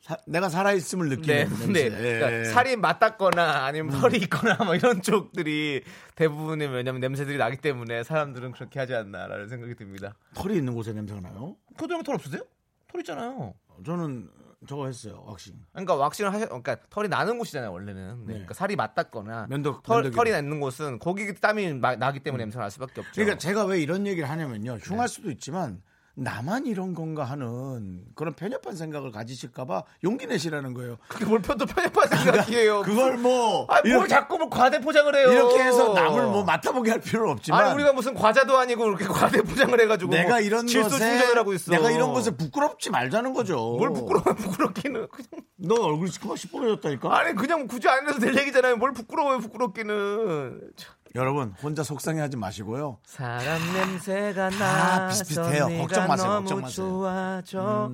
사- 0.00 0.16
내가 0.26 0.48
살아있음을 0.48 1.08
네, 1.08 1.16
느끼는 1.16 1.72
네. 1.72 1.88
냄새. 1.88 2.14
예. 2.14 2.18
그러니까 2.20 2.52
살이 2.52 2.76
맞닿거나 2.76 3.64
아니면 3.66 3.98
털이 4.00 4.16
있거나 4.18 4.54
뭐 4.64 4.74
이런 4.74 5.02
쪽들이 5.02 5.82
대부분이 6.14 6.66
왜냐면 6.66 7.00
냄새들이 7.00 7.36
나기 7.36 7.56
때문에 7.56 8.04
사람들은 8.04 8.52
그렇게 8.52 8.78
하지 8.78 8.94
않나라는 8.94 9.48
생각이 9.48 9.74
듭니다. 9.74 10.14
털이 10.34 10.56
있는 10.56 10.74
곳에 10.74 10.92
냄새가 10.92 11.20
나요? 11.20 11.56
겨드랑이 11.78 12.04
털 12.04 12.14
없으세요? 12.14 12.42
털 12.90 13.00
있잖아요. 13.00 13.54
저는 13.84 14.30
저거 14.68 14.86
했어요. 14.86 15.22
왁싱. 15.26 15.54
그러니까 15.72 15.94
왁싱을 15.96 16.32
하셔, 16.32 16.46
그러니까 16.46 16.76
털이 16.90 17.08
나는 17.08 17.38
곳이잖아요 17.38 17.72
원래는. 17.72 18.08
네. 18.20 18.24
네. 18.26 18.32
그러니까 18.34 18.54
살이 18.54 18.76
맞닿거나 18.76 19.46
면도- 19.50 19.82
털. 19.82 20.10
털이 20.10 20.30
나는 20.30 20.60
곳은 20.60 20.98
거기 21.00 21.32
땀이 21.34 21.74
마- 21.74 21.96
나기 21.96 22.20
때문에 22.20 22.42
냄새가 22.44 22.62
날 22.62 22.70
수밖에 22.70 23.00
없죠. 23.00 23.12
그러니까 23.14 23.38
제가 23.38 23.64
왜 23.66 23.80
이런 23.80 24.06
얘기를 24.06 24.28
하냐면요. 24.28 24.78
네. 24.78 24.80
흉할 24.82 25.08
수도 25.08 25.30
있지만 25.30 25.80
나만 26.18 26.66
이런 26.66 26.94
건가 26.94 27.24
하는 27.24 28.02
그런 28.16 28.34
편협한 28.34 28.74
생각을 28.74 29.12
가지실까봐 29.12 29.84
용기 30.02 30.26
내시라는 30.26 30.74
거예요. 30.74 30.98
그게 31.06 31.24
뭘 31.24 31.40
편도 31.40 31.64
편협한 31.66 32.08
생각이에요. 32.08 32.82
그걸 32.86 33.16
뭐 33.18 33.66
아, 33.68 33.74
뭘 33.74 33.86
이렇게, 33.86 34.08
자꾸 34.08 34.36
뭐 34.36 34.50
과대 34.50 34.80
포장을 34.80 35.14
해요. 35.14 35.30
이렇게 35.30 35.62
해서 35.62 35.92
남을 35.94 36.24
뭐 36.26 36.42
맡아보게 36.42 36.90
할 36.90 37.00
필요는 37.00 37.32
없지만 37.32 37.64
아니 37.64 37.74
우리가 37.74 37.92
무슨 37.92 38.14
과자도 38.14 38.58
아니고 38.58 38.84
그렇게 38.84 39.04
과대 39.04 39.42
포장을 39.42 39.80
해가지고 39.80 40.10
내가 40.10 40.30
뭐 40.30 40.40
이런 40.40 40.66
질소 40.66 40.90
것에 40.90 40.98
충전을 40.98 41.38
하고 41.38 41.52
있어. 41.52 41.70
내가 41.70 41.90
이런 41.92 42.12
것에 42.12 42.32
부끄럽지 42.32 42.90
말자는 42.90 43.32
거죠. 43.32 43.76
뭘 43.78 43.92
부끄러워 43.92 44.24
부끄럽기는 44.34 45.06
그냥 45.08 45.44
너 45.56 45.76
얼굴이 45.76 46.10
시커 46.10 46.34
시뻘개졌다니까. 46.34 47.16
아니 47.16 47.34
그냥 47.36 47.68
굳이 47.68 47.88
안 47.88 48.08
해도 48.08 48.18
될 48.18 48.36
얘기잖아요. 48.36 48.76
뭘 48.76 48.92
부끄러워요 48.92 49.38
부끄럽기는. 49.38 50.60
참. 50.76 50.94
여러분 51.14 51.54
혼자 51.62 51.82
속상해하지 51.82 52.36
마시고요. 52.36 52.98
사람 53.04 53.72
냄새가 53.72 54.50
다 54.50 54.58
나서 54.58 55.24
비슷비슷해요. 55.24 55.78
걱정 55.78 56.06
마세요, 56.08 56.28
걱정 56.38 56.60
마세요. 56.60 56.86
음. 56.86 56.90
좋아져. 56.90 57.90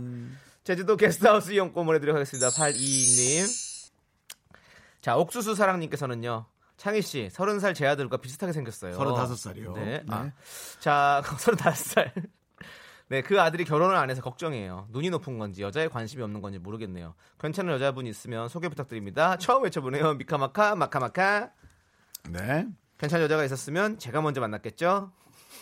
제주도 0.64 0.96
게스트하우스 0.96 1.52
이용권 1.52 1.86
보내드리도록 1.86 2.16
하겠습니다. 2.16 2.48
82님. 2.48 3.46
자 5.00 5.16
옥수수 5.16 5.54
사랑님께서는요. 5.54 6.46
창희 6.76 7.02
씨, 7.02 7.28
서른 7.30 7.60
살제 7.60 7.86
아들과 7.86 8.16
비슷하게 8.16 8.52
생겼어요. 8.52 8.98
35살이요. 8.98 9.74
네. 9.74 9.84
네. 9.84 10.02
아, 10.08 10.32
자, 10.80 11.22
서른다섯 11.38 11.76
살. 11.76 12.12
네, 13.08 13.22
그 13.22 13.40
아들이 13.40 13.64
결혼을 13.64 13.94
안 13.94 14.10
해서 14.10 14.22
걱정이에요. 14.22 14.88
눈이 14.90 15.10
높은 15.10 15.38
건지 15.38 15.62
여자에 15.62 15.88
관심이 15.88 16.22
없는 16.22 16.40
건지 16.42 16.58
모르겠네요. 16.58 17.14
괜찮은 17.38 17.72
여자분 17.72 18.06
있으면 18.06 18.48
소개 18.48 18.68
부탁드립니다. 18.68 19.36
처음 19.36 19.62
외쳐보네요. 19.64 20.14
미카마카, 20.14 20.74
마카마카. 20.74 21.50
네. 22.30 22.66
괜찮은 22.98 23.24
여자가 23.24 23.44
있었으면 23.44 23.98
제가 23.98 24.20
먼저 24.20 24.40
만났겠죠? 24.40 25.10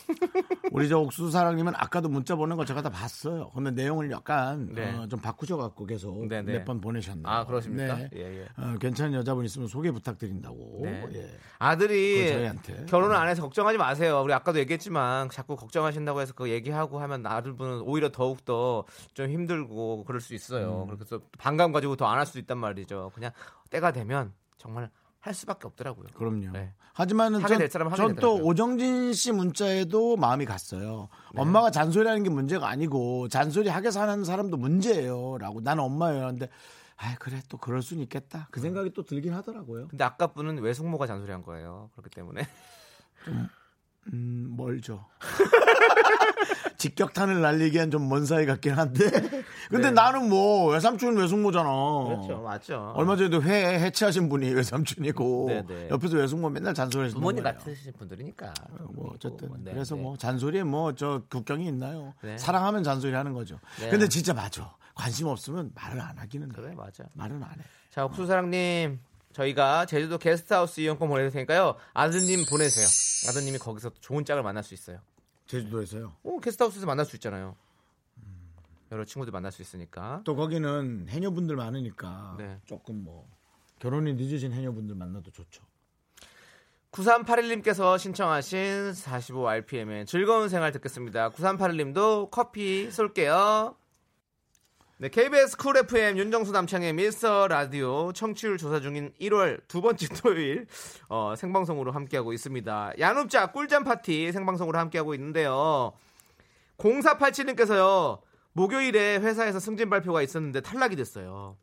우리 0.73 0.89
저 0.89 0.99
옥수수 0.99 1.31
사랑님은 1.31 1.75
아까도 1.77 2.09
문자 2.09 2.35
보낸 2.35 2.57
거 2.57 2.65
제가 2.65 2.83
다 2.83 2.91
봤어요. 2.91 3.51
근데 3.55 3.71
내용을 3.71 4.11
약간 4.11 4.69
네. 4.75 4.91
어, 4.97 5.07
좀 5.07 5.21
바꾸셔갖고 5.21 5.87
계속 5.87 6.27
네, 6.27 6.43
네. 6.43 6.59
몇번 6.59 6.81
보내셨네요. 6.81 7.27
아, 7.27 7.45
그러십니까? 7.45 7.95
네. 7.97 8.11
예, 8.15 8.41
예. 8.41 8.49
어, 8.57 8.77
괜찮은 8.81 9.13
여자분 9.15 9.45
있으면 9.45 9.69
소개 9.69 9.91
부탁드린다고. 9.91 10.81
네. 10.83 11.07
예. 11.15 11.39
아들이 11.59 12.29
저희한테. 12.29 12.87
결혼을 12.87 13.15
안 13.15 13.29
해서 13.29 13.43
걱정하지 13.43 13.79
마세요. 13.79 14.23
우리 14.23 14.33
아까도 14.33 14.59
얘기했지만 14.59 15.29
자꾸 15.31 15.57
걱정하신다고 15.57 16.21
해서 16.21 16.33
그 16.35 16.51
얘기하고 16.51 16.99
하면 17.01 17.25
아들분은 17.27 17.83
오히려 17.83 18.11
더욱 18.11 18.45
더 18.45 18.85
좀 19.15 19.29
힘들고 19.31 20.05
그럴 20.05 20.21
수 20.21 20.33
음. 20.33 20.37
있어요. 20.37 20.87
그래서 20.91 21.21
반감 21.39 21.71
가지고 21.73 21.97
더 21.97 22.07
안 22.07 22.19
할 22.19 22.27
수도 22.27 22.39
있단 22.41 22.59
말이죠. 22.59 23.13
그냥 23.15 23.31
때가 23.71 23.93
되면 23.93 24.33
정말 24.59 24.91
할 25.23 25.35
수밖에 25.35 25.69
없더라고요. 25.69 26.09
그럼요. 26.15 26.51
네. 26.53 26.75
하게 27.41 27.69
전또. 27.69 28.45
오정진 28.45 29.13
씨 29.13 29.31
문자에도 29.31 30.17
마음이 30.17 30.45
갔어요. 30.45 31.09
엄마가 31.37 31.71
잔소리하는 31.71 32.25
게 32.25 32.29
문제가 32.29 32.69
아니고 32.69 33.29
잔소리 33.29 33.69
하게 33.69 33.93
사는 33.93 34.25
사람도 34.25 34.57
문제예요라고 34.57 35.61
나는 35.61 35.85
엄마예요. 35.85 36.27
근데 36.27 36.49
아 36.97 37.15
그래 37.21 37.41
또 37.49 37.57
그럴 37.57 37.83
수는 37.83 38.03
있겠다. 38.03 38.49
그 38.51 38.61
생각이 38.61 38.93
또 38.95 39.05
들긴 39.05 39.33
하더라고요. 39.33 39.87
근데 39.89 40.03
아까 40.03 40.27
분은 40.27 40.59
외숙모가 40.59 41.07
잔소리한 41.07 41.43
거예요. 41.43 41.91
그렇기 41.95 42.11
때문에 42.11 42.43
음, 44.13 44.55
멀죠. 44.57 45.07
직격탄을 46.77 47.41
날리기엔 47.41 47.91
좀 47.91 48.03
먼 48.09 48.27
사이 48.27 48.45
같긴 48.47 48.73
한데. 48.73 49.09
근데 49.71 49.89
네. 49.89 49.91
나는 49.93 50.29
뭐 50.29 50.73
외삼촌 50.73 51.17
외숙모잖아. 51.17 51.69
그렇죠, 52.09 52.43
맞죠. 52.43 52.93
얼마 52.97 53.17
전에도 53.17 53.41
회 53.43 53.79
해체하신 53.81 54.29
분이 54.29 54.51
외삼촌이고 54.51 55.45
네, 55.49 55.65
네. 55.67 55.89
옆에서 55.91 56.17
외숙모 56.17 56.51
맨날 56.51 56.75
잔소리하시는 56.75 57.21
부모님 57.21 57.45
거예요. 57.45 57.57
같으신 57.57 57.93
분들이니까. 57.97 58.53
뭐 58.93 59.13
어쨌든 59.15 59.49
네, 59.63 59.73
그래서 59.73 59.95
네. 59.95 60.03
뭐 60.03 60.17
잔소리에 60.17 60.65
뭐 60.65 60.93
저 60.95 61.23
국경이 61.31 61.67
있나요? 61.69 62.13
네. 62.23 62.37
사랑하면 62.37 62.83
잔소리 62.83 63.13
하는 63.15 63.33
거죠. 63.33 63.59
네. 63.81 63.89
근데 63.89 64.09
진짜 64.09 64.35
맞아. 64.35 64.75
관심 64.95 65.27
없으면 65.29 65.71
말을 65.75 66.01
안 66.01 66.19
하기는 66.19 66.49
해. 66.51 66.53
그래 66.55 66.75
맞아. 66.77 67.05
말은 67.15 67.37
안 67.43 67.51
해. 67.51 67.63
자, 67.91 68.05
옥수사랑님, 68.05 68.99
저희가 69.33 69.87
제주도 69.87 70.19
게스트하우스 70.19 70.81
이용권 70.81 71.09
보내드릴 71.09 71.33
테니까요. 71.33 71.77
아드님 71.95 72.45
보내세요. 72.49 72.87
아드님이 73.31 73.59
거기서 73.59 73.91
좋은 74.01 74.25
짝을 74.25 74.43
만날 74.43 74.63
수 74.63 74.75
있어요. 74.75 74.99
제주도에서요. 75.47 76.13
오, 76.23 76.41
게스트하우스에서 76.41 76.87
만날 76.87 77.05
수 77.05 77.17
있잖아요. 77.17 77.57
여러 78.93 79.05
친구들 79.05 79.33
만날 79.33 79.53
수 79.53 79.63
있으니까. 79.63 80.21
또 80.25 80.37
거기는 80.37 81.07
해녀분들 81.09 81.57
많으니까 81.57 82.37
네. 82.39 82.61
조금 82.67 83.03
뭐 83.03 83.27
결혼이 83.79 84.15
늦으신 84.15 84.53
해녀분들 84.53 84.95
만나도 84.95 85.31
좋죠. 85.31 85.65
9381님께서 86.93 87.99
신청하신 87.99 88.93
45rpm의 88.93 90.07
즐거운 90.07 90.51
생활 90.51 90.73
듣겠습니다. 90.73 91.31
9381님도 91.31 92.31
커피 92.31 92.91
쏠게요. 92.91 93.75
네, 95.03 95.09
KBS 95.09 95.57
쿨 95.57 95.77
FM 95.77 96.17
윤정수 96.17 96.53
남창희의 96.53 96.93
미스터 96.93 97.49
라디오 97.49 98.13
청취율 98.13 98.57
조사 98.57 98.79
중인 98.79 99.13
1월 99.21 99.61
두 99.67 99.83
번째 99.83 100.07
토요일 100.15 100.69
어, 101.09 101.35
생방송으로 101.37 101.91
함께하고 101.91 102.33
있습니다. 102.33 102.93
야눕자 103.01 103.51
꿀잠 103.51 103.83
파티 103.83 104.31
생방송으로 104.31 104.79
함께하고 104.79 105.15
있는데요. 105.15 105.93
0487님께서요. 106.79 108.21
목요일에 108.53 109.17
회사에서 109.17 109.59
승진 109.59 109.91
발표가 109.91 110.23
있었는데 110.23 110.61
탈락이 110.61 110.95
됐어요. 110.95 111.57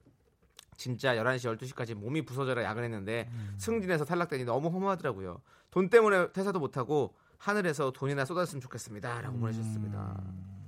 진짜 0.75 1.15
11시, 1.15 1.57
12시까지 1.57 1.93
몸이 1.93 2.25
부서져라 2.25 2.61
야근했는데 2.65 3.29
승진해서 3.57 4.03
탈락되니 4.03 4.43
너무 4.43 4.67
허무하더라고요. 4.67 5.39
돈 5.71 5.89
때문에 5.89 6.33
퇴사도 6.33 6.59
못하고 6.59 7.15
하늘에서 7.37 7.91
돈이나 7.91 8.25
쏟았으면 8.25 8.59
좋겠습니다. 8.59 9.21
라고 9.21 9.37
보내주셨습니다. 9.37 9.97
뭐 9.97 10.58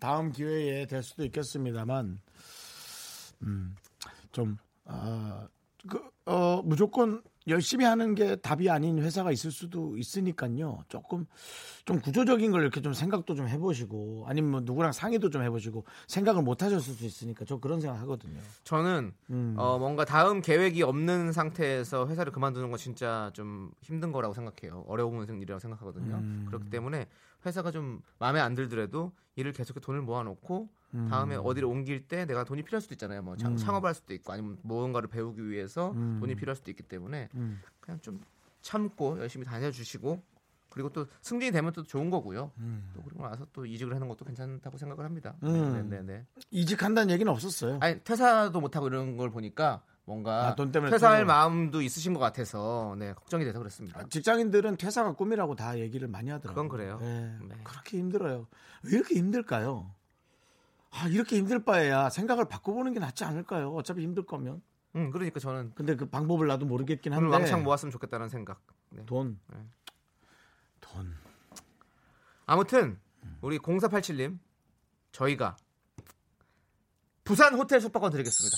다음 0.00 0.32
기회에 0.32 0.86
될 0.86 1.02
수도 1.02 1.24
있겠습니다만, 1.24 2.20
음, 3.42 3.74
좀, 4.30 4.56
아, 4.84 5.46
그, 5.88 6.00
어, 6.26 6.62
무조건 6.64 7.22
열심히 7.48 7.84
하는 7.84 8.14
게 8.14 8.36
답이 8.36 8.70
아닌 8.70 9.02
회사가 9.02 9.32
있을 9.32 9.50
수도 9.50 9.96
있으니까요. 9.96 10.84
조금, 10.88 11.26
좀 11.84 12.00
구조적인 12.00 12.52
걸 12.52 12.62
이렇게 12.62 12.80
좀 12.80 12.94
생각도 12.94 13.34
좀 13.34 13.48
해보시고, 13.48 14.26
아니면 14.28 14.50
뭐 14.52 14.60
누구랑 14.60 14.92
상의도 14.92 15.30
좀 15.30 15.42
해보시고, 15.42 15.84
생각을 16.06 16.42
못 16.42 16.62
하셨을 16.62 16.94
수 16.94 17.04
있으니까 17.04 17.44
저 17.44 17.58
그런 17.58 17.80
생각 17.80 17.98
하거든요. 18.02 18.38
저는 18.62 19.12
음. 19.30 19.54
어, 19.58 19.78
뭔가 19.78 20.04
다음 20.04 20.40
계획이 20.40 20.84
없는 20.84 21.32
상태에서 21.32 22.06
회사를 22.06 22.32
그만두는 22.32 22.70
건 22.70 22.78
진짜 22.78 23.30
좀 23.34 23.72
힘든 23.80 24.12
거라고 24.12 24.34
생각해요. 24.34 24.84
어려운 24.86 25.26
일이라고 25.28 25.58
생각하거든요. 25.58 26.14
음. 26.14 26.44
그렇기 26.46 26.70
때문에 26.70 27.08
회사가 27.44 27.70
좀 27.70 28.00
마음에 28.18 28.40
안 28.40 28.54
들더라도 28.54 29.12
일을 29.36 29.52
계속 29.52 29.80
돈을 29.80 30.02
모아놓고 30.02 30.68
음. 30.94 31.08
다음에 31.08 31.36
어디를 31.36 31.66
옮길 31.66 32.06
때 32.06 32.26
내가 32.26 32.44
돈이 32.44 32.62
필요할 32.62 32.82
수도 32.82 32.94
있잖아요. 32.94 33.22
뭐 33.22 33.36
창, 33.36 33.56
창업을 33.56 33.88
할 33.88 33.94
수도 33.94 34.12
있고 34.14 34.32
아니면 34.32 34.58
무언가를 34.62 35.08
배우기 35.08 35.48
위해서 35.48 35.92
음. 35.92 36.18
돈이 36.20 36.34
필요할 36.34 36.56
수도 36.56 36.70
있기 36.70 36.82
때문에 36.82 37.28
그냥 37.80 38.00
좀 38.00 38.20
참고 38.60 39.18
열심히 39.18 39.44
다녀주시고 39.46 40.22
그리고 40.68 40.88
또 40.90 41.06
승진이 41.20 41.52
되면 41.52 41.72
또 41.72 41.82
좋은 41.82 42.08
거고요. 42.08 42.50
또 42.94 43.02
그리고 43.02 43.22
나서 43.26 43.46
또 43.52 43.66
이직을 43.66 43.94
하는 43.94 44.08
것도 44.08 44.24
괜찮다고 44.24 44.78
생각을 44.78 45.04
합니다. 45.04 45.34
음. 45.42 45.88
네, 45.90 45.96
네, 45.98 46.02
네. 46.02 46.26
이직한다는 46.50 47.12
얘기는 47.12 47.30
없었어요. 47.30 47.78
아니 47.82 48.00
퇴사도 48.02 48.60
못 48.60 48.74
하고 48.76 48.88
이런 48.88 49.16
걸 49.16 49.30
보니까 49.30 49.82
뭔가 50.04 50.48
아, 50.48 50.54
돈 50.56 50.72
때문에 50.72 50.90
퇴사할 50.90 51.22
퇴사를- 51.22 51.26
마음도 51.26 51.80
있으신 51.80 52.12
것 52.12 52.18
같아서 52.20 52.96
네 52.98 53.12
걱정이 53.14 53.44
돼서 53.44 53.58
그렇습니다. 53.58 54.00
아, 54.00 54.04
직장인들은 54.08 54.76
퇴사가 54.76 55.12
꿈이라고 55.12 55.54
다 55.54 55.78
얘기를 55.78 56.08
많이 56.08 56.30
하더라고요. 56.30 56.68
그건 56.68 56.68
그래요. 56.76 56.98
예, 57.02 57.38
네. 57.46 57.54
그렇게 57.62 57.98
힘들어요. 57.98 58.48
왜 58.84 58.90
이렇게 58.92 59.14
힘들까요? 59.14 59.94
아, 60.90 61.06
이렇게 61.08 61.36
힘들 61.36 61.64
바에야 61.64 62.10
생각을 62.10 62.46
바꿔보는 62.46 62.92
게 62.94 63.00
낫지 63.00 63.24
않을까요? 63.24 63.72
어차피 63.74 64.02
힘들 64.02 64.26
거면. 64.26 64.60
음 64.96 65.10
그러니까 65.10 65.40
저는 65.40 65.72
근데 65.74 65.96
그 65.96 66.04
방법을 66.06 66.48
나도 66.48 66.66
모르겠긴 66.66 67.12
한데. 67.14 67.28
왕창 67.28 67.62
모았으면 67.62 67.92
좋겠다는 67.92 68.28
생각. 68.28 68.60
네. 68.90 69.06
돈. 69.06 69.38
네. 69.48 69.58
돈. 70.80 71.14
아무튼 72.44 72.98
우리 73.40 73.58
0487님 73.58 74.38
저희가 75.12 75.56
부산 77.24 77.54
호텔 77.54 77.80
숙박권 77.80 78.10
드리겠습니다. 78.10 78.56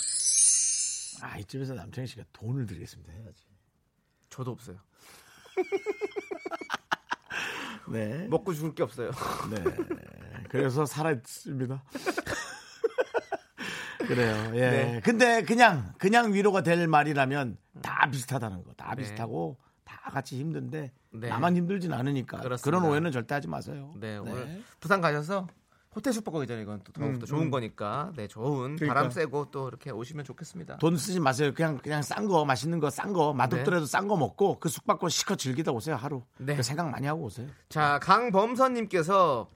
아, 1.23 1.37
이쯤에서 1.39 1.75
남창희 1.75 2.07
씨가 2.07 2.25
돈을 2.33 2.67
드리겠습니다 2.67 3.13
해야지. 3.13 3.45
저도 4.31 4.53
없어요. 4.53 4.79
네. 7.89 8.27
먹고 8.29 8.55
죽을 8.55 8.75
게 8.75 8.83
없어요. 8.83 9.11
네. 9.51 9.63
그래서 10.49 10.87
살아있습니다. 10.87 11.83
그래요. 14.07 14.53
예. 14.55 14.71
네. 14.71 15.01
근데 15.03 15.43
그냥 15.43 15.95
그냥 15.99 16.33
위로가 16.33 16.63
될 16.63 16.87
말이라면 16.87 17.57
다 17.83 18.09
비슷하다는 18.11 18.65
거. 18.65 18.73
다 18.75 18.95
네. 18.95 19.03
비슷하고 19.03 19.59
다 19.85 20.11
같이 20.11 20.39
힘든데 20.39 20.93
네. 21.13 21.29
나만 21.29 21.57
힘들진 21.57 21.93
않으니까 21.93 22.39
그렇습니다. 22.41 22.65
그런 22.65 22.85
오해는 22.91 23.13
절대 23.13 23.35
하지 23.35 23.49
마세요. 23.49 23.93
네, 23.97 24.17
오늘 24.19 24.63
부산 24.81 25.01
가셔서 25.01 25.47
호텔 25.95 26.13
숙박권 26.13 26.45
이잖아요. 26.45 26.63
이건 26.65 26.81
또 26.85 26.93
더욱 26.93 27.19
더 27.19 27.21
음, 27.21 27.27
좋은 27.27 27.43
음. 27.43 27.51
거니까. 27.51 28.11
네, 28.17 28.27
좋은 28.27 28.77
그러니까. 28.77 28.87
바람 28.95 29.11
쐬고 29.11 29.51
또 29.51 29.69
이렇게 29.69 29.91
오시면 29.91 30.25
좋겠습니다. 30.25 30.79
돈 30.79 30.97
쓰지 30.97 31.21
마세요. 31.21 31.53
그냥 31.55 31.79
그냥 31.79 32.03
싼 32.03 32.27
거 32.27 32.45
맛있는 32.45 32.81
거 32.81 32.89
싼 32.91 33.13
거 33.13 33.33
맛없더라도 33.33 33.87
싼거 33.87 34.17
먹고 34.17 34.59
그 34.59 34.69
숙박권 34.69 35.11
시커 35.11 35.37
즐기다 35.37 35.71
오세요 35.73 35.97
하루. 35.97 36.23
네. 36.39 36.57
그 36.57 36.63
생각 36.63 36.91
많이 36.91 37.07
하고 37.07 37.23
오세요. 37.25 37.47
자, 37.69 37.99
강범선님께서 38.03 39.49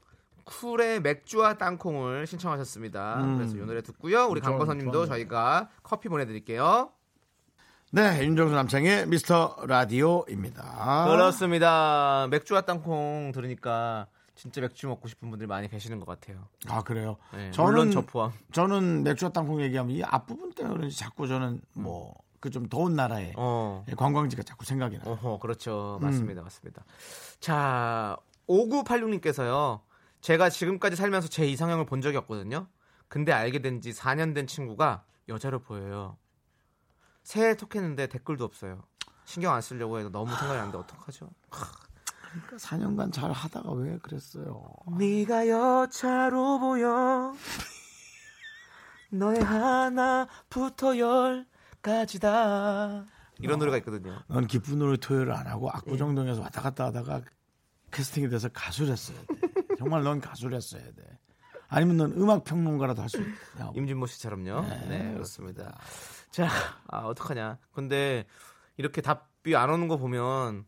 쿨의 0.45 1.01
맥주와 1.03 1.59
땅콩을 1.59 2.27
신청하셨습니다. 2.27 3.17
음. 3.23 3.37
그래서 3.39 3.57
이 3.57 3.61
노래 3.61 3.83
듣고요. 3.83 4.27
우리 4.29 4.41
강범선님도. 4.41 5.07
저희가 5.07 5.69
커피 5.83 6.09
보내드릴게요. 6.09 6.91
네, 7.91 8.23
윤정수 8.25 8.55
남창의 8.55 9.07
미스터 9.09 9.57
라디오입니다. 9.67 11.07
그렇습니다. 11.09 12.27
맥주와 12.31 12.63
땅콩 12.63 13.33
들으니까 13.35 14.07
진짜 14.39 14.61
맥주 14.61 14.87
먹고 14.87 15.09
싶은 15.09 15.29
분들이 15.31 15.47
많이 15.49 15.69
계시는 15.69 15.99
것 16.01 16.07
같아요. 16.07 16.47
아 16.69 16.83
그래요. 16.83 17.17
네, 17.35 17.51
저는 17.51 17.71
물론 17.73 17.91
저 17.91 18.01
포함. 18.03 18.33
저는 18.53 19.03
맥주와 19.03 19.33
땅콩 19.33 19.61
얘기하면 19.61 19.95
이 19.97 20.03
앞부분 20.05 20.53
때문에 20.53 20.77
그런지 20.77 20.97
자꾸 20.97 21.27
저는 21.27 21.61
뭐 21.75 22.15
그 22.41 22.51
좀 22.51 22.69
더운 22.69 22.95
나라에 22.95 23.33
어. 23.37 23.85
관광지가 23.97 24.45
자꾸 24.45 24.65
생각이 24.65 24.97
나요. 24.99 25.11
어허, 25.11 25.39
그렇죠. 25.41 25.99
음. 26.01 26.07
맞습니다. 26.07 26.43
맞습니다. 26.43 26.85
자, 27.41 28.17
5986님께서요. 28.49 29.81
제가 30.21 30.49
지금까지 30.49 30.95
살면서 30.95 31.27
제 31.27 31.45
이상형을 31.47 31.87
본 31.87 32.01
적이 32.01 32.17
없거든요. 32.19 32.69
근데 33.09 33.33
알게 33.33 33.59
된 33.61 33.81
지 33.81 33.91
4년 33.93 34.37
된 34.37 34.47
친구가 34.47 35.03
여자로 35.29 35.59
보여요. 35.59 36.17
새해 37.25 37.57
톡했는데 37.57 38.07
댓글도 38.07 38.45
없어요. 38.45 38.85
신경 39.25 39.53
안 39.53 39.61
쓰려고 39.61 39.99
해도 39.99 40.09
너무 40.11 40.31
생각이 40.31 40.57
나는데 40.59 40.79
어떡하죠? 40.79 41.29
4년간 42.57 43.13
잘 43.13 43.31
하다가 43.33 43.73
왜 43.73 43.99
그랬어요? 43.99 44.65
네가 44.99 45.49
여자로 45.49 46.59
보여 46.61 47.35
너의 49.11 49.43
하나부터 49.43 50.99
열까지다 51.83 53.05
이런 53.41 53.59
노래가 53.59 53.77
있거든요. 53.79 54.21
넌 54.29 54.47
기쁜 54.47 54.79
노래 54.81 54.97
토요일 54.97 55.31
안 55.33 55.47
하고 55.47 55.71
압구정동에서 55.71 56.41
왔다 56.43 56.61
갔다 56.61 56.87
하다가 56.87 57.23
캐스팅이 57.91 58.29
돼서 58.29 58.49
가수를 58.49 58.93
했어야 58.93 59.17
돼. 59.21 59.27
정말 59.79 60.03
넌 60.03 60.21
가수를 60.21 60.57
했어야 60.57 60.83
돼. 60.83 61.19
아니면 61.69 61.97
넌 61.99 62.13
음악 62.13 62.45
평론가라도 62.45 63.01
할 63.03 63.09
수 63.09 63.19
있냐. 63.19 63.71
임진모 63.75 64.07
씨처럼요. 64.07 64.63
네, 64.63 64.87
네, 64.89 65.13
그렇습니다. 65.13 65.79
자, 66.31 66.49
아 66.89 67.01
어떡하냐. 67.07 67.59
근데 67.73 68.27
이렇게 68.77 69.01
답이 69.01 69.55
안 69.55 69.71
오는 69.71 69.87
거 69.89 69.97
보면 69.97 70.67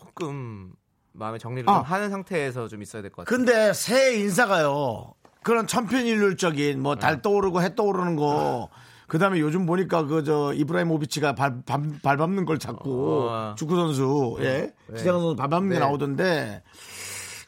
조금 0.00 0.72
마음의 1.12 1.40
정리를 1.40 1.68
아. 1.70 1.74
좀 1.76 1.82
하는 1.84 2.10
상태에서 2.10 2.68
좀 2.68 2.82
있어야 2.82 3.02
될 3.02 3.10
것 3.10 3.24
같아요. 3.24 3.36
근데 3.36 3.72
새해 3.72 4.16
인사가요. 4.16 5.14
그런 5.42 5.66
천편일률적인 5.66 6.82
뭐 6.82 6.94
네. 6.96 7.00
달 7.00 7.22
떠오르고 7.22 7.62
해 7.62 7.74
떠오르는 7.74 8.16
거. 8.16 8.68
그 9.06 9.18
다음에 9.20 9.38
요즘 9.38 9.66
보니까 9.66 10.04
그 10.04 10.24
저 10.24 10.52
이브라이모비치가 10.54 11.34
발, 11.36 11.62
발, 11.64 11.80
밟는 12.02 12.44
걸 12.44 12.58
자꾸 12.58 13.28
어. 13.30 13.54
축구 13.56 13.76
선수 13.76 14.36
예 14.40 14.72
네. 14.88 14.96
기자가 14.96 15.20
선수 15.20 15.36
밟는 15.36 15.68
게 15.68 15.74
네. 15.74 15.78
나오던데 15.80 16.62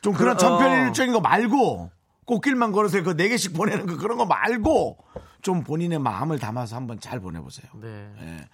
좀 0.01 0.13
그런 0.15 0.37
그- 0.37 0.41
천편일률적인 0.41 1.13
거 1.13 1.21
말고 1.21 1.91
꽃길만 2.27 2.71
걸어서 2.73 3.03
그 3.03 3.17
네 3.17 3.29
개씩 3.29 3.55
보내는 3.55 3.87
거 3.87 3.97
그런 3.97 4.19
거 4.19 4.25
말고 4.27 4.99
좀 5.43 5.65
본인의 5.65 5.99
마음을 5.99 6.39
담아서 6.39 6.77
한번 6.77 7.01
잘 7.01 7.19
보내보세요. 7.19 7.67
네. 7.81 8.13
예. 8.23 8.49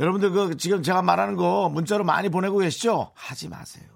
여러분들 0.00 0.30
그 0.30 0.56
지금 0.56 0.82
제가 0.82 1.02
말하는 1.02 1.36
거 1.36 1.68
문자로 1.68 2.04
많이 2.04 2.28
보내고 2.28 2.58
계시죠? 2.58 3.12
하지 3.14 3.48
마세요. 3.48 3.86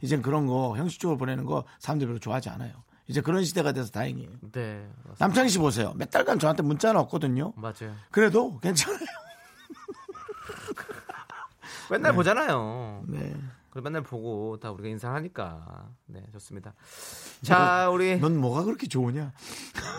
이젠 0.00 0.22
그런 0.22 0.46
거 0.46 0.76
형식적으로 0.76 1.18
보내는 1.18 1.44
거 1.44 1.64
사람들이 1.78 2.06
별로 2.08 2.18
좋아하지 2.18 2.48
않아요. 2.50 2.72
이제 3.06 3.20
그런 3.20 3.44
시대가 3.44 3.72
돼서 3.72 3.90
다행이에요. 3.90 4.30
네. 4.52 4.88
남창희 5.18 5.48
씨 5.48 5.58
보세요. 5.58 5.92
몇 5.96 6.10
달간 6.10 6.38
저한테 6.38 6.62
문자는 6.62 7.00
없거든요. 7.02 7.52
맞아요. 7.56 7.94
그래도 8.12 8.58
괜찮아요. 8.60 9.00
맨날 11.90 12.14
보잖아요. 12.14 13.02
네. 13.08 13.34
그리고 13.70 13.84
맨날 13.84 14.02
보고 14.02 14.58
다 14.60 14.70
우리가 14.70 14.88
인사하니까. 14.88 15.88
네, 16.06 16.22
좋습니다. 16.32 16.72
자, 17.42 17.88
우리 17.90 18.18
넌 18.20 18.36
뭐가 18.40 18.62
그렇게 18.64 18.86
좋으냐? 18.86 19.32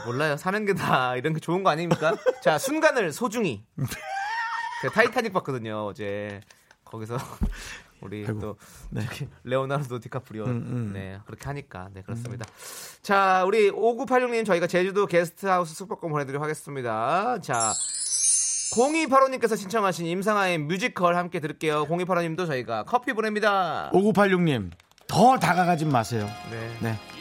몰라요. 0.06 0.38
사는 0.38 0.66
게 0.66 0.74
다 0.74 1.16
이런 1.18 1.34
게 1.34 1.39
좋은 1.39 1.64
거 1.64 1.70
아닙니까? 1.70 2.16
자, 2.41 2.58
순간을 2.58 3.12
소중히. 3.12 3.66
제가 4.82 4.93
타이타닉 4.93 5.34
봤거든요, 5.34 5.86
어제. 5.86 6.41
거기서 6.86 7.17
우리 8.01 8.25
아이고, 8.25 8.39
또 8.39 8.57
네. 8.89 9.01
레오나르도 9.43 9.99
디카프리오 9.99 10.45
음, 10.45 10.49
음. 10.49 10.91
네 10.93 11.19
그렇게 11.25 11.45
하니까 11.45 11.89
네 11.93 12.01
그렇습니다. 12.01 12.45
자 13.01 13.43
우리 13.45 13.71
5986님 13.71 14.45
저희가 14.45 14.67
제주도 14.67 15.05
게스트하우스 15.05 15.75
숙박권 15.75 16.09
보내드리도록 16.09 16.43
하겠습니다. 16.43 17.39
자 17.41 17.71
0285님께서 18.73 19.57
신청하신 19.57 20.05
임상아의 20.07 20.57
뮤지컬 20.57 21.15
함께 21.15 21.39
들을게요. 21.39 21.86
0285님도 21.86 22.47
저희가 22.47 22.84
커피 22.84 23.13
보냅니다. 23.13 23.91
5986님, 23.93 24.71
더 25.07 25.38
다가가지 25.38 25.86
마세요. 25.86 26.27
네. 26.49 26.77
네. 26.82 27.20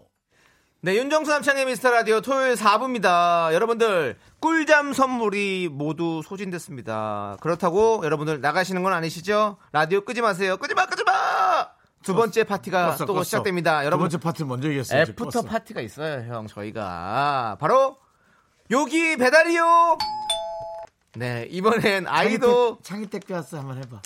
네, 0.83 0.95
윤정수 0.95 1.29
남창의 1.29 1.65
미스터 1.67 1.91
라디오 1.91 2.21
토요일 2.21 2.55
4부입니다. 2.55 3.53
여러분들, 3.53 4.17
꿀잠 4.39 4.93
선물이 4.93 5.69
모두 5.71 6.23
소진됐습니다. 6.25 7.37
그렇다고 7.39 8.01
여러분들 8.03 8.41
나가시는 8.41 8.81
건 8.81 8.91
아니시죠? 8.93 9.57
라디오 9.73 10.01
끄지 10.01 10.21
마세요. 10.21 10.57
끄지 10.57 10.73
마, 10.73 10.87
끄지 10.87 11.03
마! 11.03 11.69
두 12.01 12.15
번째 12.15 12.43
파티가 12.45 12.95
껐어, 12.95 13.05
또 13.05 13.13
껐어. 13.13 13.23
시작됩니다. 13.23 13.81
두 13.81 13.85
여러분, 13.85 14.05
번째 14.05 14.17
파트 14.17 14.41
먼저 14.41 14.69
얘기했어요. 14.69 15.01
애프터 15.01 15.41
껐어. 15.41 15.47
파티가 15.47 15.81
있어요, 15.81 16.33
형, 16.33 16.47
저희가. 16.47 17.57
바로, 17.59 17.97
여기 18.71 19.17
배달이요! 19.17 19.97
네, 21.17 21.47
이번엔 21.51 22.07
아이도 22.07 22.79
창의 22.81 23.05
택배 23.05 23.35
왔어 23.35 23.59
한번 23.59 23.77
해봐. 23.77 24.01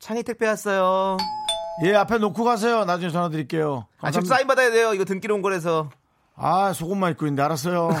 창의 0.00 0.24
택배 0.24 0.48
왔어요. 0.48 1.18
예, 1.84 1.94
앞에 1.94 2.18
놓고 2.18 2.42
가세요. 2.42 2.84
나중에 2.84 3.10
전화 3.12 3.28
드릴게요. 3.28 3.86
아직 4.00 4.26
사인 4.26 4.48
받아야 4.48 4.72
돼요. 4.72 4.92
이거 4.92 5.04
등기로 5.04 5.36
온 5.36 5.42
거라서. 5.42 5.90
아, 6.36 6.72
속옷만 6.72 7.12
입고 7.12 7.26
있는데 7.26 7.42
알았어요. 7.42 7.90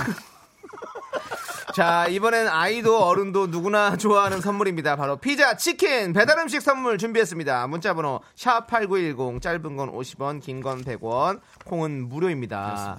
자, 1.74 2.06
이번엔 2.06 2.48
아이도 2.48 3.04
어른도 3.04 3.48
누구나 3.48 3.96
좋아하는 3.98 4.40
선물입니다. 4.40 4.96
바로 4.96 5.16
피자, 5.16 5.56
치킨, 5.58 6.14
배달 6.14 6.38
음식 6.38 6.62
선물 6.62 6.96
준비했습니다. 6.96 7.66
문자 7.66 7.92
번호 7.92 8.20
샵8910 8.34 9.42
짧은 9.42 9.76
건 9.76 9.92
50원, 9.92 10.40
긴 10.40 10.62
건 10.62 10.82
100원, 10.84 11.40
콩은 11.66 12.08
무료입니다. 12.08 12.98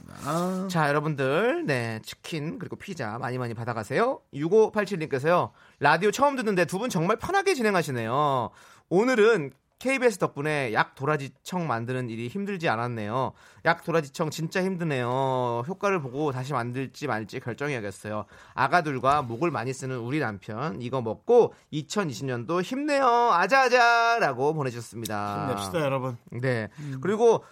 자, 0.69 0.89
여러분들, 0.89 1.65
네, 1.65 1.99
치킨 2.03 2.59
그리고 2.59 2.75
피자 2.75 3.17
많이 3.17 3.39
많이 3.39 3.55
받아 3.55 3.73
가세요. 3.73 4.19
6587님께서요. 4.33 5.49
라디오 5.79 6.11
처음 6.11 6.35
듣는데 6.35 6.65
두 6.65 6.77
분 6.77 6.91
정말 6.91 7.17
편하게 7.17 7.55
진행하시네요. 7.55 8.51
오늘은 8.89 9.51
KBS 9.79 10.17
덕분에 10.17 10.73
약 10.73 10.95
도라지청 10.95 11.67
만드는 11.67 12.09
일이 12.09 12.27
힘들지 12.27 12.67
않았네요. 12.67 13.33
약 13.65 13.83
도라지청 13.83 14.31
진짜 14.31 14.63
힘드네요. 14.63 15.63
효과를 15.67 16.01
보고 16.01 16.31
다시 16.31 16.53
만들지 16.53 17.05
말지 17.05 17.39
결정해야겠어요. 17.39 18.25
아가들과 18.55 19.21
목을 19.21 19.51
많이 19.51 19.73
쓰는 19.73 19.99
우리 19.99 20.19
남편 20.19 20.81
이거 20.81 21.01
먹고 21.01 21.53
2020년도 21.73 22.63
힘내요. 22.63 23.05
아자아자라고 23.05 24.53
보내주셨습니다. 24.55 25.47
힘냅시다, 25.49 25.81
여러분. 25.81 26.17
네. 26.31 26.69
그리고 27.01 27.43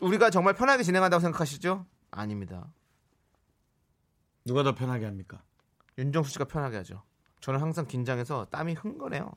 우리가 0.00 0.30
정말 0.30 0.54
편하게 0.54 0.82
진행한다고 0.82 1.20
생각하시죠? 1.20 1.84
아닙니다. 2.10 2.66
누가 4.46 4.62
더 4.62 4.74
편하게 4.74 5.04
합니까? 5.04 5.42
윤정수 5.98 6.30
씨가 6.30 6.44
편하게 6.44 6.78
하죠. 6.78 7.02
저는 7.40 7.60
항상 7.60 7.86
긴장해서 7.86 8.46
땀이 8.50 8.74
흥건해요. 8.74 9.30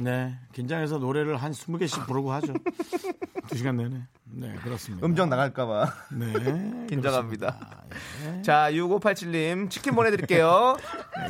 네. 0.00 0.38
긴장해서 0.52 0.98
노래를 0.98 1.36
한 1.36 1.52
20개씩 1.52 2.06
부르고 2.06 2.32
하죠. 2.32 2.52
두 3.48 3.56
시간 3.56 3.76
내내. 3.76 4.02
네, 4.24 4.54
그렇습니다. 4.62 5.06
음정 5.06 5.28
나갈까봐. 5.28 5.92
네. 6.12 6.86
긴장합니다. 6.88 7.84
자, 8.42 8.70
6587님 8.72 9.70
치킨 9.70 9.94
보내드릴게요. 9.94 10.76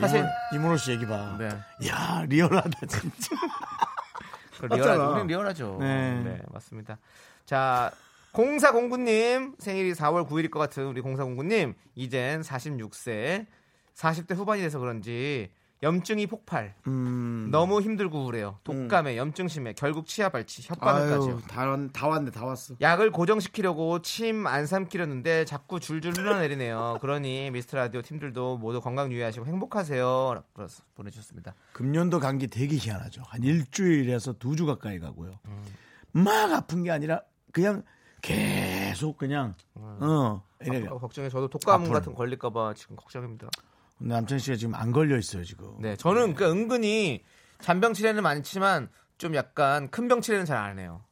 사실 0.01 0.25
이문호 0.55 0.77
씨 0.77 0.93
얘기 0.93 1.07
봐. 1.07 1.37
네. 1.39 1.49
야, 1.89 2.25
리얼하다, 2.29 2.87
진짜. 2.87 3.37
그 4.61 4.67
리얼하죠. 4.67 4.89
맞잖아. 4.89 5.09
우린 5.11 5.27
리얼하죠. 5.27 5.77
네. 5.81 6.23
네. 6.23 6.41
맞습니다. 6.53 6.99
자, 7.45 7.91
0409님 8.33 9.55
생일이 9.61 9.93
4월 9.93 10.29
9일일 10.29 10.51
것 10.51 10.59
같은 10.59 10.87
우리 10.87 11.01
0409님 11.03 11.75
이젠 11.95 12.41
46세 12.41 13.47
40대 13.95 14.35
후반이 14.35 14.61
돼서 14.63 14.79
그런지 14.79 15.51
염증이 15.85 16.27
폭발 16.27 16.75
음. 16.87 17.49
너무 17.53 17.81
힘들고 17.83 18.23
우울해요 18.23 18.59
독감에 18.65 19.17
염증 19.19 19.49
심해 19.49 19.75
결국 19.75 20.07
치아 20.07 20.31
발치 20.31 20.63
혓바늘까지요 20.63 21.29
아유, 21.37 21.41
다, 21.47 21.69
왔- 21.69 21.93
다 21.93 22.09
왔네, 22.09 22.31
다 22.31 22.45
왔어. 22.47 22.75
약을 22.81 23.11
고정시키려고 23.13 24.01
침 24.03 24.47
안 24.47 24.67
삼키려는데 24.67 25.45
자꾸 25.45 25.79
줄줄 25.79 26.15
흘러내리네요 26.17 26.99
그러니 27.03 27.51
미스터 27.51 27.77
라디오 27.77 28.01
팀들도 28.03 28.57
모두 28.59 28.81
건강 28.81 29.13
유의하시고 29.13 29.47
행복하세요 29.47 30.33
라고 30.35 30.67
보내주셨습니다 30.95 31.55
금년도 31.75 32.19
감기 32.19 32.47
되게 32.49 32.77
희한하죠. 32.77 33.23
한 33.27 33.43
일주일에서 33.43 34.33
두 34.35 34.55
주 34.57 34.65
가까이 34.67 34.99
가고요. 34.99 35.39
막 36.13 36.53
아픈 36.53 36.83
게 36.85 36.91
아니라 36.91 37.21
그냥 37.53 37.83
계속 38.23 39.19
그냥 39.19 39.55
어 39.75 40.43
이래. 40.65 40.87
아, 40.87 40.91
걱정해 40.99 41.29
저도 41.29 41.49
독감 41.49 41.83
앞으로. 41.83 41.93
같은 41.93 42.13
거 42.13 42.19
걸릴까봐 42.19 42.73
지금 42.75 42.97
걱정입니다 42.97 43.49
남창 43.99 44.39
씨가 44.39 44.57
지금 44.57 44.75
안 44.75 44.93
걸려 44.93 45.17
있어요 45.17 45.45
지금. 45.45 45.81
네, 45.81 45.97
저는 45.97 46.35
그 46.35 46.45
은근히 46.51 47.25
잔병 47.61 47.95
치레는 47.95 48.23
많지만 48.23 48.89
좀 49.19 49.35
약간 49.35 49.89
큰 49.91 50.09
병 50.09 50.21
치레는 50.21 50.45
잘 50.45 50.59
안 50.59 50.79
해요. 50.79 51.03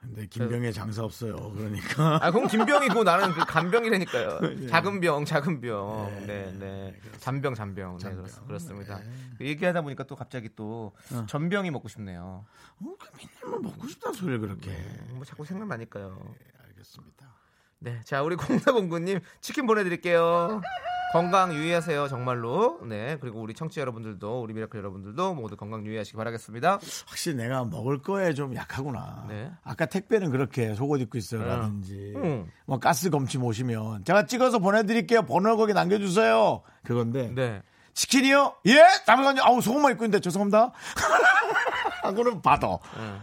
근데 0.00 0.24
김병에 0.26 0.70
장사 0.70 1.02
없어요. 1.02 1.34
그러니까 1.56 2.20
아, 2.24 2.30
그럼 2.30 2.46
김병이고 2.46 3.02
나는 3.02 3.32
그 3.32 3.40
간병이라니까요. 3.44 4.68
작은 4.70 5.00
병, 5.00 5.24
작은 5.24 5.60
병. 5.60 6.24
네, 6.28 6.52
네. 6.56 6.94
잔병, 7.18 7.54
잔병. 7.54 7.98
네, 7.98 8.10
그렇, 8.14 8.24
그렇습니다. 8.46 9.00
얘기하다 9.40 9.82
보니까 9.82 10.04
또 10.04 10.14
갑자기 10.14 10.48
또 10.54 10.92
전병이 11.26 11.72
먹고 11.72 11.88
싶네요. 11.88 12.44
어, 12.78 12.94
그 13.00 13.08
맨날 13.16 13.58
뭐 13.60 13.72
먹고 13.72 13.88
싶다는 13.88 14.14
소리를 14.14 14.38
그렇게. 14.38 14.70
뭐 15.10 15.24
자꾸 15.24 15.44
생각나니까요. 15.44 16.34
알겠습니다. 16.68 17.26
네, 17.78 18.00
자 18.04 18.22
우리 18.22 18.36
공사공구님 18.36 19.20
치킨 19.40 19.66
보내드릴게요. 19.66 20.60
건강 21.12 21.54
유의하세요 21.54 22.08
정말로. 22.08 22.80
네, 22.86 23.16
그리고 23.20 23.40
우리 23.40 23.54
청취 23.54 23.76
자 23.76 23.80
여러분들도 23.82 24.42
우리 24.42 24.54
미라클 24.54 24.78
여러분들도 24.78 25.34
모두 25.34 25.56
건강 25.56 25.86
유의하시기 25.86 26.16
바라겠습니다. 26.16 26.80
확실히 27.06 27.36
내가 27.36 27.64
먹을 27.64 28.02
거에 28.02 28.34
좀 28.34 28.54
약하구나. 28.54 29.24
네. 29.28 29.50
아까 29.62 29.86
택배는 29.86 30.30
그렇게 30.30 30.74
속옷 30.74 31.00
입고 31.02 31.16
있어요라든지 31.18 32.14
음. 32.16 32.50
뭐 32.66 32.78
가스 32.78 33.10
검침 33.10 33.44
오시면 33.44 34.04
제가 34.04 34.26
찍어서 34.26 34.58
보내드릴게요. 34.58 35.22
번호 35.22 35.56
거기 35.56 35.72
남겨주세요. 35.72 36.62
그건데 36.82 37.30
네. 37.34 37.62
치킨이요? 37.94 38.56
예? 38.66 38.84
잠깐만요. 39.06 39.42
아우 39.42 39.60
속옷만 39.62 39.92
입고 39.92 40.04
있는데 40.04 40.20
죄송합니다. 40.20 40.72
하고는 42.06 42.42
받아. 42.42 42.78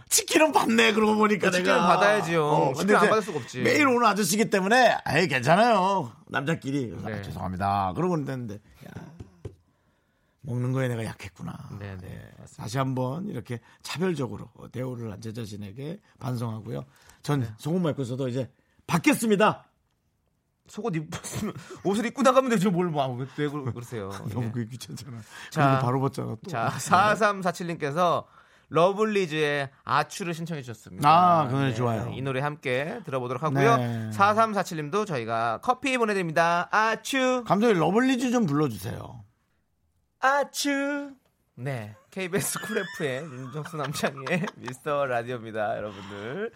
치킨은 0.09 0.51
받네. 0.51 0.93
그러고 0.93 1.15
보니까 1.15 1.49
네. 1.51 1.57
치킨은 1.57 1.75
내가. 1.75 1.85
어, 1.85 1.87
받아야지요. 1.87 2.73
근데 2.75 2.79
치킨 2.79 2.95
안 2.95 3.09
받을 3.09 3.21
수가 3.23 3.39
없지. 3.39 3.61
매일 3.61 3.87
오는 3.87 4.05
아저씨기 4.07 4.49
때문에 4.49 4.97
아예 5.05 5.27
괜찮아요. 5.27 6.11
남자끼리. 6.27 6.89
그래서 6.89 7.07
네. 7.09 7.19
아, 7.19 7.21
죄송합니다. 7.21 7.93
그러고 7.95 8.17
있는데 8.17 8.55
야, 8.55 8.91
먹는 10.41 10.71
거에 10.73 10.87
내가 10.89 11.05
약했구나. 11.05 11.53
네, 11.79 11.97
네. 12.01 12.29
다시 12.57 12.77
한번 12.77 13.27
이렇게 13.29 13.59
차별적으로 13.81 14.49
대우를 14.71 15.11
한 15.11 15.21
제 15.21 15.31
자신에게 15.31 15.99
반성하고요. 16.19 16.83
전 17.21 17.39
네. 17.41 17.47
속옷만 17.57 17.91
입고 17.91 18.01
있어도 18.03 18.27
이제 18.27 18.51
받겠습니다. 18.87 19.65
속옷 20.67 20.95
입었으면 20.95 21.53
옷을 21.83 22.05
입고 22.05 22.21
나가면 22.21 22.49
되죠. 22.51 22.71
뭘 22.71 22.87
뭐, 22.87 23.05
왜, 23.15 23.25
왜 23.37 23.47
그러- 23.49 23.63
그러세요. 23.71 24.09
너무 24.33 24.47
예. 24.47 24.51
그게 24.51 24.69
귀찮잖아. 24.71 25.17
자. 25.49 25.79
바로 25.79 25.99
벗잖아 26.01 26.35
또. 26.43 26.49
자, 26.49 26.71
4347님께서 26.77 28.25
러블리즈의 28.73 29.69
아추를 29.83 30.33
신청해 30.33 30.63
주셨습니다. 30.63 31.07
아, 31.07 31.47
그 31.47 31.53
노래 31.53 31.73
좋아요. 31.75 32.11
이 32.11 32.21
노래 32.23 32.41
함께 32.41 32.99
들어보도록 33.05 33.43
하고요. 33.43 33.77
네. 33.77 34.09
4347님도 34.11 35.05
저희가 35.05 35.59
커피 35.61 35.95
보내드립니다. 35.99 36.69
아추, 36.71 37.43
감독님 37.45 37.77
러블리즈 37.79 38.31
좀 38.31 38.47
불러주세요. 38.47 39.23
아추. 40.19 41.11
네. 41.55 41.95
KBS 42.09 42.59
쿨 42.61 42.83
FM 42.97 43.31
윤정수 43.31 43.77
남창희의 43.77 44.45
미스터 44.57 45.05
라디오입니다, 45.05 45.77
여러분들. 45.77 46.51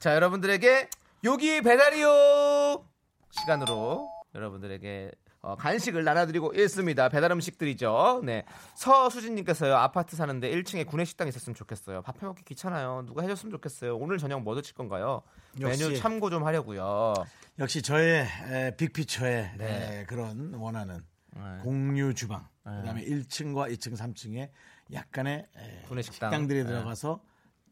자, 0.00 0.14
여러분들에게 0.14 0.88
요기 1.24 1.62
배달이요! 1.62 2.84
시간으로 3.30 4.10
여러분들에게 4.34 5.10
어, 5.44 5.56
간식을 5.56 6.04
나눠드리고 6.04 6.54
있습니다. 6.54 7.10
배달 7.10 7.30
음식들이죠. 7.32 8.22
네. 8.24 8.44
서수진님께서요, 8.76 9.74
아파트 9.76 10.16
사는데 10.16 10.50
1층에 10.50 10.86
구내식당 10.86 11.28
있었으면 11.28 11.54
좋겠어요. 11.54 12.00
밥 12.00 12.20
해먹기 12.22 12.44
귀찮아요. 12.44 13.04
누가 13.06 13.20
해줬으면 13.22 13.50
좋겠어요. 13.52 13.94
오늘 13.98 14.16
저녁 14.16 14.40
뭐 14.42 14.54
드실 14.54 14.74
건가요? 14.74 15.20
역시. 15.60 15.84
메뉴 15.84 15.96
참고 15.98 16.30
좀 16.30 16.44
하려고요. 16.46 17.12
역시 17.58 17.82
저의 17.82 18.26
에, 18.50 18.74
빅피처의 18.76 19.50
네. 19.58 20.00
에, 20.00 20.04
그런 20.06 20.54
원하는 20.54 21.04
네. 21.36 21.42
공유 21.62 22.14
주방, 22.14 22.48
그다음에 22.62 23.04
1층과 23.04 23.70
2층, 23.76 23.96
3층에 23.98 24.48
약간의 24.94 25.46
에, 25.56 25.82
구내식당. 25.88 26.30
식당들이 26.30 26.60
네. 26.60 26.66
들어가서 26.66 27.20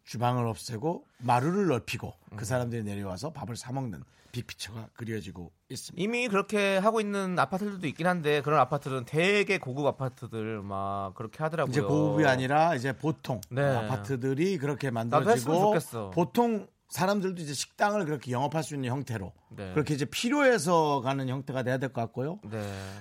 주방을 0.04 0.46
없애고 0.46 1.06
마루를 1.18 1.68
넓히고 1.68 2.12
음. 2.32 2.36
그 2.36 2.44
사람들이 2.44 2.82
내려와서 2.84 3.32
밥을 3.32 3.56
사 3.56 3.72
먹는 3.72 4.02
빅피처가 4.32 4.88
그려지고 4.94 5.52
있습니다. 5.68 6.02
이미 6.02 6.26
그렇게 6.28 6.78
하고 6.78 7.00
있는 7.00 7.38
아파트들도 7.38 7.86
있긴 7.86 8.06
한데 8.06 8.40
그런 8.40 8.58
아파트들은 8.60 9.04
되게 9.04 9.58
고급 9.58 9.86
아파트들 9.86 10.62
막 10.62 11.14
그렇게 11.14 11.42
하더라고요. 11.42 11.70
이제 11.70 11.80
고급이 11.82 12.26
아니라 12.26 12.74
이제 12.74 12.92
보통 12.96 13.40
네. 13.50 13.62
아파트들이 13.62 14.58
그렇게 14.58 14.90
만들어지고. 14.90 15.74
보통 16.12 16.66
사람들도 16.88 17.40
이제 17.40 17.54
식당을 17.54 18.04
그렇게 18.04 18.32
영업할 18.32 18.62
수 18.62 18.74
있는 18.74 18.90
형태로 18.90 19.32
네. 19.56 19.72
그렇게 19.72 19.94
이제 19.94 20.04
필요해서 20.04 21.00
가는 21.02 21.26
형태가 21.26 21.62
돼야 21.62 21.78
될 21.78 21.90
것 21.90 22.02
같고요. 22.02 22.38
네. 22.44 22.58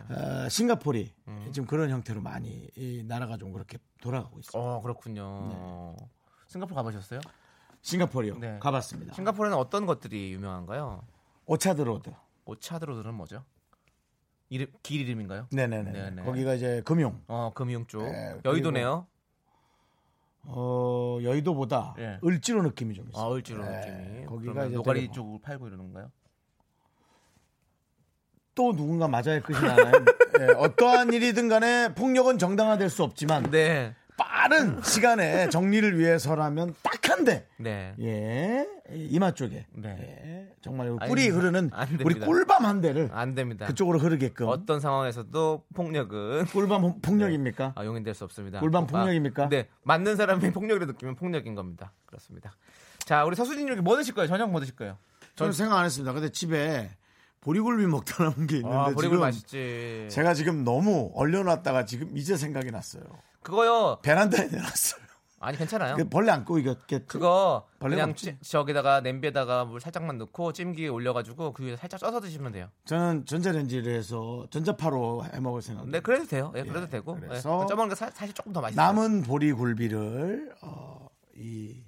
어, 0.10 0.48
싱가포르이 0.50 1.12
음. 1.28 1.50
지금 1.52 1.68
그런 1.68 1.90
형태로 1.90 2.22
많이 2.22 2.70
이 2.78 3.04
나라가 3.06 3.36
좀 3.38 3.52
그렇게 3.52 3.80
돌아가고 4.02 4.40
있습니다. 4.40 4.58
어 4.58 4.82
그렇군요. 4.82 5.96
싱가포르 6.48 6.76
가보셨어요? 6.76 7.20
싱가포르요. 7.82 8.38
네. 8.38 8.60
가봤습니다. 8.60 9.14
싱가포르는 9.14 9.58
어떤 9.58 9.86
것들이 9.86 10.32
유명한가요? 10.34 11.02
오차드 11.52 11.82
로드. 11.82 12.12
오차드로드는 12.46 13.14
뭐죠? 13.14 13.44
이름 14.48 14.68
길 14.84 15.02
이름인가요? 15.02 15.48
네네네. 15.52 15.92
네네. 15.92 16.24
거기가 16.24 16.54
이제 16.54 16.82
금융. 16.86 17.22
어 17.28 17.52
금융 17.54 17.86
쪽 17.88 18.04
네, 18.04 18.38
여의도네요. 18.46 19.06
어, 20.44 21.20
여의도보다 21.22 21.96
예. 22.00 22.20
을지로 22.24 22.64
느낌이 22.64 22.96
좀 22.96 23.10
있어요. 23.10 23.26
아 23.26 23.36
을지로 23.36 23.66
네, 23.66 23.80
느낌이. 23.82 24.26
거기가 24.28 24.66
이제 24.66 24.76
노가리 24.76 25.02
되게 25.02 25.08
뭐- 25.08 25.14
쪽을 25.16 25.40
팔고 25.42 25.68
이러는 25.68 25.86
건가요? 25.86 26.10
또 28.56 28.74
누군가 28.74 29.10
맞아야 29.10 29.42
끝이 29.42 29.60
나나요? 29.62 29.92
예, 30.40 30.46
어떠한 30.58 31.12
일이든 31.14 31.50
간에 31.50 31.94
폭력은 31.96 32.38
정당화될 32.38 32.90
수 32.90 33.04
없지만 33.04 33.52
네. 33.52 33.94
빠른 34.26 34.82
시간에 34.84 35.50
정리를 35.50 35.98
위해서라면 35.98 36.76
딱한데 36.84 37.48
네. 37.58 37.96
예 38.00 38.68
이마 38.94 39.32
쪽에 39.34 39.66
네. 39.74 39.96
예, 40.00 40.54
정말 40.62 40.90
꿀이 41.08 41.22
아니, 41.24 41.30
흐르는 41.30 41.70
안 41.74 41.98
우리. 42.04 42.20
꿀밤 42.20 42.66
한 42.66 42.82
대를 42.82 43.10
안 43.14 43.34
됩니다. 43.34 43.66
그쪽으로 43.66 43.98
흐르게끔 44.00 44.48
어떤 44.48 44.80
상황에서도 44.80 45.64
폭력은 45.74 46.46
꿀밤 46.46 46.84
홍- 46.84 47.02
폭력입니까? 47.02 47.74
아, 47.76 47.86
용인될 47.86 48.14
수 48.14 48.24
없습니다. 48.26 48.60
꿀밤 48.60 48.84
아, 48.84 48.88
폭력입니까? 48.88 49.50
네, 49.50 49.68
맞는 49.84 50.16
사람이 50.18 50.52
폭력을 50.52 50.86
느끼면 50.86 51.16
폭력인 51.16 51.56
겁니다. 51.56 51.94
그렇습니다. 52.06 52.54
자, 53.00 53.26
우리 53.26 53.36
서수진 53.36 53.66
이렇게 53.68 53.82
뭐 53.82 53.96
드실 53.98 54.14
거예요? 54.14 54.28
저녁 54.28 54.52
뭐 54.52 54.60
드실 54.60 54.76
거예요? 54.76 54.98
저는 55.36 55.54
생각 55.54 55.78
안 55.80 55.86
했습니다. 55.86 56.14
근데 56.14 56.30
집에 56.30 56.90
보리굴비 57.40 57.88
먹다 57.88 58.24
남은 58.24 58.46
게 58.48 58.58
있는데 58.58 58.76
아, 58.76 58.84
보리굴 58.86 59.04
지금 59.04 59.20
맛있지. 59.22 60.08
제가 60.12 60.34
지금 60.36 60.64
너무 60.64 61.12
얼려놨다가 61.16 61.86
지금 61.86 62.16
이제 62.18 62.36
생각이 62.38 62.70
났어요. 62.72 63.04
그거요. 63.44 64.00
베란다에 64.02 64.48
내놨어요. 64.48 65.02
아니 65.44 65.58
괜찮아요. 65.58 65.96
그 65.96 66.08
벌레 66.08 66.32
안 66.32 66.46
꼬이겠겠죠? 66.46 67.08
그거 67.08 67.66
그냥? 67.80 68.14
찌- 68.14 68.38
저기다가 68.42 69.02
냄비에다가 69.02 69.66
물 69.66 69.82
살짝만 69.82 70.20
넣고 70.20 70.54
찜기에 70.54 70.88
올려가지고 70.90 71.54
그 71.54 71.64
위에 71.66 71.76
살짝 71.76 72.00
쪄서 72.00 72.20
드시면 72.22 72.52
돼요. 72.52 72.68
저는 72.86 73.26
전자레인지를 73.26 73.92
해서 73.96 74.46
전자파로 74.52 75.26
해 75.34 75.40
먹을 75.40 75.64
생각. 75.64 75.90
네, 75.90 76.00
그래도 76.00 76.28
돼요. 76.28 76.54
예, 76.56 76.62
그래도 76.64 76.88
되고. 76.88 77.18
예, 77.24 77.28
그래서 77.28 77.66
쪄먹는 77.66 77.90
게 77.90 77.96
사, 77.96 78.12
실 78.12 78.34
조금 78.34 78.54
더 78.54 78.62
맛있어요. 78.62 78.86
남은 78.86 79.24
보리 79.24 79.52
굴비를 79.52 80.54
어, 80.62 81.08
이 81.36 81.82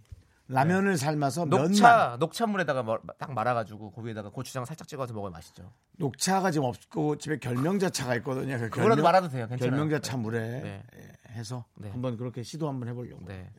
라면을 0.48 0.98
삶아서 0.98 1.46
면만 1.46 1.68
녹차 1.70 2.18
녹차물에다가 2.20 2.82
뭐- 2.82 3.00
딱 3.20 3.34
말아가지고 3.34 3.92
거기에다가 3.92 4.30
고추장 4.30 4.66
살짝 4.66 4.88
찍어서 4.88 5.14
먹으면 5.14 5.32
맛있죠. 5.32 5.72
녹차가 5.98 6.50
지금 6.50 6.66
없고 6.70 7.20
집에 7.20 7.38
결명자차가 7.38 8.16
있거든요. 8.16 8.58
그 8.58 8.70
그거라도 8.72 8.96
결명- 8.96 9.04
말아도 9.04 9.30
돼요. 9.30 9.48
괜찮아요. 9.48 9.70
결명자차 9.78 10.18
물에 10.18 10.40
네. 10.42 10.84
예, 10.98 11.12
해서 11.34 11.66
네. 11.76 11.90
한번 11.90 12.18
그렇게 12.18 12.44
시도 12.44 12.68
한번 12.68 12.88
해보려고. 12.90 13.26
네. 13.26 13.50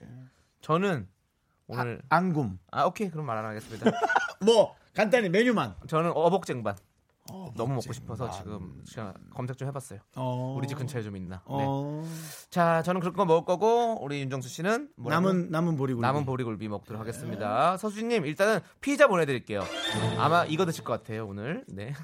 저는 0.60 1.08
오늘 1.66 2.00
앙금. 2.08 2.58
아 2.70 2.84
오케이 2.84 3.10
그럼 3.10 3.26
말 3.26 3.38
안 3.38 3.44
하겠습니다. 3.44 3.90
뭐 4.44 4.74
간단히 4.94 5.28
메뉴만. 5.28 5.74
저는 5.88 6.12
어복쟁반 6.14 6.76
어, 7.32 7.50
너무 7.56 7.74
먹고 7.76 7.92
싶어서 7.94 8.30
지금 8.30 8.82
제가 8.86 9.14
검색 9.32 9.56
좀 9.56 9.66
해봤어요. 9.68 9.98
어. 10.16 10.54
우리 10.58 10.68
집 10.68 10.76
근처에 10.76 11.02
좀 11.02 11.16
있나. 11.16 11.36
네. 11.36 11.42
어. 11.46 12.04
자 12.50 12.82
저는 12.82 13.00
그런 13.00 13.14
거 13.14 13.24
먹을 13.24 13.44
거고 13.46 14.02
우리 14.04 14.20
윤정수 14.20 14.48
씨는 14.50 14.90
뭐라고? 14.96 15.26
남은 15.32 15.50
남은 15.50 15.76
보리굴비. 15.76 16.02
남은 16.02 16.26
보리굴비 16.26 16.68
먹도록 16.68 17.00
하겠습니다. 17.00 17.76
서수진님 17.78 18.26
일단은 18.26 18.60
피자 18.82 19.06
보내드릴게요. 19.08 19.62
아마 20.18 20.44
이거 20.44 20.66
드실 20.66 20.84
것 20.84 20.92
같아요 20.92 21.26
오늘. 21.26 21.64
네. 21.68 21.94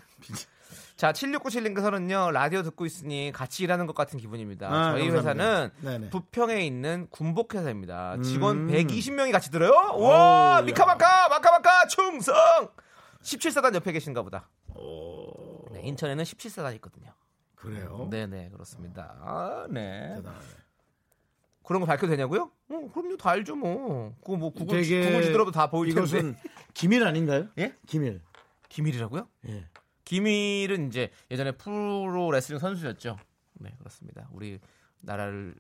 자 0.97 1.13
7697님께서는요 1.13 2.31
라디오 2.33 2.63
듣고 2.63 2.87
있으니 2.87 3.33
같이 3.35 3.65
일하는 3.65 3.87
것 3.87 3.95
같은 3.95 4.19
기분입니다. 4.19 4.69
아, 4.69 4.93
저희 4.93 5.11
감사합니다. 5.11 5.45
회사는 5.45 5.71
네네. 5.81 6.11
부평에 6.11 6.65
있는 6.67 7.07
군복회사입니다. 7.11 8.19
직원 8.23 8.69
음. 8.69 8.73
120명이 8.73 9.33
같이 9.33 9.51
들어요. 9.51 9.73
와 9.99 10.61
오, 10.61 10.63
미카마카 10.65 11.29
마카마카 11.29 11.87
충성. 11.89 12.35
17사단 13.23 13.75
옆에 13.75 13.93
계신가 13.93 14.23
보다. 14.23 14.49
네, 15.73 15.81
인천에는 15.83 16.25
17사단 16.25 16.75
있거든요. 16.77 17.13
그래요. 17.55 18.09
네네 18.11 18.51
그렇습니다. 18.51 19.17
아, 19.21 19.67
네. 19.71 20.15
대단하네. 20.17 20.45
그런 21.63 21.81
거 21.81 21.87
밝혀도 21.87 22.09
되냐고요? 22.11 22.51
어, 22.71 22.91
그럼요 22.93 23.17
다 23.17 23.31
알죠 23.31 23.55
뭐. 23.55 24.15
그거 24.25 24.37
뭐 24.37 24.51
구글 24.53 24.81
되게 24.83 25.05
구글 25.05 25.23
지더라도 25.23 25.51
다 25.53 25.69
보일 25.71 25.95
텐데. 25.95 26.09
이것은 26.09 26.37
기밀 26.75 27.05
아닌가요? 27.05 27.49
예? 27.59 27.77
기밀. 27.87 28.21
기밀이라고요? 28.69 29.29
예. 29.49 29.67
기밀은 30.11 30.89
이제 30.89 31.09
예전에 31.31 31.53
프로 31.53 32.33
레슬링 32.33 32.59
선수였죠. 32.59 33.17
네 33.61 33.71
그렇습니다. 33.79 34.29
우리 34.33 34.59
나라를 35.03 35.55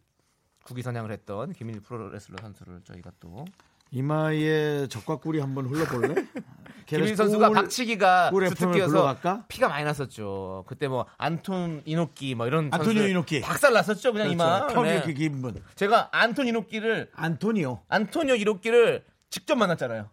국위 0.65 0.83
선양을 0.83 1.13
했던 1.13 1.53
김일 1.53 1.79
프로 1.79 2.09
레슬러 2.09 2.37
선수를 2.43 2.81
저희가 2.83 3.13
또 3.21 3.45
이마에 3.93 4.89
적과 4.89 5.19
꿀이 5.19 5.39
한번 5.39 5.67
흘러볼래? 5.67 6.15
김일 6.87 7.15
선수가 7.15 7.51
박치기가 7.51 8.31
꿀 8.31 8.49
주특 8.49 8.63
FM을 8.63 8.75
기여서 8.75 8.91
불러갈까? 8.91 9.45
피가 9.47 9.69
많이 9.69 9.85
났었죠. 9.85 10.65
그때 10.67 10.89
뭐 10.89 11.07
안톤 11.17 11.83
이노끼 11.85 12.35
뭐 12.35 12.49
이런 12.49 12.71
안토니오 12.73 13.07
이노끼. 13.07 13.43
박살 13.43 13.73
났었죠 13.73 14.13
그냥 14.13 14.33
이마. 14.33 14.67
그렇죠. 14.67 14.83
네. 14.83 14.97
이렇게 14.97 15.13
기분. 15.13 15.63
제가 15.77 16.09
안톤 16.11 16.49
이노끼를 16.49 17.13
안토니오. 17.15 17.85
안토니오 17.87 18.35
이노끼를 18.35 19.05
직접 19.29 19.55
만났잖아요. 19.55 20.11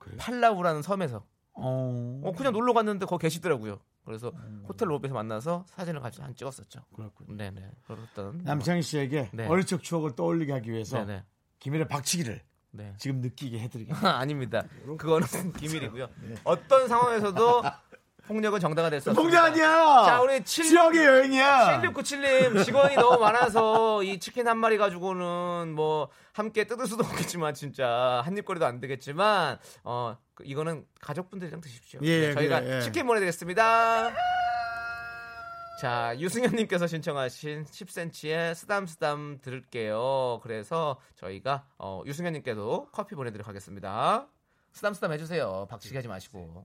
그래요? 0.00 0.16
팔라우라는 0.18 0.82
섬에서. 0.82 1.22
어. 1.54 2.20
어, 2.24 2.32
그냥 2.32 2.52
놀러 2.52 2.72
갔는데 2.72 3.06
거기 3.06 3.22
계시더라고요. 3.22 3.80
그래서 4.04 4.32
호텔 4.66 4.88
로비에서 4.90 5.14
만나서 5.14 5.64
사진을 5.68 6.00
같이 6.00 6.20
한 6.22 6.34
찍었었죠. 6.34 6.80
그렇군요. 6.94 7.36
네네. 7.36 7.70
그랬던. 7.86 8.42
남창희 8.44 8.82
씨에게 8.82 9.30
네. 9.32 9.46
어릴 9.46 9.64
적 9.64 9.82
추억을 9.82 10.16
떠올리게 10.16 10.52
하기 10.52 10.70
위해서 10.70 11.04
네네. 11.04 11.24
김일의 11.58 11.86
박치기를 11.88 12.42
네. 12.72 12.94
지금 12.98 13.20
느끼게 13.20 13.58
해드리겠습니다. 13.60 14.16
아닙니다. 14.18 14.64
그거는 14.98 15.26
비밀이고요. 15.58 16.08
어떤 16.44 16.88
상황에서도 16.88 17.62
폭력은 18.30 18.60
정당화 18.60 18.90
될수 18.90 19.10
없습니다. 19.10 19.20
봉자 19.42 19.44
아니야. 19.52 20.04
자, 20.06 20.20
우리 20.22 20.42
칠- 20.44 20.64
지역의 20.68 21.04
여행이야. 21.04 21.80
7697님 21.82 22.64
직원이 22.64 22.94
너무 22.94 23.18
많아서 23.18 24.02
이 24.04 24.20
치킨 24.20 24.46
한 24.46 24.56
마리 24.58 24.78
가지고는 24.78 25.72
뭐 25.74 26.08
함께 26.32 26.62
뜯을 26.64 26.86
수도 26.86 27.02
없겠지만 27.04 27.54
진짜 27.54 28.22
한 28.24 28.36
입거리도 28.36 28.64
안 28.64 28.78
되겠지만 28.78 29.58
어 29.82 30.16
그- 30.34 30.44
이거는 30.46 30.86
가족분들이랑 31.00 31.60
드십시오. 31.60 31.98
예, 32.04 32.28
네, 32.28 32.34
저희가 32.34 32.60
그래, 32.60 32.76
예. 32.76 32.80
치킨 32.82 33.06
보내드리겠습니다. 33.08 34.12
자 35.80 36.14
유승현님께서 36.18 36.86
신청하신 36.86 37.64
10cm의 37.64 38.54
쓰담쓰담 38.54 39.38
들을게요. 39.42 40.38
그래서 40.42 41.00
저희가 41.16 41.64
어, 41.78 42.02
유승현님께도 42.06 42.88
커피 42.92 43.14
보내드리도록 43.16 43.48
하겠습니다. 43.48 44.28
쓰담쓰담 44.72 45.12
해주세요. 45.14 45.66
박치기 45.68 45.96
하지 45.96 46.06
마시고. 46.06 46.64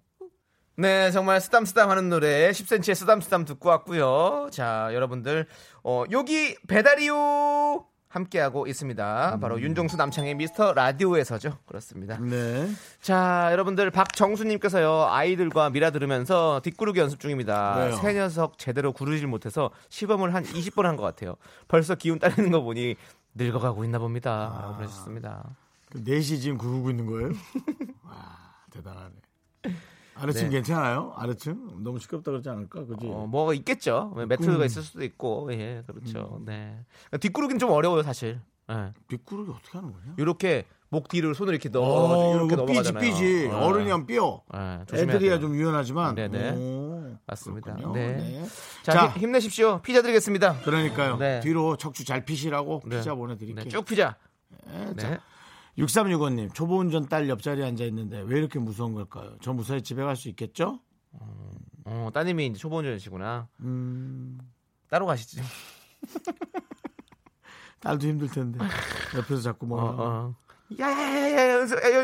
네, 0.78 1.10
정말 1.12 1.40
쓰담쓰담 1.40 1.90
하는 1.90 2.10
노래 2.10 2.52
10cm의 2.52 2.96
쓰담쓰담 2.96 3.46
듣고 3.46 3.70
왔고요. 3.70 4.50
자, 4.52 4.90
여러분들 4.94 5.48
어, 5.84 6.04
여기 6.12 6.56
배달이요 6.68 7.86
함께하고 8.10 8.66
있습니다. 8.68 9.40
바로 9.42 9.60
윤종수 9.62 9.98
남창의 9.98 10.36
미스터 10.36 10.74
라디오에서죠. 10.74 11.58
그렇습니다. 11.66 12.18
네. 12.20 12.70
자, 13.02 13.50
여러분들 13.52 13.90
박정수님께서요 13.92 15.08
아이들과 15.10 15.70
미라 15.70 15.92
들으면서 15.92 16.62
뒷구르기 16.64 17.00
연습 17.00 17.20
중입니다. 17.20 17.76
왜요? 17.78 17.96
새 17.98 18.14
녀석 18.14 18.58
제대로 18.58 18.92
구르질 18.94 19.28
못해서 19.28 19.70
시범을 19.90 20.34
한 20.34 20.44
20번 20.44 20.84
한 20.84 20.96
것 20.98 21.04
같아요. 21.04 21.36
벌써 21.68 21.96
기운 21.96 22.20
딸리는 22.20 22.52
거 22.52 22.62
보니 22.62 22.96
늙어가고 23.34 23.84
있나 23.86 24.00
봅니다. 24.00 24.32
아. 24.74 24.78
그러셨습니다. 24.78 25.44
그 25.92 26.02
4시 26.04 26.40
지금 26.42 26.58
구르고 26.58 26.90
있는 26.90 27.06
거예요? 27.06 27.30
와, 28.04 28.14
대단하네. 28.72 29.12
아래층 30.18 30.44
네. 30.50 30.56
괜찮아요? 30.56 31.14
아래층? 31.18 31.84
너무 31.84 32.00
시끄럽다 32.00 32.32
그러지 32.32 32.50
않을까? 32.50 32.86
그지? 32.86 33.08
어, 33.08 33.28
뭐가 33.28 33.54
있겠죠. 33.54 34.14
매트가 34.28 34.56
음. 34.58 34.64
있을 34.64 34.82
수도 34.82 35.04
있고, 35.04 35.50
예, 35.52 35.84
그렇죠. 35.86 36.42
네. 36.46 36.80
뒷구르기는 37.20 37.60
좀 37.60 37.72
어려워요, 37.72 38.02
사실. 38.04 38.40
예. 38.72 38.94
뒷구르기 39.10 39.52
어떻게 39.52 39.78
하는 39.78 39.92
거냐? 39.92 40.14
이렇게 40.18 40.66
목 40.90 41.10
뒤를 41.10 41.36
손을 41.36 41.54
이렇게 41.54 41.68
넣어, 41.70 41.84
어, 41.84 42.36
이렇게 42.36 42.56
삐지, 42.56 42.66
넘어가잖아요. 42.66 43.02
삐지. 43.04 43.50
어. 43.52 43.58
어른이 43.66 43.90
하면 43.92 44.06
삐어. 44.06 44.42
예, 44.56 44.86
조심해야 44.88 45.16
애들이야. 45.18 45.40
좀 45.40 45.54
유연하지만. 45.56 46.16
네네. 46.16 46.52
오, 46.56 47.18
맞습니다. 47.28 47.76
네. 47.94 48.14
네. 48.16 48.46
자, 48.84 48.92
자. 48.94 49.08
힘- 49.10 49.24
힘내십시오. 49.24 49.82
피자 49.82 50.02
드리겠습니다. 50.02 50.62
그러니까요. 50.62 51.18
네. 51.18 51.42
뒤로 51.42 51.76
척추 51.76 52.06
잘 52.06 52.24
피시라고 52.24 52.82
네. 52.86 52.98
피자 53.00 53.14
보내드릴게요. 53.14 53.66
네, 53.66 53.70
쭉 53.70 53.84
피자. 53.84 54.16
네, 54.66 54.86
네. 54.96 55.02
자, 55.02 55.20
6365님, 55.78 56.54
초보 56.54 56.78
운전 56.80 57.08
딸 57.08 57.28
옆자리에 57.28 57.66
앉아 57.66 57.84
있는데 57.86 58.22
왜 58.26 58.40
이렇게 58.40 58.60
무서운 58.60 58.94
걸까요? 58.94 59.36
저 59.42 59.52
무사히 59.54 59.82
집에 59.82 60.04
갈 60.04 60.16
수 60.16 60.30
있겠죠? 60.30 60.80
어, 61.86 62.10
따님이 62.14 62.48
이제 62.48 62.58
초보 62.60 62.78
운전이시구나. 62.78 63.48
음, 63.62 64.40
따로 64.90 65.06
가시지. 65.06 65.42
딸도 67.82 68.08
힘들 68.08 68.30
텐데. 68.30 68.60
옆에서 69.16 69.42
자꾸 69.42 69.66
뭐. 69.68 69.82
어, 69.82 69.96
어. 69.98 70.36
야야야야, 70.80 71.58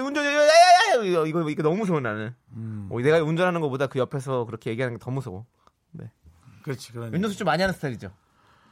운전, 0.04 0.24
야야야, 0.24 1.04
이거, 1.26 1.50
이거, 1.50 1.64
너무 1.64 1.78
무서워, 1.78 2.00
나는. 2.00 2.36
음, 2.54 2.88
어, 2.92 3.00
내가 3.00 3.24
운전하는 3.24 3.60
것보다 3.62 3.88
그 3.88 3.98
옆에서 3.98 4.46
그렇게 4.46 4.70
얘기하는 4.70 4.98
게 4.98 5.04
더 5.04 5.10
무서워. 5.12 5.46
그렇지. 6.64 6.92
그러네. 6.94 7.14
윤정수 7.16 7.38
좀 7.38 7.46
많이 7.46 7.64
하는 7.64 7.74
스타일이죠. 7.74 8.12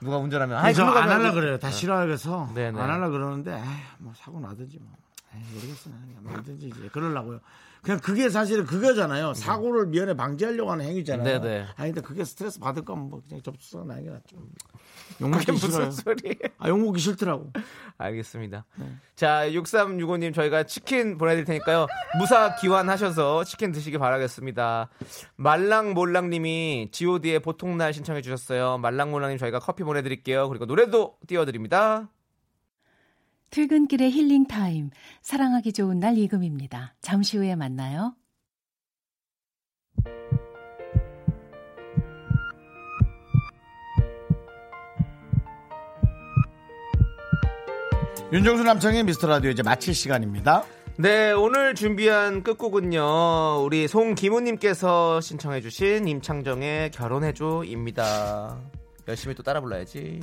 누가 0.01 0.17
운전하면. 0.17 0.57
아이, 0.57 0.73
그래서 0.73 0.85
글로 0.85 0.97
안 0.97 1.07
가면 1.09 1.25
하려. 1.25 1.33
그래요. 1.33 1.57
다 1.59 1.69
싫어해서 1.71 2.51
네네. 2.53 2.79
안 2.79 2.89
하려 2.89 3.09
그러는데 3.09 3.53
에이, 3.57 3.63
뭐 3.99 4.13
사고 4.15 4.39
나든지 4.39 4.79
뭐. 4.79 4.91
에이, 5.35 5.41
모르겠어. 5.53 5.89
뭐든지 6.21 6.67
이제 6.67 6.89
그러려고요. 6.91 7.39
그냥 7.81 7.99
그게 8.01 8.29
사실은 8.29 8.65
그거잖아요. 8.65 9.33
사고를 9.33 9.87
미연에 9.87 10.13
방지하려고 10.13 10.71
하는 10.71 10.85
행위잖아요. 10.85 11.41
네네. 11.41 11.65
아니 11.77 11.93
근데 11.93 12.05
그게 12.05 12.25
스트레스 12.25 12.59
받을 12.59 12.83
거면 12.83 13.09
뭐 13.09 13.21
그냥 13.27 13.41
접수가 13.41 13.85
나는 13.85 14.03
게 14.03 14.09
낫죠. 14.09 14.37
욕먹기 15.21 15.51
무슨. 15.53 15.91
소리? 15.91 16.37
아 16.57 16.67
욕먹기 16.67 16.99
싫더라고. 16.99 17.51
알겠습니다. 17.97 18.65
네. 18.77 18.85
자, 19.15 19.49
6365님 19.49 20.33
저희가 20.33 20.63
치킨 20.63 21.17
보내드릴 21.17 21.45
테니까요. 21.45 21.87
무사 22.17 22.55
기환하셔서 22.55 23.43
치킨 23.43 23.71
드시기 23.71 23.97
바라겠습니다. 23.97 24.89
말랑몰랑님이 25.35 26.89
god의 26.91 27.39
보통날 27.41 27.93
신청해 27.93 28.21
주셨어요. 28.21 28.77
말랑몰랑님 28.77 29.37
저희가 29.37 29.59
커피 29.59 29.83
보내드릴게요. 29.83 30.47
그리고 30.49 30.65
노래도 30.65 31.17
띄워드립니다. 31.27 32.09
퇴근길의 33.49 34.11
힐링 34.11 34.45
타임. 34.45 34.91
사랑하기 35.21 35.73
좋은 35.73 35.99
날 35.99 36.17
이금입니다. 36.17 36.95
잠시 37.01 37.37
후에 37.37 37.55
만나요. 37.55 38.15
윤정수 48.31 48.63
남창의 48.63 49.05
미스터 49.05 49.25
라디오 49.27 49.49
이제 49.49 49.63
마칠 49.63 49.95
시간입니다. 49.95 50.63
네, 50.97 51.31
오늘 51.31 51.73
준비한 51.73 52.43
끝곡은요. 52.43 53.63
우리 53.63 53.87
송기무님께서 53.87 55.19
신청해주신 55.19 56.07
임창정의 56.07 56.91
결혼해줘입니다. 56.91 58.59
열심히 59.07 59.33
또 59.33 59.41
따라 59.41 59.61
불러야지. 59.61 60.19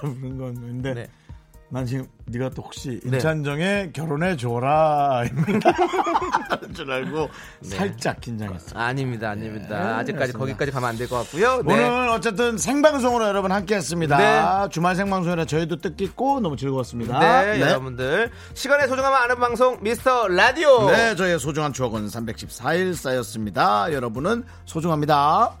그런 0.00 0.36
건 0.36 0.54
근데 0.54 0.92
네. 0.92 1.06
난 1.72 1.86
지금 1.86 2.04
네가 2.26 2.50
또 2.50 2.62
혹시 2.62 3.00
네. 3.04 3.16
임찬정의 3.16 3.92
결혼해 3.92 4.36
줘라입니다. 4.36 5.72
줄 6.74 6.90
알고 6.90 7.28
살짝 7.62 8.20
긴장했어. 8.20 8.76
아닙니다, 8.78 9.30
아닙니다. 9.30 9.68
네, 9.68 9.76
아직까지 9.76 10.32
그렇습니다. 10.32 10.38
거기까지 10.38 10.70
가면 10.72 10.88
안 10.90 10.96
될 10.96 11.08
것 11.08 11.16
같고요. 11.18 11.62
네. 11.62 11.72
오늘 11.74 12.08
어쨌든 12.10 12.58
생방송으로 12.58 13.26
여러분 13.26 13.52
함께했습니다. 13.52 14.16
네. 14.64 14.68
주말 14.70 14.96
생방송이라 14.96 15.44
저희도 15.44 15.76
뜻깊고 15.76 16.40
너무 16.40 16.56
즐거웠습니다. 16.56 17.18
네, 17.44 17.60
여러분들 17.60 18.30
시간의 18.54 18.88
소중함을 18.88 19.16
아는 19.18 19.36
방송 19.38 19.78
미스터 19.80 20.26
라디오. 20.28 20.90
네, 20.90 21.14
저희의 21.14 21.38
소중한 21.38 21.72
추억은 21.72 22.08
314일 22.08 22.94
쌓였습니다. 22.94 23.92
여러분은 23.92 24.42
소중합니다. 24.64 25.52